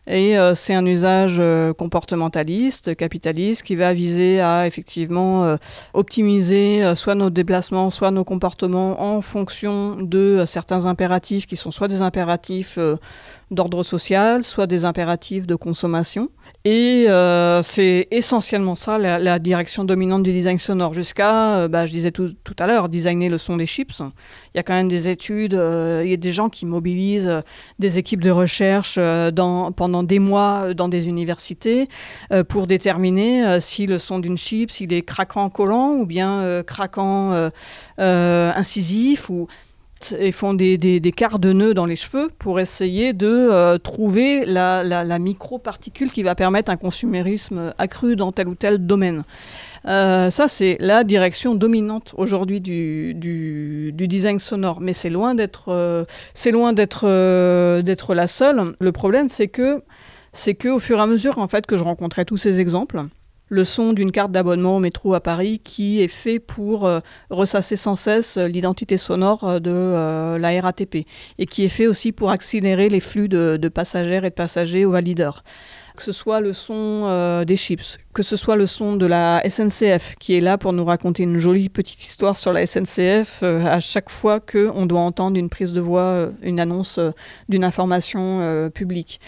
Et 0.06 0.36
euh, 0.36 0.54
c'est 0.56 0.74
un 0.74 0.84
usage 0.84 1.36
euh, 1.38 1.72
comportementaliste, 1.72 2.96
capitaliste, 2.96 3.62
qui 3.62 3.76
va 3.76 3.92
viser 3.92 4.40
à 4.40 4.66
effectivement 4.66 5.56
optimiser 5.92 6.94
soit 6.96 7.14
nos 7.14 7.30
déplacements, 7.30 7.90
soit 7.90 8.10
nos 8.10 8.24
comportements 8.24 9.02
en 9.02 9.20
fonction 9.20 9.96
de 10.00 10.44
certains 10.46 10.86
impératifs 10.86 11.46
qui 11.46 11.56
sont 11.56 11.70
soit 11.70 11.88
des 11.88 12.02
impératifs 12.02 12.78
d'ordre 13.52 13.82
social, 13.82 14.42
soit 14.44 14.66
des 14.66 14.84
impératifs 14.84 15.46
de 15.46 15.54
consommation. 15.54 16.28
Et 16.64 17.06
euh, 17.08 17.60
c'est 17.62 18.06
essentiellement 18.12 18.76
ça, 18.76 18.96
la, 18.96 19.38
direction 19.38 19.84
dominante 19.84 20.22
du 20.22 20.32
design 20.32 20.58
sonore. 20.58 20.94
Jusqu'à, 20.94 21.56
euh, 21.56 21.68
bah, 21.68 21.86
je 21.86 21.92
disais 21.92 22.12
tout, 22.12 22.34
tout, 22.44 22.54
à 22.58 22.66
l'heure, 22.66 22.88
designer 22.88 23.28
le 23.28 23.38
son 23.38 23.56
des 23.56 23.66
chips. 23.66 24.00
Il 24.00 24.56
y 24.56 24.60
a 24.60 24.62
quand 24.62 24.72
même 24.72 24.88
des 24.88 25.08
études, 25.08 25.54
euh, 25.54 26.02
il 26.04 26.10
y 26.10 26.14
a 26.14 26.16
des 26.16 26.32
gens 26.32 26.48
qui 26.48 26.64
mobilisent 26.64 27.42
des 27.78 27.98
équipes 27.98 28.22
de 28.22 28.30
recherche 28.30 28.98
pendant 29.76 30.02
des 30.02 30.18
mois 30.18 30.72
dans 30.74 30.88
des 30.88 31.08
universités 31.08 31.88
pour 32.48 32.66
déterminer 32.66 33.60
si 33.60 33.86
le 33.86 33.98
son 33.98 34.18
d'une 34.18 34.36
chip, 34.36 34.70
s'il 34.70 34.92
est 34.92 35.02
craquant 35.02 35.50
collant 35.50 35.94
ou 35.94 36.06
bien 36.06 36.62
craquant 36.64 37.50
incisif 37.98 39.30
ou 39.30 39.48
et 40.18 40.32
font 40.32 40.54
des, 40.54 40.78
des, 40.78 41.00
des, 41.00 41.12
quarts 41.12 41.38
de 41.38 41.52
nœuds 41.52 41.74
dans 41.74 41.86
les 41.86 41.96
cheveux 41.96 42.30
pour 42.38 42.60
essayer 42.60 43.12
de 43.12 43.28
euh, 43.28 43.78
trouver 43.78 44.44
la, 44.44 44.82
la, 44.82 45.18
micro-particule 45.18 46.10
qui 46.10 46.22
va 46.22 46.34
permettre 46.34 46.70
un 46.70 46.76
consumérisme 46.76 47.72
accru 47.78 48.16
dans 48.16 48.32
tel 48.32 48.48
ou 48.48 48.54
tel 48.54 48.86
domaine. 48.86 49.22
Euh, 49.86 50.30
ça, 50.30 50.48
c'est 50.48 50.76
la 50.80 51.04
direction 51.04 51.54
dominante 51.54 52.14
aujourd'hui 52.16 52.60
du, 52.60 53.14
du, 53.14 53.92
du, 53.92 54.08
design 54.08 54.38
sonore, 54.38 54.80
mais 54.80 54.92
c'est 54.92 55.10
loin 55.10 55.34
d'être 55.34 55.68
euh, 55.68 56.04
c'est 56.34 56.50
loin 56.50 56.72
d'être 56.72 57.06
d'être 57.82 58.14
la 58.14 58.26
seule. 58.26 58.74
Le 58.80 58.92
problème, 58.92 59.28
c'est 59.28 59.48
que 59.48 59.82
c'est 60.32 60.54
que 60.54 60.68
au 60.68 60.78
fur 60.78 60.98
et 60.98 61.02
à 61.02 61.06
mesure 61.06 61.38
en 61.38 61.48
fait 61.48 61.66
que 61.66 61.76
je 61.76 61.84
rencontrais 61.84 62.24
tous 62.24 62.36
ces 62.36 62.60
exemples, 62.60 63.04
le 63.52 63.66
son 63.66 63.92
d'une 63.92 64.10
carte 64.10 64.32
d'abonnement 64.32 64.76
au 64.76 64.80
métro 64.80 65.12
à 65.12 65.20
Paris 65.20 65.60
qui 65.62 66.00
est 66.00 66.08
fait 66.08 66.38
pour 66.38 66.86
euh, 66.86 67.00
ressasser 67.28 67.76
sans 67.76 67.96
cesse 67.96 68.38
euh, 68.38 68.48
l'identité 68.48 68.96
sonore 68.96 69.44
euh, 69.44 69.58
de 69.60 70.38
la 70.38 70.60
RATP 70.62 71.06
et 71.38 71.44
qui 71.44 71.62
est 71.64 71.68
fait 71.68 71.86
aussi 71.86 72.12
pour 72.12 72.30
accélérer 72.30 72.88
les 72.88 73.00
flux 73.00 73.28
de, 73.28 73.68
passagères 73.68 74.24
et 74.24 74.30
de 74.30 74.34
passagers 74.34 74.86
au 74.86 74.92
valideur. 74.92 75.44
Que 75.94 76.02
ce 76.02 76.12
soit 76.12 76.40
le 76.40 76.54
son 76.54 77.44
des 77.46 77.56
chips, 77.56 77.98
que 78.14 78.22
ce 78.22 78.36
soit 78.36 78.56
le 78.56 78.64
son 78.66 78.96
de 78.96 79.04
la 79.04 79.42
SNCF 79.46 80.14
qui 80.18 80.34
est 80.34 80.40
là 80.40 80.56
pour 80.56 80.72
nous 80.72 80.86
raconter 80.86 81.24
une 81.24 81.38
jolie 81.38 81.68
petite 81.68 82.06
histoire 82.06 82.38
sur 82.38 82.54
la 82.54 82.66
SNCF 82.66 83.42
à 83.42 83.78
chaque 83.80 84.08
fois 84.08 84.40
qu'on 84.40 84.86
doit 84.86 85.02
entendre 85.02 85.36
une 85.36 85.50
prise 85.50 85.74
de 85.74 85.82
voix, 85.82 86.30
une 86.42 86.60
annonce 86.60 86.98
d'une 87.50 87.64
information 87.64 88.70
publique. 88.72 89.20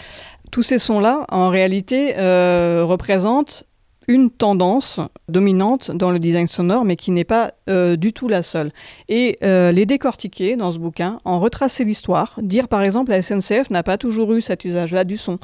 Tous 0.51 0.63
ces 0.63 0.79
sons-là, 0.79 1.27
en 1.29 1.49
réalité, 1.49 2.15
représentent 2.17 3.65
une 4.07 4.29
tendance 4.29 4.99
dominante 5.29 5.91
dans 5.91 6.11
le 6.11 6.19
design 6.19 6.47
sonore, 6.47 6.85
mais 6.85 6.95
qui 6.95 7.11
n'est 7.11 7.23
pas 7.23 7.53
euh, 7.69 7.95
du 7.95 8.13
tout 8.13 8.27
la 8.27 8.41
seule. 8.41 8.71
Et 9.09 9.37
euh, 9.43 9.71
les 9.71 9.85
décortiquer 9.85 10.55
dans 10.55 10.71
ce 10.71 10.79
bouquin, 10.79 11.19
en 11.25 11.39
retracer 11.39 11.83
l'histoire, 11.83 12.39
dire 12.41 12.67
par 12.67 12.81
exemple 12.81 13.11
la 13.11 13.21
SNCF 13.21 13.69
n'a 13.69 13.83
pas 13.83 13.97
toujours 13.97 14.33
eu 14.33 14.41
cet 14.41 14.65
usage-là 14.65 15.03
du 15.03 15.17
son. 15.17 15.39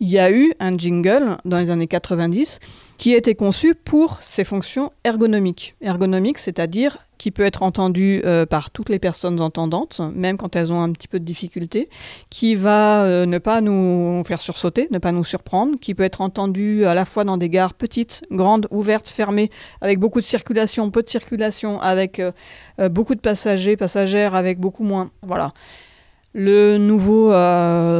Il 0.00 0.08
y 0.08 0.18
a 0.18 0.30
eu 0.30 0.52
un 0.60 0.76
jingle 0.76 1.36
dans 1.44 1.58
les 1.58 1.70
années 1.70 1.86
90 1.86 2.60
qui 2.98 3.14
a 3.14 3.34
conçu 3.34 3.74
pour 3.74 4.22
ses 4.22 4.44
fonctions 4.44 4.92
ergonomiques. 5.04 5.74
Ergonomiques, 5.80 6.38
c'est-à-dire 6.38 6.98
qui 7.18 7.30
peut 7.30 7.44
être 7.44 7.62
entendu 7.62 8.22
euh, 8.24 8.46
par 8.46 8.70
toutes 8.70 8.88
les 8.88 8.98
personnes 8.98 9.40
entendantes, 9.40 10.00
même 10.14 10.36
quand 10.36 10.54
elles 10.54 10.72
ont 10.72 10.82
un 10.82 10.92
petit 10.92 11.08
peu 11.08 11.18
de 11.18 11.24
difficulté, 11.24 11.88
qui 12.30 12.54
va 12.54 13.04
euh, 13.04 13.26
ne 13.26 13.38
pas 13.38 13.60
nous 13.60 14.22
faire 14.26 14.40
sursauter, 14.40 14.88
ne 14.90 14.98
pas 14.98 15.12
nous 15.12 15.24
surprendre, 15.24 15.78
qui 15.80 15.94
peut 15.94 16.02
être 16.02 16.20
entendu 16.20 16.84
à 16.84 16.94
la 16.94 17.04
fois 17.04 17.24
dans 17.24 17.36
des 17.36 17.48
gares 17.48 17.74
petites, 17.74 18.22
grandes, 18.30 18.68
ouvertes, 18.70 19.08
fermées, 19.08 19.50
avec 19.80 19.98
beaucoup 19.98 20.20
de 20.20 20.26
circulation, 20.26 20.90
peu 20.90 21.02
de 21.02 21.08
circulation, 21.08 21.80
avec 21.80 22.20
euh, 22.20 22.32
beaucoup 22.90 23.14
de 23.14 23.20
passagers, 23.20 23.76
passagères, 23.76 24.34
avec 24.34 24.58
beaucoup 24.58 24.84
moins. 24.84 25.10
Voilà. 25.22 25.52
Le 26.38 26.76
nouveau 26.76 27.30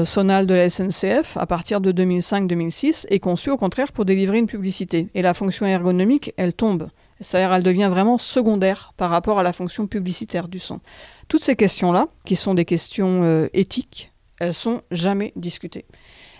sonal 0.05 0.45
de 0.45 0.53
la 0.53 0.69
SNCF, 0.69 1.39
à 1.39 1.47
partir 1.47 1.81
de 1.81 1.91
2005-2006, 1.91 3.07
est 3.09 3.19
conçu 3.19 3.51
au 3.51 3.57
contraire 3.57 3.93
pour 3.93 4.05
délivrer 4.05 4.37
une 4.37 4.47
publicité. 4.47 5.09
Et 5.15 5.23
la 5.23 5.33
fonction 5.33 5.65
ergonomique, 5.65 6.35
elle 6.37 6.53
tombe. 6.53 6.89
C'est-à-dire, 7.23 7.55
elle 7.55 7.63
devient 7.63 7.89
vraiment 7.91 8.19
secondaire 8.19 8.93
par 8.99 9.09
rapport 9.09 9.39
à 9.39 9.43
la 9.43 9.55
fonction 9.55 9.87
publicitaire 9.87 10.49
du 10.49 10.59
son. 10.59 10.81
Toutes 11.29 11.45
ces 11.45 11.57
questions-là, 11.57 12.09
qui 12.27 12.37
sont 12.37 12.53
des 12.53 12.67
questions 12.67 13.23
euh, 13.23 13.49
éthiques, 13.55 14.13
elles 14.39 14.53
sont 14.53 14.83
jamais 14.91 15.33
discutées. 15.35 15.87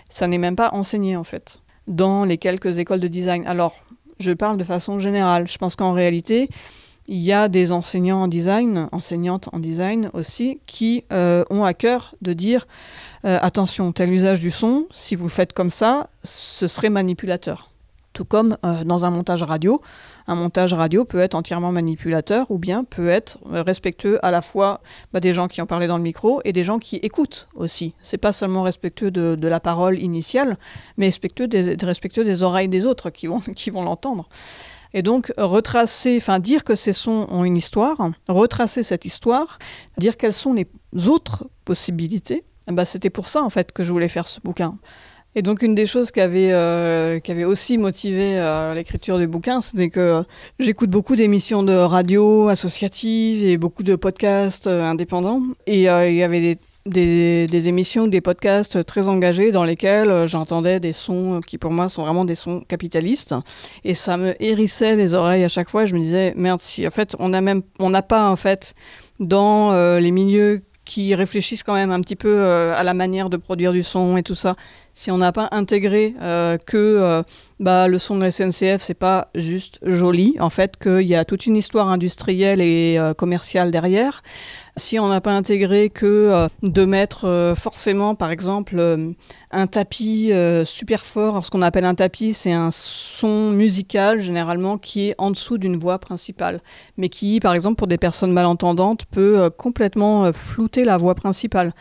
Ça 0.07 0.27
n'est 0.27 0.37
même 0.37 0.55
pas 0.55 0.69
enseigné, 0.73 1.15
en 1.15 1.23
fait, 1.23 1.61
dans 1.87 2.25
les 2.25 2.37
quelques 2.37 2.77
écoles 2.77 2.99
de 2.99 3.07
design. 3.07 3.43
Alors, 3.47 3.75
je 4.19 4.33
parle 4.33 4.57
de 4.57 4.63
façon 4.63 4.99
générale. 4.99 5.47
Je 5.47 5.57
pense 5.57 5.75
qu'en 5.75 5.93
réalité, 5.93 6.47
il 7.07 7.17
y 7.17 7.31
a 7.31 7.47
des 7.47 7.71
enseignants 7.71 8.23
en 8.23 8.27
design, 8.27 8.89
enseignantes 8.91 9.49
en 9.53 9.59
design 9.59 10.09
aussi, 10.13 10.59
qui 10.65 11.03
euh, 11.11 11.43
ont 11.49 11.63
à 11.63 11.73
cœur 11.73 12.15
de 12.21 12.33
dire 12.33 12.67
euh, 13.25 13.39
attention, 13.41 13.91
tel 13.91 14.11
usage 14.11 14.39
du 14.39 14.51
son, 14.51 14.87
si 14.91 15.15
vous 15.15 15.25
le 15.25 15.29
faites 15.29 15.53
comme 15.53 15.69
ça, 15.69 16.09
ce 16.23 16.67
serait 16.67 16.89
manipulateur. 16.89 17.71
Tout 18.13 18.25
comme 18.25 18.57
dans 18.83 19.05
un 19.05 19.11
montage 19.11 19.43
radio, 19.43 19.79
un 20.25 20.33
montage 20.33 20.73
radio 20.73 21.05
peut 21.05 21.19
être 21.19 21.35
entièrement 21.35 21.71
manipulateur 21.71 22.49
ou 22.49 22.57
bien 22.57 22.83
peut 22.83 23.09
être 23.09 23.37
respectueux 23.45 24.17
à 24.25 24.31
la 24.31 24.41
fois 24.41 24.81
bah, 25.13 25.19
des 25.19 25.33
gens 25.33 25.47
qui 25.47 25.61
ont 25.61 25.67
parlé 25.67 25.85
dans 25.85 25.97
le 25.97 26.03
micro 26.03 26.41
et 26.43 26.51
des 26.51 26.63
gens 26.63 26.79
qui 26.79 26.95
écoutent 26.97 27.47
aussi. 27.53 27.93
C'est 28.01 28.17
pas 28.17 28.33
seulement 28.33 28.63
respectueux 28.63 29.11
de, 29.11 29.47
la 29.47 29.59
parole 29.59 29.99
initiale, 29.99 30.57
mais 30.97 31.05
respectueux 31.05 31.47
des, 31.47 31.77
respectueux 31.85 32.23
des 32.23 32.41
oreilles 32.41 32.69
des 32.69 32.87
autres 32.87 33.11
qui 33.11 33.27
vont, 33.27 33.39
qui 33.55 33.69
vont 33.69 33.83
l'entendre. 33.83 34.27
Et 34.93 35.01
donc, 35.01 35.31
retracer, 35.37 36.17
enfin, 36.17 36.39
dire 36.39 36.63
que 36.63 36.75
ces 36.75 36.93
sons 36.93 37.27
ont 37.29 37.43
une 37.43 37.57
histoire, 37.57 38.11
retracer 38.27 38.83
cette 38.83 39.05
histoire, 39.05 39.59
dire 39.97 40.17
quelles 40.17 40.33
sont 40.33 40.53
les 40.53 40.67
autres 41.07 41.47
possibilités, 41.65 42.43
bah, 42.67 42.85
c'était 42.85 43.09
pour 43.09 43.27
ça, 43.27 43.43
en 43.43 43.49
fait, 43.49 43.71
que 43.71 43.83
je 43.83 43.91
voulais 43.91 44.07
faire 44.07 44.27
ce 44.27 44.39
bouquin. 44.41 44.77
Et 45.37 45.43
donc 45.43 45.61
une 45.61 45.75
des 45.75 45.85
choses 45.85 46.09
qui 46.09 46.19
avait, 46.19 46.51
euh, 46.51 47.19
qui 47.19 47.31
avait 47.31 47.43
aussi 47.43 47.77
motivé 47.77 48.39
euh, 48.39 48.73
l'écriture 48.73 49.19
du 49.19 49.27
bouquin, 49.27 49.61
c'était 49.61 49.91
que 49.91 50.23
j'écoute 50.57 50.89
beaucoup 50.89 51.15
d'émissions 51.15 51.61
de 51.61 51.73
radio 51.73 52.47
associatives 52.47 53.45
et 53.45 53.57
beaucoup 53.57 53.83
de 53.83 53.95
podcasts 53.95 54.65
euh, 54.65 54.83
indépendants. 54.83 55.43
Et 55.67 55.83
il 55.83 56.15
y 56.15 56.23
avait 56.23 56.41
des, 56.41 56.57
des, 56.87 57.67
émissions, 57.67 58.07
des 58.07 58.21
podcasts 58.21 58.85
très 58.85 59.09
engagés 59.09 59.51
dans 59.51 59.63
lesquels 59.63 60.25
j'entendais 60.27 60.79
des 60.79 60.93
sons 60.93 61.41
qui 61.45 61.57
pour 61.57 61.71
moi 61.71 61.89
sont 61.89 62.03
vraiment 62.03 62.25
des 62.25 62.35
sons 62.35 62.61
capitalistes. 62.67 63.35
Et 63.83 63.93
ça 63.93 64.17
me 64.17 64.35
hérissait 64.43 64.95
les 64.95 65.13
oreilles 65.13 65.43
à 65.43 65.49
chaque 65.49 65.69
fois. 65.69 65.85
Je 65.85 65.93
me 65.93 65.99
disais, 65.99 66.33
merde, 66.35 66.59
si 66.59 66.87
en 66.87 66.91
fait 66.91 67.15
on 67.19 67.29
n'a 67.29 67.41
même, 67.41 67.61
on 67.79 67.89
n'a 67.89 68.01
pas 68.01 68.29
en 68.29 68.35
fait 68.35 68.73
dans 69.19 69.71
les 69.99 70.11
milieux 70.11 70.61
qui 70.85 71.13
réfléchissent 71.15 71.63
quand 71.63 71.73
même 71.73 71.91
un 71.91 72.01
petit 72.01 72.15
peu 72.15 72.45
à 72.45 72.83
la 72.83 72.93
manière 72.93 73.29
de 73.29 73.37
produire 73.37 73.73
du 73.73 73.83
son 73.83 74.17
et 74.17 74.23
tout 74.23 74.35
ça, 74.35 74.55
si 74.97 75.11
on 75.11 75.19
n'a 75.19 75.31
pas 75.31 75.47
intégré 75.51 76.15
euh, 76.23 76.57
que 76.57 76.75
euh, 76.75 77.21
bah, 77.59 77.87
le 77.87 77.99
son 77.99 78.17
de 78.17 78.23
la 78.23 78.31
SNCF, 78.31 78.81
c'est 78.81 78.95
pas 78.95 79.29
juste 79.35 79.77
joli, 79.83 80.35
en 80.39 80.49
fait, 80.49 80.75
qu'il 80.75 81.03
y 81.03 81.13
a 81.13 81.23
toute 81.23 81.45
une 81.45 81.55
histoire 81.55 81.89
industrielle 81.89 82.61
et 82.61 82.95
euh, 82.97 83.13
commerciale 83.13 83.69
derrière, 83.69 84.23
si 84.75 84.97
on 84.97 85.07
n'a 85.07 85.21
pas 85.21 85.33
intégré 85.33 85.91
que 85.91 86.47
de 86.61 86.85
mettre 86.85 87.53
forcément, 87.57 88.13
par 88.13 88.29
exemple, 88.29 88.79
un 89.49 89.65
tapis 89.65 90.31
super 90.65 91.03
fort, 91.03 91.43
ce 91.43 91.49
qu'on 91.49 91.63
appelle 91.63 91.85
un 91.85 91.95
tapis, 91.95 92.35
c'est 92.35 92.51
un 92.51 92.69
son 92.69 93.49
musical 93.49 94.21
généralement 94.21 94.77
qui 94.77 95.09
est 95.09 95.15
en 95.17 95.31
dessous 95.31 95.57
d'une 95.57 95.77
voix 95.77 95.97
principale, 95.97 96.61
mais 96.95 97.09
qui, 97.09 97.39
par 97.39 97.55
exemple, 97.55 97.77
pour 97.77 97.87
des 97.87 97.97
personnes 97.97 98.31
malentendantes, 98.31 99.05
peut 99.05 99.49
complètement 99.49 100.31
flouter 100.31 100.85
la 100.85 100.97
voix 100.97 101.15
principale. 101.15 101.73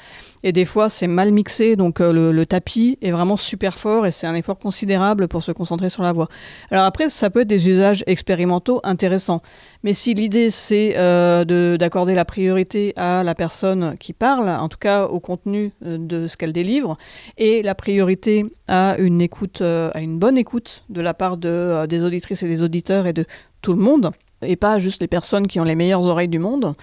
Et 0.42 0.52
des 0.52 0.64
fois, 0.64 0.88
c'est 0.88 1.06
mal 1.06 1.32
mixé, 1.32 1.76
donc 1.76 2.00
euh, 2.00 2.32
le, 2.32 2.46
tapis 2.46 2.98
est 3.02 3.10
vraiment 3.10 3.36
super 3.36 3.78
fort 3.78 4.06
et 4.06 4.12
c'est 4.12 4.26
un 4.26 4.34
effort 4.34 4.58
considérable 4.58 5.28
pour 5.28 5.42
se 5.42 5.52
concentrer 5.52 5.90
sur 5.90 6.02
la 6.02 6.12
voix. 6.12 6.28
Alors 6.70 6.84
après, 6.84 7.08
ça 7.08 7.30
peut 7.30 7.40
être 7.40 7.48
des 7.48 7.68
usages 7.68 8.04
expérimentaux 8.06 8.80
intéressants. 8.84 9.42
Mais 9.82 9.94
si 9.94 10.14
l'idée, 10.14 10.50
c'est 10.50 10.94
euh, 10.96 11.76
d'accorder 11.76 12.14
la 12.14 12.24
priorité 12.24 12.92
à 12.96 13.22
la 13.24 13.34
personne 13.34 13.96
qui 13.98 14.12
parle, 14.12 14.48
en 14.48 14.68
tout 14.68 14.78
cas 14.78 15.06
au 15.06 15.20
contenu 15.20 15.72
euh, 15.84 15.98
de 15.98 16.28
ce 16.28 16.36
qu'elle 16.36 16.52
délivre, 16.52 16.96
et 17.38 17.62
la 17.62 17.74
priorité 17.74 18.46
à 18.68 18.96
une 18.98 19.20
écoute, 19.20 19.62
à 19.62 20.00
une 20.00 20.18
bonne 20.18 20.38
écoute 20.38 20.84
de 20.88 21.00
la 21.00 21.14
part 21.14 21.36
de, 21.36 21.86
des 21.86 22.02
auditrices 22.02 22.42
et 22.42 22.48
des 22.48 22.62
auditeurs 22.62 23.06
et 23.06 23.12
de 23.12 23.24
tout 23.62 23.72
le 23.72 23.80
monde, 23.80 24.12
et 24.42 24.56
pas 24.56 24.78
juste 24.78 25.00
les 25.00 25.08
personnes 25.08 25.46
qui 25.46 25.60
ont 25.60 25.64
les 25.64 25.74
meilleures 25.74 26.06
oreilles 26.06 26.28
du 26.28 26.38
monde, 26.38 26.74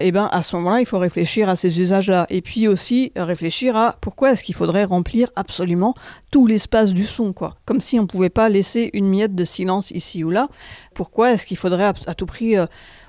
eh 0.00 0.12
ben 0.12 0.28
à 0.32 0.42
ce 0.42 0.56
moment-là, 0.56 0.80
il 0.80 0.86
faut 0.86 0.98
réfléchir 0.98 1.48
à 1.48 1.56
ces 1.56 1.80
usages-là. 1.80 2.26
Et 2.30 2.40
puis 2.40 2.68
aussi 2.68 3.12
réfléchir 3.16 3.76
à 3.76 3.96
pourquoi 4.00 4.32
est-ce 4.32 4.42
qu'il 4.42 4.54
faudrait 4.54 4.84
remplir 4.84 5.30
absolument 5.36 5.94
tout 6.30 6.46
l'espace 6.46 6.92
du 6.92 7.04
son, 7.04 7.32
quoi. 7.32 7.56
Comme 7.66 7.80
si 7.80 7.98
on 7.98 8.02
ne 8.02 8.08
pouvait 8.08 8.30
pas 8.30 8.48
laisser 8.48 8.90
une 8.94 9.08
miette 9.08 9.34
de 9.34 9.44
silence 9.44 9.90
ici 9.90 10.24
ou 10.24 10.30
là. 10.30 10.48
Pourquoi 10.94 11.32
est-ce 11.32 11.46
qu'il 11.46 11.56
faudrait 11.56 11.92
à, 12.06 12.14
tout 12.14 12.26
prix 12.26 12.56
euh, 12.56 12.66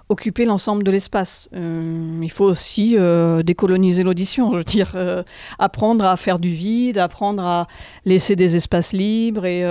occuper 0.10 0.46
l'ensemble 0.46 0.84
de 0.84 0.92
l'espace. 0.92 1.48
Euh, 1.56 2.20
il 2.22 2.32
faut 2.32 2.46
aussi 2.46 2.96
euh, 2.98 3.42
décoloniser 3.42 4.04
l'audition, 4.04 4.52
je 4.52 4.58
veux 4.58 4.64
dire, 4.64 4.92
euh, 4.96 5.24
apprendre 5.60 6.06
à 6.06 6.18
faire 6.18 6.40
du 6.40 6.50
vide, 6.50 6.98
apprendre 6.98 7.44
à 7.44 7.68
laisser 8.06 8.36
des 8.36 8.56
espaces 8.56 8.94
libres, 8.94 9.46
et 9.46 9.64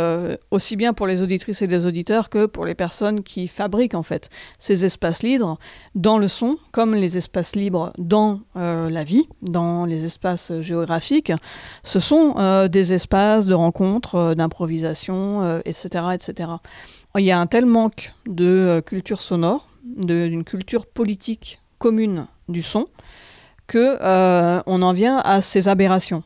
aussi 0.51 0.77
bien 0.77 0.93
pour 0.93 1.07
les 1.07 1.23
auditrices 1.23 1.63
et 1.63 1.67
les 1.67 1.87
auditeurs 1.87 2.29
que 2.29 2.47
pour 2.47 2.65
les 2.65 2.75
personnes 2.75 3.23
qui 3.23 3.47
fabriquent 3.47 3.95
en 3.95 4.03
fait 4.03 4.31
ces 4.59 4.85
espaces 4.85 5.23
libres 5.23 5.59
dans 5.95 6.19
le 6.19 6.29
son, 6.29 6.57
comme 6.71 6.95
les 6.95 7.17
espaces 7.17 7.55
libres 7.55 7.93
dans 7.99 8.41
la 8.55 9.05
vie, 9.05 9.29
dans 9.43 9.85
les 9.85 10.05
espaces 10.05 10.53
géographiques. 10.61 11.33
Ce 11.83 12.01
sont 12.01 12.67
des 12.69 12.93
espaces 12.93 13.47
de 13.47 13.55
rencontres, 13.55 14.35
d'improvisation, 14.35 15.61
etc., 15.65 16.07
etc. 16.15 16.51
Il 17.19 17.25
y 17.25 17.31
a 17.31 17.39
un 17.39 17.47
tel 17.47 17.67
manque 17.67 18.13
de 18.27 18.83
culture 18.85 19.21
sonore 19.21 19.72
d'une 19.85 20.45
culture 20.45 20.87
politique 20.87 21.61
commune 21.79 22.27
du 22.49 22.63
son 22.63 22.87
que 23.67 23.99
euh, 24.03 24.61
on 24.67 24.83
en 24.83 24.93
vient 24.93 25.19
à 25.19 25.41
ces 25.41 25.69
aberrations. 25.69 26.23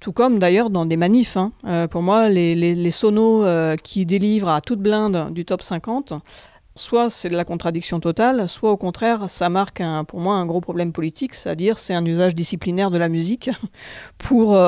Tout 0.00 0.12
comme 0.12 0.38
d'ailleurs 0.38 0.70
dans 0.70 0.86
des 0.86 0.96
manifs. 0.96 1.36
Hein. 1.36 1.52
Euh, 1.66 1.88
pour 1.88 2.02
moi, 2.02 2.28
les, 2.28 2.54
les, 2.54 2.90
sonos 2.90 3.44
euh, 3.44 3.76
qui 3.76 4.06
délivrent 4.06 4.50
à 4.50 4.60
toute 4.60 4.80
blinde 4.80 5.32
du 5.32 5.44
top 5.44 5.62
50, 5.62 6.12
soit 6.76 7.10
c'est 7.10 7.28
de 7.28 7.36
la 7.36 7.44
contradiction 7.44 7.98
totale, 7.98 8.48
soit 8.48 8.70
au 8.70 8.76
contraire, 8.76 9.28
ça 9.28 9.48
marque 9.48 9.80
un, 9.80 10.04
pour 10.04 10.20
moi 10.20 10.34
un 10.34 10.46
gros 10.46 10.60
problème 10.60 10.92
politique, 10.92 11.34
c'est-à-dire 11.34 11.78
c'est 11.78 11.94
un 11.94 12.04
usage 12.04 12.34
disciplinaire 12.34 12.90
de 12.90 12.98
la 12.98 13.08
musique 13.08 13.50
pour 14.18 14.58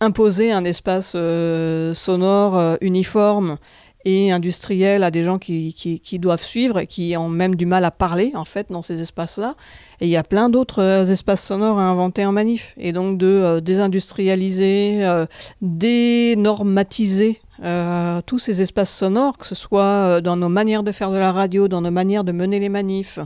imposer 0.00 0.50
un 0.50 0.64
espace 0.64 1.12
sonore 1.12 2.76
uniforme 2.80 3.58
et 4.04 4.32
industriels 4.32 5.02
à 5.02 5.10
des 5.10 5.22
gens 5.22 5.38
qui, 5.38 5.74
qui, 5.74 6.18
doivent 6.18 6.42
suivre 6.42 6.78
et 6.78 6.86
qui 6.86 7.16
ont 7.16 7.28
même 7.28 7.54
du 7.54 7.66
mal 7.66 7.84
à 7.84 7.90
parler 7.90 8.32
en 8.34 8.44
fait 8.44 8.66
dans 8.70 8.82
ces 8.82 9.00
espaces-là. 9.00 9.54
Et 10.00 10.06
il 10.06 10.10
y 10.10 10.16
a 10.16 10.22
plein 10.22 10.48
d'autres 10.48 10.82
euh, 10.82 11.04
espaces 11.04 11.44
sonores 11.44 11.78
à 11.78 11.84
inventer 11.84 12.26
en 12.26 12.32
manif. 12.32 12.74
Et 12.76 12.92
donc 12.92 13.18
de 13.18 13.26
euh, 13.26 13.60
désindustrialiser, 13.60 15.04
euh, 15.04 15.26
dénormatiser 15.62 17.40
tous 18.26 18.40
ces 18.40 18.62
espaces 18.62 18.92
sonores, 18.92 19.38
que 19.38 19.46
ce 19.46 19.54
soit 19.54 20.20
dans 20.20 20.36
nos 20.36 20.48
manières 20.48 20.82
de 20.82 20.90
faire 20.90 21.12
de 21.12 21.16
la 21.16 21.30
radio, 21.30 21.68
dans 21.68 21.80
nos 21.80 21.92
manières 21.92 22.24
de 22.24 22.32
mener 22.32 22.58
les 22.58 22.68
manifs, 22.68 23.20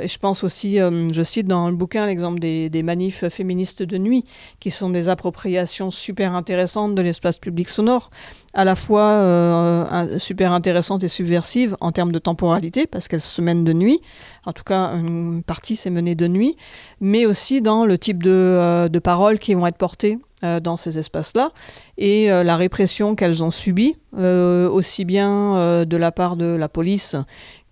et 0.00 0.08
je 0.08 0.18
pense 0.18 0.42
aussi, 0.42 0.80
euh, 0.80 1.08
je 1.12 1.22
cite 1.22 1.46
dans 1.46 1.68
le 1.68 1.76
bouquin 1.76 2.06
l'exemple 2.06 2.40
des, 2.40 2.82
manifs 2.82 3.28
féministes 3.28 3.82
de 3.82 3.96
nuit, 3.96 4.24
qui 4.58 4.70
sont 4.70 4.90
des 4.90 5.08
appropriations 5.08 5.90
super 5.90 6.34
intéressantes 6.34 6.94
de 6.94 7.02
l'espace 7.02 7.38
public 7.38 7.68
sonore, 7.68 8.10
à 8.54 8.64
la 8.64 8.74
fois 8.74 9.02
euh, 9.02 10.18
super 10.18 10.52
intéressantes 10.52 11.04
et 11.04 11.08
subversives 11.08 11.76
en 11.80 11.92
termes 11.92 12.12
de 12.12 12.18
temporalité, 12.18 12.86
parce 12.86 13.06
qu'elles 13.06 13.20
se 13.20 13.40
mènent 13.40 13.64
de 13.64 13.72
nuit, 13.72 14.00
en 14.46 14.52
tout 14.52 14.64
cas 14.64 14.94
une 14.94 15.42
partie 15.44 15.76
s'est 15.76 15.90
menée 15.90 16.16
de 16.16 16.26
nuit, 16.26 16.56
mais 17.00 17.24
aussi 17.24 17.62
dans 17.62 17.86
le 17.86 17.96
type 17.96 18.22
de, 18.22 18.30
euh, 18.30 18.88
de 18.88 18.98
paroles 18.98 19.38
qui 19.38 19.54
vont 19.54 19.66
être 19.66 19.78
portées 19.78 20.18
dans 20.62 20.76
ces 20.76 20.98
espaces-là. 20.98 21.52
Et 21.96 22.26
la 22.26 22.58
répression 22.58 23.14
qu'elles 23.14 23.42
ont 23.42 23.50
subie, 23.50 23.96
aussi 24.12 25.06
bien 25.06 25.86
de 25.86 25.96
la 25.96 26.12
part 26.12 26.36
de 26.36 26.44
la 26.44 26.68
police 26.68 27.16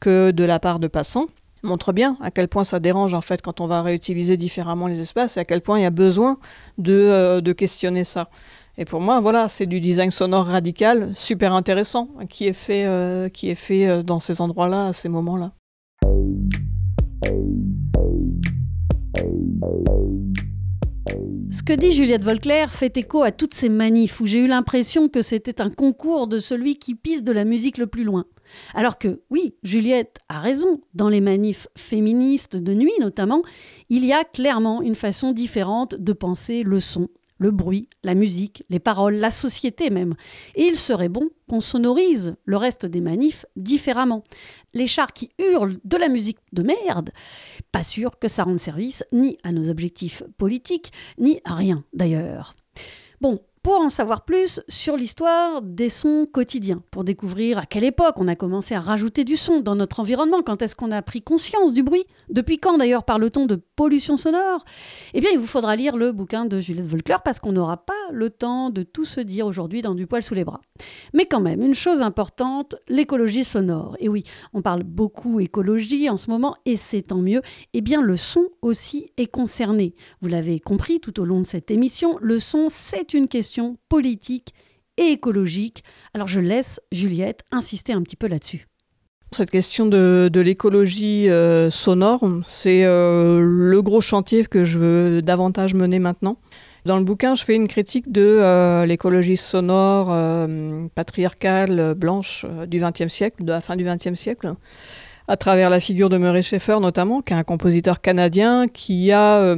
que 0.01 0.31
de 0.31 0.43
la 0.43 0.59
part 0.59 0.79
de 0.79 0.87
passants 0.87 1.27
montre 1.63 1.93
bien 1.93 2.17
à 2.21 2.31
quel 2.31 2.49
point 2.49 2.65
ça 2.65 2.81
dérange 2.81 3.15
en 3.15 3.21
fait 3.21 3.43
quand 3.43 3.61
on 3.61 3.67
va 3.67 3.83
réutiliser 3.83 4.37
différemment 4.37 4.87
les 4.87 5.01
espaces 5.01 5.37
et 5.37 5.41
à 5.41 5.45
quel 5.45 5.61
point 5.61 5.79
il 5.79 5.83
y 5.83 5.87
a 5.87 5.91
besoin 5.91 6.39
de, 6.79 6.93
euh, 6.93 7.41
de 7.41 7.53
questionner 7.53 8.05
ça. 8.05 8.29
Et 8.79 8.85
pour 8.87 9.01
moi, 9.01 9.21
voilà, 9.21 9.49
c'est 9.49 9.67
du 9.67 9.81
design 9.81 10.11
sonore 10.11 10.47
radical, 10.47 11.11
super 11.15 11.53
intéressant, 11.53 12.09
qui 12.29 12.47
est 12.47 12.55
fait, 12.55 12.87
euh, 12.87 13.29
qui 13.29 13.51
est 13.51 13.55
fait 13.55 13.87
euh, 13.87 14.03
dans 14.03 14.19
ces 14.19 14.41
endroits-là, 14.41 14.87
à 14.87 14.93
ces 14.95 15.11
moments-là. 15.11 15.53
Ce 21.51 21.63
que 21.63 21.75
dit 21.75 21.93
Juliette 21.93 22.25
Volclair 22.25 22.73
fait 22.73 22.97
écho 22.97 23.23
à 23.23 23.31
toutes 23.31 23.53
ces 23.53 23.69
manifs 23.69 24.21
où 24.21 24.27
j'ai 24.27 24.39
eu 24.39 24.47
l'impression 24.47 25.11
que 25.11 25.21
c'était 25.21 25.61
un 25.61 25.69
concours 25.69 26.27
de 26.27 26.39
celui 26.39 26.77
qui 26.79 26.95
pisse 26.95 27.25
de 27.25 27.33
la 27.33 27.45
musique 27.45 27.77
le 27.77 27.87
plus 27.87 28.05
loin. 28.05 28.25
Alors 28.75 28.99
que, 28.99 29.21
oui, 29.31 29.55
Juliette 29.63 30.19
a 30.29 30.41
raison, 30.41 30.81
dans 30.95 31.09
les 31.09 31.21
manifs 31.21 31.69
féministes 31.77 32.57
de 32.57 32.75
nuit 32.75 32.93
notamment, 33.01 33.43
il 33.89 34.05
y 34.05 34.13
a 34.13 34.25
clairement 34.25 34.83
une 34.83 34.95
façon 34.95 35.33
différente 35.33 35.95
de 35.95 36.13
penser 36.13 36.63
le 36.63 36.81
son, 36.81 37.09
le 37.39 37.51
bruit, 37.51 37.89
la 38.05 38.15
musique, 38.15 38.65
les 38.71 38.79
paroles, 38.79 39.17
la 39.17 39.31
société 39.31 39.91
même. 39.91 40.15
Et 40.55 40.63
il 40.63 40.79
serait 40.79 41.09
bon 41.09 41.29
qu'on 41.49 41.61
sonorise 41.61 42.37
le 42.45 42.57
reste 42.57 42.87
des 42.87 43.01
manifs 43.01 43.45
différemment. 43.57 44.23
Les 44.75 44.87
chars 44.87 45.13
qui 45.13 45.31
hurlent 45.39 45.79
de 45.85 45.97
la 45.97 46.09
musique 46.09 46.39
de 46.53 46.63
merde, 46.63 47.11
pas 47.73 47.85
sûr 47.85 48.19
que 48.19 48.29
ça 48.29 48.45
rende 48.45 48.59
service 48.59 49.05
ni 49.13 49.39
à 49.43 49.53
nos 49.53 49.69
objectifs 49.69 50.23
politiques, 50.39 50.93
ni 51.19 51.41
à 51.45 51.57
rien 51.57 51.85
d'ailleurs. 51.93 52.55
Bon, 53.21 53.41
pour 53.63 53.81
en 53.81 53.89
savoir 53.89 54.25
plus 54.25 54.61
sur 54.69 54.97
l'histoire 54.97 55.63
des 55.63 55.89
sons 55.89 56.27
quotidiens, 56.31 56.83
pour 56.91 57.05
découvrir 57.05 57.59
à 57.59 57.67
quelle 57.67 57.85
époque 57.85 58.17
on 58.17 58.27
a 58.27 58.35
commencé 58.35 58.75
à 58.75 58.81
rajouter 58.81 59.23
du 59.23 59.37
son 59.37 59.61
dans 59.61 59.77
notre 59.77 60.01
environnement, 60.01 60.43
quand 60.43 60.63
est-ce 60.63 60.75
qu'on 60.75 60.91
a 60.91 61.01
pris 61.01 61.23
conscience 61.23 61.73
du 61.73 61.85
bruit, 61.85 62.05
depuis 62.29 62.59
quand 62.59 62.79
d'ailleurs 62.79 63.05
parle-t-on 63.05 63.47
de 63.47 63.55
pollution 63.77 64.17
sonore, 64.17 64.65
eh 65.15 65.21
bien 65.21 65.31
il 65.33 65.39
vous 65.39 65.47
faudra 65.47 65.77
lire 65.77 65.97
le 65.97 66.11
bouquin 66.11 66.45
de 66.45 66.61
Juliette 66.61 66.87
Volcler 66.87 67.19
parce 67.25 67.39
qu'on 67.39 67.53
n'aura 67.53 67.77
pas 67.77 67.93
le 68.11 68.31
temps 68.31 68.71
de 68.71 68.83
tout 68.83 69.05
se 69.05 69.21
dire 69.21 69.47
aujourd'hui 69.47 69.81
dans 69.81 69.95
du 69.95 70.09
poil 70.09 70.25
sous 70.25 70.35
les 70.35 70.45
bras. 70.45 70.61
Mais 71.15 71.27
quand 71.27 71.41
même, 71.41 71.63
une 71.63 71.75
chose 71.75 72.03
importante, 72.03 72.75
l'écologie 72.89 73.45
sonore. 73.45 73.97
Et 74.01 74.09
oui, 74.09 74.25
on 74.55 74.63
parle 74.63 74.83
beaucoup 74.83 75.39
écologie 75.39 76.11
en 76.11 76.17
ce 76.17 76.31
moment 76.31 76.57
et 76.65 76.77
c'est 76.77 77.03
tant 77.03 77.19
mieux. 77.19 77.43
Eh 77.75 77.81
bien 77.81 78.03
le 78.03 78.17
son 78.17 78.49
aussi 78.61 79.13
est 79.17 79.29
concerné. 79.29 79.95
Vous 80.21 80.29
l'avez 80.29 80.59
compris 80.59 80.99
tout 80.99 81.21
au 81.21 81.25
long 81.25 81.41
de 81.41 81.47
cette 81.47 81.71
émission, 81.71 82.19
le 82.21 82.41
son 82.41 82.67
c'est 82.69 83.15
une 83.15 83.29
question 83.29 83.52
politique 83.89 84.55
et 84.97 85.13
écologique. 85.13 85.85
Alors 86.15 86.29
je 86.29 86.41
laisse 86.41 86.81
Juliette 86.93 87.43
insister 87.51 87.93
un 87.93 88.03
petit 88.03 88.17
peu 88.17 88.27
là-dessus. 88.27 88.67
Cette 89.33 89.51
question 89.51 89.87
de, 89.87 90.31
l'écologie 90.35 91.31
euh, 91.31 91.71
sonore, 91.71 92.23
c'est 92.47 92.85
euh, 92.85 93.41
le 93.41 93.81
gros 93.81 94.03
chantier 94.03 94.45
que 94.45 94.63
je 94.63 94.79
veux 94.79 95.23
davantage 95.23 95.73
mener 95.73 95.99
maintenant. 96.01 96.37
Dans 96.85 96.99
le 96.99 97.05
bouquin, 97.05 97.35
je 97.35 97.43
fais 97.43 97.55
une 97.55 97.67
critique 97.67 98.13
de 98.13 98.21
euh, 98.21 98.85
l'écologie 98.85 99.39
sonore 99.39 100.15
patriarcale 100.95 101.95
blanche 101.95 102.45
du 102.67 102.81
XXe 102.81 103.09
siècle, 103.09 103.45
de 103.45 103.53
la 103.53 103.63
fin 103.63 103.77
du 103.77 103.85
XXe 103.85 104.21
siècle, 104.21 104.53
à 105.29 105.37
travers 105.39 105.71
la 105.71 105.81
figure 105.81 106.11
de 106.11 106.19
Murray 106.19 106.43
Schaeffer 106.43 106.79
notamment, 106.81 107.23
qui 107.23 107.33
est 107.33 107.37
un 107.37 107.45
compositeur 107.45 108.03
canadien 108.03 108.69
qui 108.69 109.13
a 109.13 109.57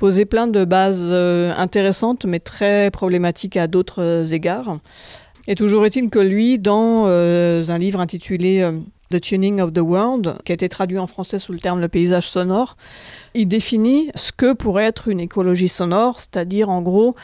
poser 0.00 0.24
plein 0.24 0.46
de 0.46 0.64
bases 0.64 1.08
euh, 1.10 1.52
intéressantes, 1.58 2.24
mais 2.24 2.38
très 2.38 2.90
problématiques 2.90 3.58
à 3.58 3.66
d'autres 3.66 4.02
euh, 4.02 4.24
égards. 4.24 4.78
Et 5.46 5.54
toujours 5.54 5.84
est-il 5.84 6.08
que 6.08 6.18
lui, 6.18 6.58
dans 6.58 7.04
euh, 7.06 7.62
un 7.68 7.76
livre 7.76 8.00
intitulé 8.00 8.66
The 9.10 9.20
Tuning 9.20 9.60
of 9.60 9.74
the 9.74 9.80
World, 9.80 10.36
qui 10.46 10.52
a 10.52 10.54
été 10.54 10.70
traduit 10.70 10.98
en 10.98 11.06
français 11.06 11.38
sous 11.38 11.52
le 11.52 11.58
terme 11.58 11.82
le 11.82 11.88
paysage 11.88 12.30
sonore. 12.30 12.78
Il 13.34 13.46
définit 13.46 14.10
ce 14.14 14.32
que 14.32 14.54
pourrait 14.54 14.84
être 14.84 15.08
une 15.08 15.20
écologie 15.20 15.68
sonore, 15.68 16.18
c'est-à-dire 16.18 16.70
en 16.70 16.80
gros 16.80 17.14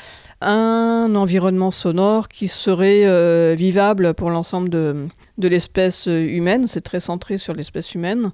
un 0.42 1.14
environnement 1.14 1.70
sonore 1.70 2.28
qui 2.28 2.46
serait 2.46 3.54
vivable 3.54 4.12
pour 4.12 4.30
l'ensemble 4.30 4.68
de 4.68 5.08
l'espèce 5.48 6.06
humaine. 6.06 6.66
C'est 6.66 6.82
très 6.82 7.00
centré 7.00 7.38
sur 7.38 7.54
l'espèce 7.54 7.94
humaine. 7.94 8.32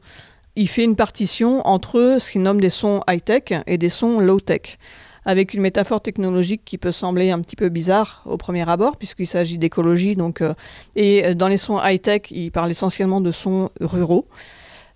Il 0.54 0.68
fait 0.68 0.84
une 0.84 0.96
partition 0.96 1.66
entre 1.66 2.16
ce 2.18 2.30
qu'il 2.30 2.42
nomme 2.42 2.60
des 2.60 2.70
sons 2.70 3.02
high-tech 3.08 3.62
et 3.66 3.78
des 3.78 3.88
sons 3.88 4.20
low-tech 4.20 4.78
avec 5.24 5.54
une 5.54 5.60
métaphore 5.60 6.00
technologique 6.00 6.62
qui 6.64 6.78
peut 6.78 6.90
sembler 6.90 7.30
un 7.30 7.40
petit 7.40 7.56
peu 7.56 7.68
bizarre 7.68 8.22
au 8.26 8.36
premier 8.36 8.68
abord, 8.68 8.96
puisqu'il 8.96 9.26
s'agit 9.26 9.56
d'écologie. 9.56 10.16
Donc, 10.16 10.40
euh, 10.40 10.52
et 10.96 11.34
dans 11.34 11.48
les 11.48 11.56
sons 11.56 11.80
high-tech, 11.80 12.22
il 12.30 12.50
parle 12.50 12.70
essentiellement 12.70 13.20
de 13.20 13.30
sons 13.30 13.70
ruraux. 13.80 14.26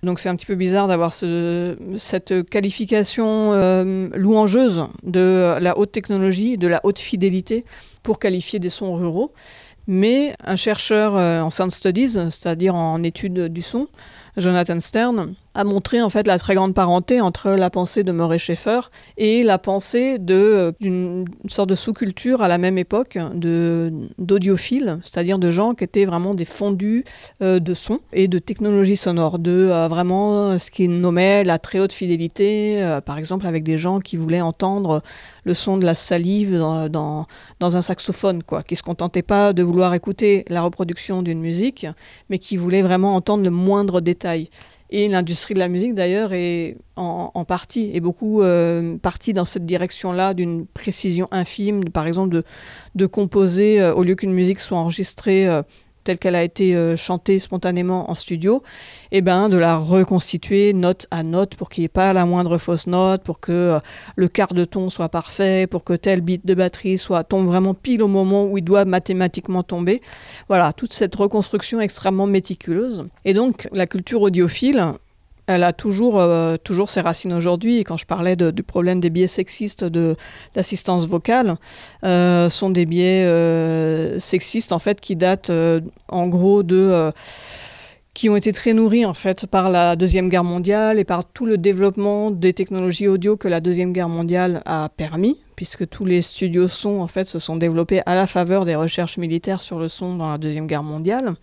Donc 0.03 0.21
c'est 0.21 0.29
un 0.29 0.37
petit 0.37 0.47
peu 0.47 0.55
bizarre 0.55 0.89
d'avoir 0.89 1.13
ce, 1.13 1.77
cette 1.97 2.49
qualification 2.49 3.53
euh, 3.53 4.09
louangeuse 4.15 4.85
de 5.03 5.57
la 5.61 5.79
haute 5.79 5.91
technologie, 5.91 6.59
de 6.59 6.69
la 6.69 6.81
haute 6.85 6.99
fidélité 6.99 7.65
pour 8.03 8.19
qualifier 8.19 8.59
des 8.59 8.69
sons 8.69 8.95
ruraux. 8.95 9.33
Mais 9.89 10.35
un 10.45 10.57
chercheur 10.57 11.17
euh, 11.17 11.41
en 11.41 11.51
sound 11.51 11.71
studies, 11.71 12.11
c'est-à-dire 12.11 12.75
en 12.75 13.03
études 13.03 13.49
du 13.49 13.63
son, 13.63 13.89
Jonathan 14.37 14.81
Stern, 14.81 15.35
a 15.57 15.65
montré 15.65 16.03
en 16.03 16.11
fait 16.11 16.27
la 16.27 16.39
très 16.39 16.55
grande 16.55 16.75
parenté 16.75 17.21
entre 17.21 17.51
la 17.51 17.71
pensée 17.71 18.05
de 18.05 18.13
Murray 18.13 18.39
Schaeffer 18.39 18.81
et 19.17 19.43
la 19.43 19.59
pensée 19.59 20.19
euh, 20.31 20.73
d'une 20.81 21.25
sorte 21.49 21.71
de 21.71 21.75
sous-culture 21.75 22.43
à 22.43 22.49
la 22.49 22.59
même 22.59 22.77
époque 22.77 23.19
d'audiophiles, 24.19 24.99
c'est-à-dire 25.03 25.39
de 25.39 25.51
gens 25.51 25.75
qui 25.75 25.85
étaient 25.85 26.05
vraiment 26.05 26.35
des 26.35 26.45
fondus 26.45 27.05
euh, 27.43 27.59
de 27.59 27.73
son 27.73 28.01
et 28.13 28.29
de 28.29 28.39
technologie 28.39 28.97
sonore, 28.97 29.39
de 29.39 29.51
euh, 29.51 29.89
vraiment 29.89 30.59
ce 30.59 30.71
qu'ils 30.71 31.01
nommaient 31.01 31.43
la 31.43 31.59
très 31.59 31.81
haute 31.81 31.95
fidélité, 31.95 32.99
par 33.07 33.17
exemple 33.17 33.47
avec 33.47 33.65
des 33.65 33.79
gens 33.79 34.01
qui 34.01 34.17
voulaient 34.17 34.43
entendre 34.43 35.03
le 35.45 35.55
son 35.55 35.79
de 35.79 35.87
la 35.87 35.95
salive 35.95 36.59
dans, 36.59 36.89
dans, 36.91 37.27
dans 37.61 37.77
un 37.77 37.83
saxophone, 37.83 38.43
quoi, 38.43 38.63
qui 38.63 38.77
se 38.77 38.83
contentaient 38.83 39.23
pas 39.23 39.55
de 39.55 39.63
vouloir 39.63 39.95
écouter 39.95 40.45
la 40.49 40.61
reproduction 40.61 41.23
d'une 41.23 41.41
musique, 41.41 41.87
mais 42.29 42.39
qui 42.39 42.59
voulaient 42.59 42.83
vraiment 42.83 43.15
entendre 43.15 43.43
le 43.43 43.51
moindre 43.51 44.03
détail. 44.03 44.51
Et 44.91 45.09
l'industrie 45.09 45.55
de 45.55 45.59
la 45.59 45.69
musique, 45.69 45.95
d'ailleurs, 45.95 46.33
est 46.33 46.77
en, 46.95 47.45
partie, 47.45 47.91
est 47.95 48.01
beaucoup 48.01 48.43
euh, 48.43 48.97
partie 48.99 49.35
dans 49.35 49.45
cette 49.45 49.67
direction-là, 49.67 50.33
d'une 50.33 50.67
précision 50.67 51.29
infime, 51.33 51.85
par 51.91 52.07
exemple, 52.07 52.43
de, 52.95 53.07
composer, 53.07 53.81
euh, 53.81 53.95
au 53.95 54.05
lieu 54.05 54.15
qu'une 54.15 54.33
musique 54.33 54.61
soit 54.61 54.79
enregistrée 54.79 55.49
euh, 55.49 55.63
telle 56.07 56.19
qu'elle 56.19 56.37
a 56.37 56.45
été 56.45 56.77
euh, 56.77 56.97
chantée 56.97 57.41
spontanément 57.41 58.11
en 58.11 58.15
studio, 58.15 58.63
et 59.11 59.19
eh 59.19 59.21
ben, 59.21 59.49
de 59.49 59.57
la 59.57 59.77
reconstituer 59.77 60.73
note 60.73 61.07
à 61.11 61.25
note 61.25 61.57
pour 61.57 61.69
qu'il 61.69 61.83
n'y 61.83 61.87
ait 61.87 61.89
pas 61.89 62.13
la 62.13 62.25
moindre 62.25 62.59
fausse 62.59 62.87
note, 62.87 63.23
pour 63.25 63.41
que 63.41 63.53
euh, 63.53 63.81
le 64.15 64.29
quart 64.29 64.55
de 64.55 64.65
ton 64.65 64.89
soit 64.89 65.09
parfait, 65.09 65.67
pour 65.67 65.83
que 65.83 65.95
tel 65.95 66.21
beat 66.21 66.47
de 66.47 66.55
batterie 66.55 66.97
soit 66.97 67.25
tombe 67.25 67.47
vraiment 67.47 67.75
pile 67.75 68.03
au 68.03 68.09
moment 68.09 68.45
où 68.45 68.57
il 68.57 68.65
doit 68.65 68.85
mathématiquement 68.85 69.65
tomber. 69.65 70.01
Voilà, 70.49 70.73
toute 70.73 70.93
cette 70.93 71.15
reconstruction 71.15 71.81
extrêmement 71.81 72.27
méticuleuse. 72.27 73.05
Et 73.25 73.35
donc 73.35 73.69
la 73.73 73.87
culture 73.87 74.23
audiophile, 74.23 74.95
elle 75.47 75.63
a 75.63 75.73
toujours, 75.73 76.19
euh, 76.19 76.57
toujours 76.57 76.91
ses 76.91 77.01
racines 77.01 77.33
aujourd'hui. 77.33 77.85
Quand 77.85 77.97
je 77.97 78.07
parlais 78.07 78.37
du 78.37 78.63
problème 78.63 79.01
des 79.01 79.11
biais 79.11 79.29
sexistes 79.29 79.85
de 79.85 80.17
l'assistance 80.55 81.07
vocale, 81.07 81.57
euh, 82.05 82.51
sont 82.51 82.71
des 82.71 82.87
biais 82.87 83.25
euh, 83.25 84.19
sexistes 84.19 84.73
en 84.73 84.79
fait 84.79 85.01
qui 85.01 85.17
datent 85.17 85.53
en 86.09 86.27
gros 86.27 86.63
de 86.63 87.13
qui 88.17 88.31
ont 88.31 88.37
été 88.37 88.51
très 88.51 88.73
nourris 88.73 89.05
en 89.05 89.13
fait 89.13 89.45
par 89.45 89.69
la 89.69 89.95
deuxième 89.95 90.31
guerre 90.31 90.43
mondiale 90.43 90.99
et 90.99 91.05
par 91.05 91.23
tout 91.23 91.45
le 91.45 91.59
développement 91.59 92.31
des 92.31 92.55
technologies 92.55 93.09
audio 93.09 93.37
que 93.37 93.47
la 93.47 93.61
deuxième 93.61 93.93
guerre 93.93 94.09
mondiale 94.09 94.63
a 94.65 94.89
permis, 94.89 95.39
puisque 95.55 95.87
tous 95.87 96.07
les 96.07 96.23
studios 96.23 96.67
son 96.67 97.01
en 97.01 97.09
fait 97.09 97.25
se 97.25 97.39
sont 97.39 97.57
développés 97.57 98.01
à 98.07 98.15
la 98.15 98.27
faveur 98.27 98.65
des 98.65 98.75
recherches 98.75 99.19
militaires 99.19 99.61
sur 99.61 99.79
le 99.79 99.89
son 99.89 100.17
dans 100.17 100.31
la 100.31 100.39
deuxième 100.39 100.67
guerre 100.67 100.83
mondiale, 100.83 101.35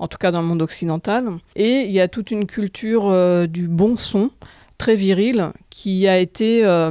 en 0.00 0.08
tout 0.08 0.18
cas 0.18 0.32
dans 0.32 0.40
le 0.40 0.48
monde 0.48 0.62
occidental. 0.62 1.28
Et 1.54 1.82
il 1.82 1.92
y 1.92 2.00
a 2.00 2.08
toute 2.08 2.32
une 2.32 2.46
culture 2.46 3.08
euh, 3.08 3.46
du 3.46 3.68
bon 3.68 3.96
son 3.96 4.30
très 4.78 4.96
viril 4.96 5.52
qui 5.70 6.08
a 6.08 6.18
été 6.18 6.64
euh, 6.64 6.90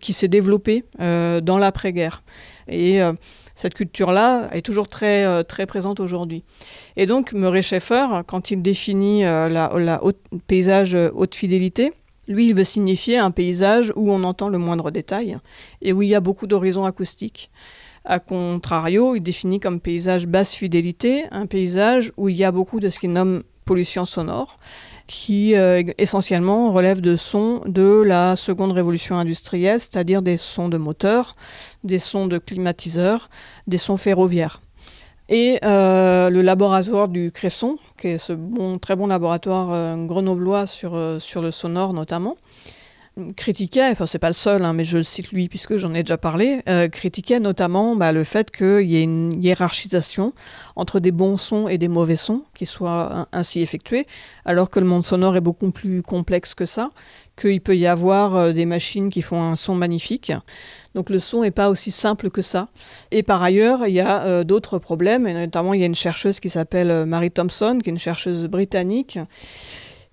qui 0.00 0.12
s'est 0.12 0.28
développée 0.28 0.84
euh, 1.00 1.40
dans 1.40 1.58
l'après-guerre. 1.58 2.22
Et 2.68 3.00
cette 3.58 3.74
culture-là 3.74 4.50
est 4.52 4.64
toujours 4.64 4.86
très, 4.86 5.24
euh, 5.24 5.42
très 5.42 5.66
présente 5.66 5.98
aujourd'hui. 5.98 6.44
Et 6.96 7.06
donc, 7.06 7.32
Murray 7.32 7.60
Schaeffer, 7.60 8.06
quand 8.24 8.52
il 8.52 8.62
définit 8.62 9.24
euh, 9.24 9.48
la, 9.48 10.00
paysage 10.46 10.94
euh, 10.94 11.10
haute 11.12 11.34
fidélité, 11.34 11.92
lui, 12.28 12.46
il 12.46 12.54
veut 12.54 12.62
signifier 12.62 13.18
un 13.18 13.32
paysage 13.32 13.92
où 13.96 14.12
on 14.12 14.22
entend 14.22 14.48
le 14.48 14.58
moindre 14.58 14.92
détail 14.92 15.38
et 15.82 15.92
où 15.92 16.02
il 16.02 16.08
y 16.08 16.14
a 16.14 16.20
beaucoup 16.20 16.46
d'horizons 16.46 16.84
acoustiques. 16.84 17.50
A 18.04 18.20
contrario, 18.20 19.16
il 19.16 19.22
définit 19.22 19.58
comme 19.58 19.80
paysage 19.80 20.28
basse 20.28 20.54
fidélité 20.54 21.24
un 21.32 21.46
paysage 21.46 22.12
où 22.16 22.28
il 22.28 22.36
y 22.36 22.44
a 22.44 22.52
beaucoup 22.52 22.78
de 22.78 22.90
ce 22.90 23.00
qu'il 23.00 23.12
nomme 23.12 23.42
pollution 23.64 24.04
sonore 24.04 24.56
qui 25.08 25.56
euh, 25.56 25.82
essentiellement 25.96 26.70
relève 26.70 27.00
de 27.00 27.16
sons 27.16 27.62
de 27.66 28.02
la 28.06 28.36
seconde 28.36 28.72
révolution 28.72 29.18
industrielle, 29.18 29.80
c'est-à-dire 29.80 30.22
des 30.22 30.36
sons 30.36 30.68
de 30.68 30.76
moteurs, 30.76 31.34
des 31.82 31.98
sons 31.98 32.26
de 32.26 32.38
climatiseurs, 32.38 33.30
des 33.66 33.78
sons 33.78 33.96
ferroviaires. 33.96 34.60
Et 35.30 35.58
euh, 35.64 36.30
le 36.30 36.42
laboratoire 36.42 37.08
du 37.08 37.32
Cresson, 37.32 37.78
qui 37.98 38.08
est 38.08 38.18
ce 38.18 38.34
bon, 38.34 38.78
très 38.78 38.96
bon 38.96 39.06
laboratoire 39.06 39.72
euh, 39.72 39.96
grenoblois 39.96 40.66
sur, 40.66 40.96
sur 41.18 41.42
le 41.42 41.50
sonore 41.50 41.94
notamment, 41.94 42.36
critiquait, 43.36 43.90
enfin 43.90 44.06
c'est 44.06 44.18
pas 44.18 44.28
le 44.28 44.34
seul, 44.34 44.64
hein, 44.64 44.72
mais 44.72 44.84
je 44.84 44.98
le 44.98 45.04
cite 45.04 45.32
lui 45.32 45.48
puisque 45.48 45.76
j'en 45.76 45.94
ai 45.94 46.02
déjà 46.02 46.18
parlé, 46.18 46.60
euh, 46.68 46.88
critiquait 46.88 47.40
notamment 47.40 47.96
bah, 47.96 48.12
le 48.12 48.24
fait 48.24 48.50
qu'il 48.50 48.82
y 48.82 48.96
ait 48.96 49.02
une 49.02 49.42
hiérarchisation 49.42 50.32
entre 50.76 51.00
des 51.00 51.12
bons 51.12 51.36
sons 51.36 51.68
et 51.68 51.78
des 51.78 51.88
mauvais 51.88 52.16
sons 52.16 52.42
qui 52.54 52.66
soient 52.66 53.28
ainsi 53.32 53.60
effectués, 53.60 54.06
alors 54.44 54.70
que 54.70 54.80
le 54.80 54.86
monde 54.86 55.02
sonore 55.02 55.36
est 55.36 55.40
beaucoup 55.40 55.70
plus 55.70 56.02
complexe 56.02 56.54
que 56.54 56.66
ça, 56.66 56.90
qu'il 57.36 57.60
peut 57.60 57.76
y 57.76 57.86
avoir 57.86 58.36
euh, 58.36 58.52
des 58.52 58.66
machines 58.66 59.10
qui 59.10 59.22
font 59.22 59.42
un 59.42 59.56
son 59.56 59.74
magnifique. 59.74 60.32
Donc 60.94 61.10
le 61.10 61.18
son 61.18 61.42
n'est 61.42 61.50
pas 61.50 61.68
aussi 61.68 61.90
simple 61.90 62.30
que 62.30 62.42
ça. 62.42 62.68
Et 63.10 63.22
par 63.22 63.42
ailleurs, 63.42 63.86
il 63.86 63.94
y 63.94 64.00
a 64.00 64.22
euh, 64.22 64.44
d'autres 64.44 64.78
problèmes, 64.78 65.26
et 65.26 65.34
notamment 65.34 65.74
il 65.74 65.80
y 65.80 65.84
a 65.84 65.86
une 65.86 65.94
chercheuse 65.94 66.40
qui 66.40 66.48
s'appelle 66.48 67.06
Mary 67.06 67.30
Thompson, 67.30 67.78
qui 67.82 67.90
est 67.90 67.92
une 67.92 67.98
chercheuse 67.98 68.46
britannique, 68.46 69.18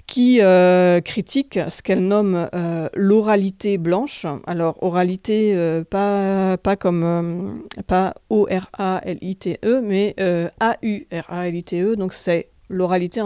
qui 0.08 0.40
euh, 0.42 1.02
critique 1.02 1.60
ce 1.70 1.82
qu'elle 1.82 2.08
nomme 2.08 2.48
euh, 2.54 2.90
l'oralité 2.94 3.78
blanche. 3.78 4.26
Alors 4.46 4.82
oralité, 4.84 5.54
euh, 5.56 5.84
pas, 5.84 6.58
pas 6.58 6.76
comme 6.76 7.64
pas 7.88 8.14
O-R-A-L-I-T-E, 8.30 9.82
mais 9.82 10.16
A-U-R-A-L-I-T-E. 10.60 11.96
Donc 11.96 12.14
c'est 12.14 12.50
l'oralité, 12.70 13.22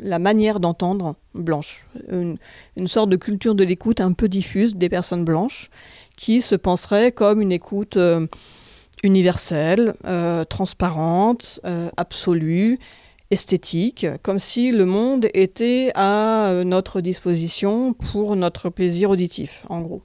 la 0.00 0.18
manière 0.18 0.60
d'entendre 0.60 1.16
blanche. 1.34 1.86
Une, 2.10 2.38
une, 2.76 2.88
sorte 2.88 3.10
de 3.10 3.16
culture 3.16 3.54
de 3.54 3.64
l'écoute 3.64 4.00
un 4.00 4.12
peu 4.12 4.28
diffuse 4.28 4.76
des 4.76 4.88
personnes 4.88 5.24
blanches 5.24 5.70
qui 6.16 6.40
se 6.40 6.54
penseraient 6.54 7.12
comme 7.12 7.42
une 7.42 7.52
écoute 7.52 7.98
universelle, 9.02 9.94
transparente, 10.48 11.60
absolue 11.96 12.78
esthétique, 13.30 14.06
comme 14.22 14.38
si 14.38 14.70
le 14.72 14.86
monde 14.86 15.26
était 15.34 15.90
à 15.94 16.48
euh, 16.48 16.64
notre 16.64 17.00
disposition 17.00 17.92
pour 17.92 18.36
notre 18.36 18.70
plaisir 18.70 19.10
auditif, 19.10 19.64
en 19.68 19.80
gros. 19.80 20.02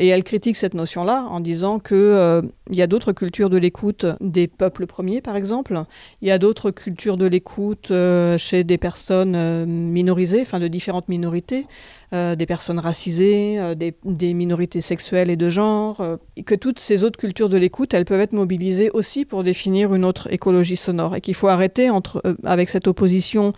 Et 0.00 0.08
elle 0.08 0.24
critique 0.24 0.56
cette 0.56 0.72
notion-là 0.72 1.26
en 1.28 1.40
disant 1.40 1.78
qu'il 1.78 1.94
euh, 1.98 2.40
y 2.72 2.80
a 2.80 2.86
d'autres 2.86 3.12
cultures 3.12 3.50
de 3.50 3.58
l'écoute 3.58 4.06
des 4.22 4.48
peuples 4.48 4.86
premiers, 4.86 5.20
par 5.20 5.36
exemple. 5.36 5.78
Il 6.22 6.28
y 6.28 6.30
a 6.30 6.38
d'autres 6.38 6.70
cultures 6.70 7.18
de 7.18 7.26
l'écoute 7.26 7.90
euh, 7.90 8.38
chez 8.38 8.64
des 8.64 8.78
personnes 8.78 9.34
euh, 9.36 9.66
minorisées, 9.66 10.40
enfin 10.40 10.58
de 10.58 10.68
différentes 10.68 11.08
minorités, 11.08 11.66
des 12.12 12.46
personnes 12.46 12.80
racisées, 12.80 13.60
des, 13.76 14.34
minorités 14.34 14.80
sexuelles 14.80 15.30
et 15.30 15.36
de 15.36 15.48
genre. 15.48 16.02
et 16.36 16.42
que 16.42 16.56
toutes 16.56 16.80
ces 16.80 17.04
autres 17.04 17.20
cultures 17.20 17.48
de 17.48 17.56
l'écoute, 17.56 17.94
elles 17.94 18.04
peuvent 18.04 18.20
être 18.20 18.32
mobilisées 18.32 18.90
aussi 18.90 19.24
pour 19.24 19.44
définir 19.44 19.94
une 19.94 20.04
autre 20.04 20.26
écologie 20.32 20.74
sonore. 20.74 21.14
Et 21.14 21.20
qu'il 21.20 21.36
faut 21.36 21.46
arrêter 21.46 21.88
entre, 21.88 22.20
avec 22.42 22.68
cette 22.68 22.88
opposition 22.88 23.52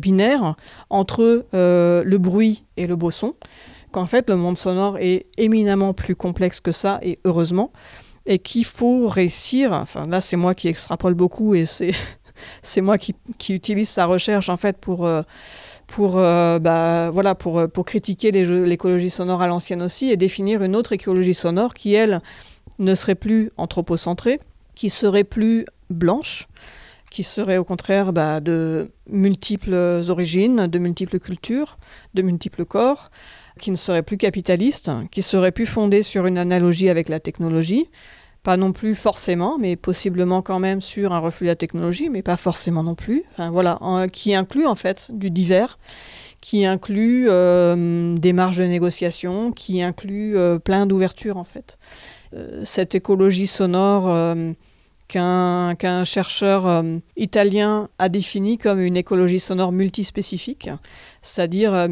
binaire 0.00 0.56
entre 0.88 1.44
le 1.52 2.16
bruit 2.16 2.64
et 2.78 2.86
le 2.86 2.96
beau 2.96 3.10
son 3.10 3.34
qu'en 3.92 4.06
fait 4.06 4.28
le 4.28 4.36
monde 4.36 4.58
sonore 4.58 4.98
est 4.98 5.26
éminemment 5.38 5.94
plus 5.94 6.16
complexe 6.16 6.58
que 6.60 6.72
ça, 6.72 6.98
et 7.02 7.18
heureusement, 7.24 7.70
et 8.26 8.38
qu'il 8.38 8.64
faut 8.64 9.06
réussir, 9.06 9.72
enfin 9.72 10.02
là 10.08 10.20
c'est 10.20 10.36
moi 10.36 10.54
qui 10.54 10.68
extrapole 10.68 11.14
beaucoup 11.14 11.54
et 11.54 11.66
c'est, 11.66 11.92
c'est 12.62 12.80
moi 12.80 12.98
qui, 12.98 13.14
qui, 13.38 13.54
utilise 13.54 13.88
sa 13.88 14.06
recherche 14.06 14.48
en 14.48 14.56
fait 14.56 14.78
pour... 14.78 15.06
Euh, 15.06 15.22
pour, 15.88 16.16
euh, 16.16 16.58
bah, 16.58 17.10
voilà, 17.10 17.34
pour, 17.34 17.58
euh, 17.58 17.68
pour 17.68 17.84
critiquer 17.84 18.32
l'écologie 18.32 19.10
sonore 19.10 19.42
à 19.42 19.46
l'ancienne 19.46 19.82
aussi 19.82 20.10
et 20.10 20.16
définir 20.16 20.62
une 20.62 20.74
autre 20.74 20.92
écologie 20.92 21.34
sonore 21.34 21.74
qui, 21.74 21.92
elle, 21.92 22.22
ne 22.78 22.94
serait 22.94 23.14
plus 23.14 23.50
anthropocentrée, 23.58 24.40
qui 24.74 24.88
serait 24.88 25.24
plus 25.24 25.66
blanche, 25.90 26.48
qui 27.10 27.22
seraient 27.22 27.58
au 27.58 27.64
contraire 27.64 28.12
bah, 28.12 28.40
de 28.40 28.90
multiples 29.06 29.74
origines, 30.08 30.66
de 30.66 30.78
multiples 30.78 31.20
cultures, 31.20 31.76
de 32.14 32.22
multiples 32.22 32.64
corps, 32.64 33.10
qui 33.62 33.70
ne 33.70 33.76
seraient 33.76 34.02
plus 34.02 34.18
capitalistes, 34.18 34.90
qui 35.12 35.22
seraient 35.22 35.52
plus 35.52 35.66
fondés 35.66 36.02
sur 36.02 36.26
une 36.26 36.36
analogie 36.36 36.90
avec 36.90 37.08
la 37.08 37.20
technologie, 37.20 37.88
pas 38.42 38.56
non 38.56 38.72
plus 38.72 38.96
forcément, 38.96 39.56
mais 39.56 39.76
possiblement 39.76 40.42
quand 40.42 40.58
même 40.58 40.80
sur 40.80 41.12
un 41.12 41.20
refus 41.20 41.44
de 41.44 41.50
la 41.50 41.56
technologie, 41.56 42.08
mais 42.10 42.22
pas 42.22 42.36
forcément 42.36 42.82
non 42.82 42.96
plus. 42.96 43.22
Enfin 43.32 43.50
voilà, 43.50 43.78
qui 44.12 44.34
inclut 44.34 44.66
en 44.66 44.74
fait 44.74 45.10
du 45.12 45.30
divers, 45.30 45.78
qui 46.40 46.66
inclut 46.66 47.26
euh, 47.28 48.16
des 48.16 48.32
marges 48.32 48.58
de 48.58 48.64
négociation, 48.64 49.52
qui 49.52 49.80
inclut 49.80 50.36
euh, 50.36 50.58
plein 50.58 50.86
d'ouvertures 50.86 51.36
en 51.36 51.44
fait. 51.44 51.78
Euh, 52.34 52.62
cette 52.64 52.96
écologie 52.96 53.46
sonore 53.46 54.34
qu'un 55.12 56.04
chercheur 56.04 56.66
euh, 56.66 56.98
italien 57.16 57.88
a 57.98 58.08
défini 58.08 58.56
comme 58.56 58.80
une 58.80 58.96
écologie 58.96 59.40
sonore 59.40 59.70
multispécifique, 59.70 60.70
c'est-à-dire 61.20 61.74
euh, 61.74 61.88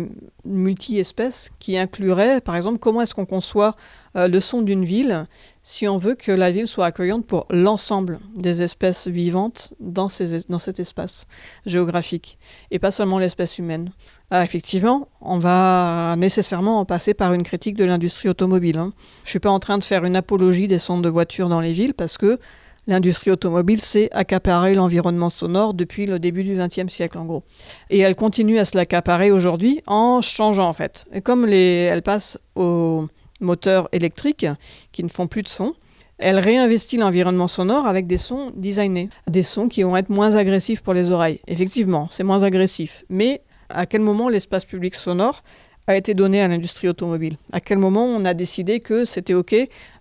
multi-espèces, 0.47 1.51
qui 1.59 1.77
inclurait, 1.77 2.41
par 2.41 2.57
exemple, 2.57 2.79
comment 2.79 3.03
est-ce 3.03 3.15
qu'on 3.15 3.27
conçoit 3.27 3.77
euh, 4.17 4.27
le 4.27 4.41
son 4.41 4.63
d'une 4.63 4.85
ville 4.85 5.27
si 5.63 5.87
on 5.87 5.99
veut 5.99 6.15
que 6.15 6.33
la 6.33 6.51
ville 6.51 6.67
soit 6.67 6.87
accueillante 6.87 7.27
pour 7.27 7.45
l'ensemble 7.51 8.21
des 8.35 8.63
espèces 8.63 9.07
vivantes 9.07 9.75
dans, 9.79 10.09
cet 10.09 10.81
espace 10.81 11.27
géographique, 11.67 12.39
et 12.71 12.79
pas 12.79 12.91
seulement 12.91 13.19
l'espèce 13.19 13.59
humaine. 13.59 13.91
Alors 14.31 14.45
effectivement, 14.45 15.09
on 15.21 15.39
va 15.39 16.15
nécessairement 16.17 16.79
en 16.79 16.87
passer 16.87 17.13
par 17.13 17.35
une 17.35 17.43
critique 17.43 17.77
de 17.77 17.85
l'industrie 17.85 18.31
automobile. 18.31 18.79
Hein. 18.79 18.95
Je 19.25 19.29
ne 19.29 19.31
suis 19.31 19.41
pas 19.41 19.51
en 19.51 19.59
train 19.61 19.77
de 19.77 19.85
faire 19.85 20.07
une 20.07 20.17
apologie 20.17 20.69
des 20.69 20.79
sons 20.79 21.01
de 21.01 21.09
voitures 21.11 21.51
dans 21.51 21.61
les 21.61 21.75
villes, 21.75 21.95
parce 21.95 22.17
que 22.17 22.39
L'industrie 22.87 23.31
automobile 23.31 23.81
s'est 23.81 24.09
accaparé 24.13 24.75
l'environnement 24.75 25.31
sonore 25.31 25.75
depuis 25.75 26.07
le 26.07 26.19
début 26.19 26.45
du 26.45 26.57
XXe 26.57 26.93
siècle, 26.93 27.19
en 27.19 27.25
gros. 27.25 27.45
Et 27.91 27.99
elle 27.99 28.17
continue 28.17 28.59
à 28.59 28.65
se 28.65 28.77
l'accaparer 28.77 29.31
aujourd'hui 29.31 29.83
en 29.87 30.21
changeant, 30.21 30.69
en 30.69 30.73
fait. 30.73 31.05
Et 31.13 31.21
comme 31.21 31.47
elle 31.49 32.03
passe 32.03 32.39
aux 32.57 33.07
moteurs 33.41 33.89
électriques 33.93 34.47
qui 34.93 35.05
ne 35.05 35.09
font 35.09 35.27
plus 35.27 35.43
de 35.43 35.49
son, 35.49 35.75
elle 36.19 36.39
réinvestit 36.39 36.97
l'environnement 36.97 37.49
sonore 37.49 37.87
avec 37.87 38.07
des 38.07 38.19
sons 38.19 38.53
designés, 38.55 39.09
des 39.27 39.43
sons 39.43 39.69
qui 39.69 39.83
vont 39.83 39.97
être 39.97 40.11
moins 40.11 40.37
agressifs 40.37 40.83
pour 40.83 40.93
les 40.93 41.11
oreilles. 41.11 41.41
Effectivement, 41.49 42.09
c'est 42.11 42.25
moins 42.25 42.43
agressif. 42.43 43.05
Mais 43.09 43.43
à 43.69 43.87
quel 43.87 44.01
moment 44.01 44.29
l'espace 44.29 44.65
public 44.65 44.95
sonore 44.95 45.43
a 45.87 45.97
été 45.97 46.13
donné 46.13 46.43
à 46.43 46.49
l'industrie 46.49 46.89
automobile? 46.89 47.37
À 47.53 47.61
quel 47.61 47.79
moment 47.79 48.05
on 48.05 48.25
a 48.25 48.35
décidé 48.35 48.81
que 48.81 49.05
c'était 49.05 49.35
OK 49.35 49.55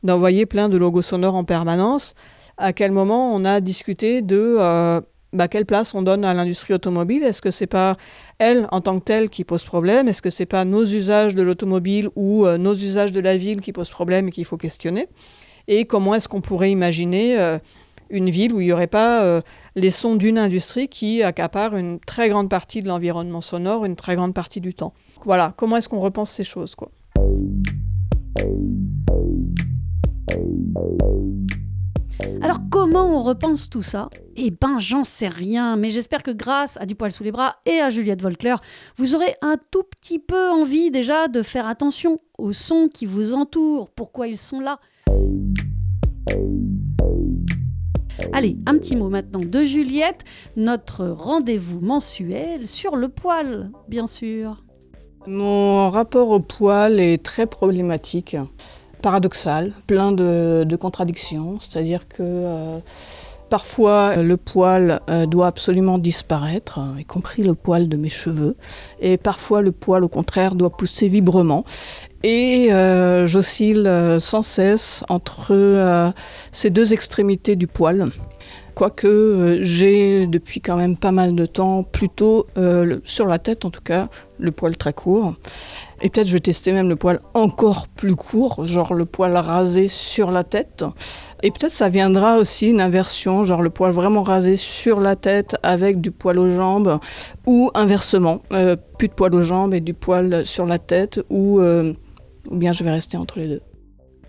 d'envoyer 0.03 0.45
plein 0.45 0.67
de 0.67 0.77
logos 0.77 1.03
sonores 1.03 1.35
en 1.35 1.45
permanence 1.45 2.15
à 2.59 2.73
quel 2.73 2.91
moment 2.91 3.33
on 3.33 3.45
a 3.45 3.61
discuté 3.61 4.21
de 4.21 4.57
euh, 4.59 5.01
bah, 5.33 5.47
quelle 5.47 5.65
place 5.65 5.95
on 5.95 6.01
donne 6.01 6.25
à 6.25 6.33
l'industrie 6.33 6.73
automobile? 6.73 7.23
Est-ce 7.23 7.41
que 7.41 7.51
c'est 7.51 7.67
pas 7.67 7.97
elle 8.37 8.67
en 8.71 8.81
tant 8.81 8.99
que 8.99 9.05
telle 9.05 9.29
qui 9.29 9.43
pose 9.43 9.63
problème? 9.63 10.07
Est-ce 10.07 10.21
que 10.21 10.29
c'est 10.29 10.45
pas 10.45 10.65
nos 10.65 10.83
usages 10.83 11.33
de 11.35 11.41
l'automobile 11.41 12.09
ou 12.15 12.45
euh, 12.45 12.57
nos 12.57 12.73
usages 12.73 13.11
de 13.11 13.19
la 13.19 13.37
ville 13.37 13.61
qui 13.61 13.71
posent 13.71 13.89
problème 13.89 14.27
et 14.27 14.31
qu'il 14.31 14.45
faut 14.45 14.57
questionner? 14.57 15.07
Et 15.67 15.85
comment 15.85 16.13
est-ce 16.15 16.27
qu'on 16.27 16.41
pourrait 16.41 16.71
imaginer 16.71 17.39
euh, 17.39 17.57
une 18.09 18.29
ville 18.29 18.53
où 18.53 18.59
il 18.59 18.65
n'y 18.65 18.73
aurait 18.73 18.87
pas 18.87 19.43
les 19.75 19.91
sons 19.91 20.15
d'une 20.15 20.39
industrie 20.39 20.87
qui 20.87 21.21
accapare 21.21 21.77
une 21.77 21.99
très 21.99 22.27
grande 22.27 22.49
partie 22.49 22.81
de 22.81 22.87
l'environnement 22.87 23.41
sonore, 23.41 23.85
une 23.85 23.95
très 23.95 24.15
grande 24.15 24.33
partie 24.33 24.61
du 24.61 24.73
temps? 24.73 24.95
Voilà, 25.25 25.53
comment 25.57 25.77
est-ce 25.77 25.87
qu'on 25.87 25.99
repense 25.99 26.31
ces 26.31 26.43
choses 26.43 26.75
alors 32.41 32.59
comment 32.69 33.05
on 33.17 33.23
repense 33.23 33.69
tout 33.69 33.81
ça? 33.81 34.09
Eh 34.35 34.51
ben 34.51 34.79
j'en 34.79 35.03
sais 35.03 35.27
rien, 35.27 35.75
mais 35.75 35.89
j'espère 35.89 36.23
que 36.23 36.31
grâce 36.31 36.77
à 36.77 36.85
Du 36.85 36.95
poil 36.95 37.11
sous 37.11 37.23
les 37.23 37.31
bras 37.31 37.57
et 37.65 37.79
à 37.79 37.89
Juliette 37.89 38.21
Volcler, 38.21 38.55
vous 38.97 39.15
aurez 39.15 39.33
un 39.41 39.57
tout 39.71 39.83
petit 39.83 40.19
peu 40.19 40.49
envie 40.49 40.91
déjà 40.91 41.27
de 41.27 41.41
faire 41.41 41.67
attention 41.67 42.19
aux 42.37 42.53
sons 42.53 42.89
qui 42.93 43.05
vous 43.05 43.33
entourent, 43.33 43.89
pourquoi 43.89 44.27
ils 44.27 44.37
sont 44.37 44.59
là. 44.59 44.79
Allez, 48.33 48.57
un 48.65 48.77
petit 48.77 48.95
mot 48.95 49.09
maintenant 49.09 49.39
de 49.39 49.63
Juliette, 49.63 50.23
notre 50.55 51.07
rendez-vous 51.07 51.79
mensuel 51.79 52.67
sur 52.67 52.95
le 52.95 53.07
poil, 53.07 53.71
bien 53.87 54.07
sûr. 54.07 54.63
Mon 55.25 55.89
rapport 55.89 56.29
au 56.29 56.39
poil 56.39 56.99
est 56.99 57.23
très 57.23 57.45
problématique 57.45 58.35
paradoxal, 59.01 59.73
plein 59.87 60.11
de, 60.11 60.75
contradictions, 60.79 61.59
c'est-à-dire 61.59 62.07
que 62.07 62.21
euh, 62.21 62.79
parfois 63.49 64.17
le 64.17 64.37
poil 64.37 65.01
euh, 65.09 65.25
doit 65.25 65.47
absolument 65.47 65.97
disparaître, 65.97 66.79
y 66.97 67.05
compris 67.05 67.43
le 67.43 67.55
poil 67.55 67.89
de 67.89 67.97
mes 67.97 68.09
cheveux, 68.09 68.55
et 68.99 69.17
parfois 69.17 69.61
le 69.61 69.71
poil 69.71 70.03
au 70.03 70.09
contraire 70.09 70.55
doit 70.55 70.69
pousser 70.69 71.09
librement. 71.09 71.65
Et 72.23 72.71
euh, 72.71 73.25
j'oscille 73.25 73.89
sans 74.19 74.41
cesse 74.41 75.03
entre 75.09 76.13
ces 76.51 76.69
deux 76.69 76.93
extrémités 76.93 77.55
du 77.55 77.67
poil 77.67 78.09
quoique 78.75 79.59
j'ai 79.61 80.25
depuis 80.25 80.61
quand 80.61 80.77
même 80.77 80.95
pas 80.95 81.11
mal 81.11 81.35
de 81.35 81.45
temps 81.45 81.83
plutôt 81.83 82.47
sur 83.03 83.25
la 83.25 83.39
tête 83.39 83.65
en 83.65 83.71
tout 83.71 83.81
cas 83.81 84.07
le 84.37 84.51
poil 84.51 84.77
très 84.77 84.93
court 84.93 85.33
et 86.01 86.09
peut-être 86.09 86.27
je 86.27 86.33
vais 86.33 86.39
tester 86.39 86.71
même 86.71 86.89
le 86.89 86.95
poil 86.95 87.19
encore 87.33 87.87
plus 87.87 88.15
court, 88.15 88.65
genre 88.65 88.93
le 88.93 89.05
poil 89.05 89.35
rasé 89.35 89.87
sur 89.87 90.31
la 90.31 90.43
tête. 90.43 90.83
Et 91.43 91.51
peut-être 91.51 91.71
ça 91.71 91.89
viendra 91.89 92.37
aussi 92.37 92.67
une 92.67 92.81
inversion, 92.81 93.43
genre 93.43 93.61
le 93.61 93.69
poil 93.69 93.91
vraiment 93.91 94.21
rasé 94.21 94.55
sur 94.55 94.99
la 94.99 95.15
tête 95.15 95.55
avec 95.63 96.01
du 96.01 96.11
poil 96.11 96.39
aux 96.39 96.49
jambes, 96.49 96.99
ou 97.45 97.71
inversement, 97.73 98.41
euh, 98.51 98.75
plus 98.97 99.07
de 99.07 99.13
poil 99.13 99.33
aux 99.35 99.43
jambes 99.43 99.73
et 99.73 99.81
du 99.81 99.93
poil 99.93 100.45
sur 100.45 100.65
la 100.65 100.79
tête, 100.79 101.19
ou, 101.29 101.59
euh, 101.59 101.93
ou 102.49 102.55
bien 102.55 102.73
je 102.73 102.83
vais 102.83 102.91
rester 102.91 103.17
entre 103.17 103.39
les 103.39 103.47
deux. 103.47 103.61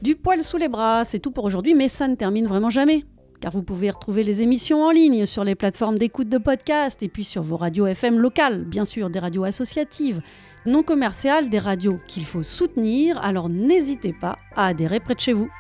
Du 0.03 0.17
poil 0.17 0.43
sous 0.43 0.57
les 0.57 0.69
bras, 0.69 1.05
c'est 1.05 1.19
tout 1.19 1.31
pour 1.31 1.45
aujourd'hui, 1.45 1.75
mais 1.75 1.89
ça 1.89 2.09
ne 2.09 2.15
termine 2.15 2.47
vraiment 2.47 2.71
jamais 2.71 3.05
car 3.41 3.53
vous 3.53 3.63
pouvez 3.63 3.91
retrouver 3.91 4.23
les 4.23 4.43
émissions 4.43 4.83
en 4.85 4.91
ligne 4.91 5.25
sur 5.25 5.45
les 5.45 5.55
plateformes 5.55 5.99
d'écoute 5.99 6.29
de 6.29 6.39
podcast 6.39 7.03
et 7.03 7.09
puis 7.09 7.25
sur 7.25 7.43
vos 7.43 7.57
radios 7.57 7.87
FM 7.87 8.19
locales, 8.19 8.65
bien 8.65 8.85
sûr 8.85 9.09
des 9.09 9.19
radios 9.19 9.45
associatives 9.45 10.21
non 10.67 10.83
commerciales, 10.83 11.49
des 11.49 11.59
radios 11.59 12.01
qu'il 12.07 12.25
faut 12.25 12.43
soutenir, 12.43 13.19
alors 13.23 13.49
n'hésitez 13.49 14.13
pas 14.13 14.39
à 14.57 14.67
adhérer 14.67 15.01
près 15.01 15.15
de 15.15 15.21
chez 15.21 15.33
vous. 15.33 15.51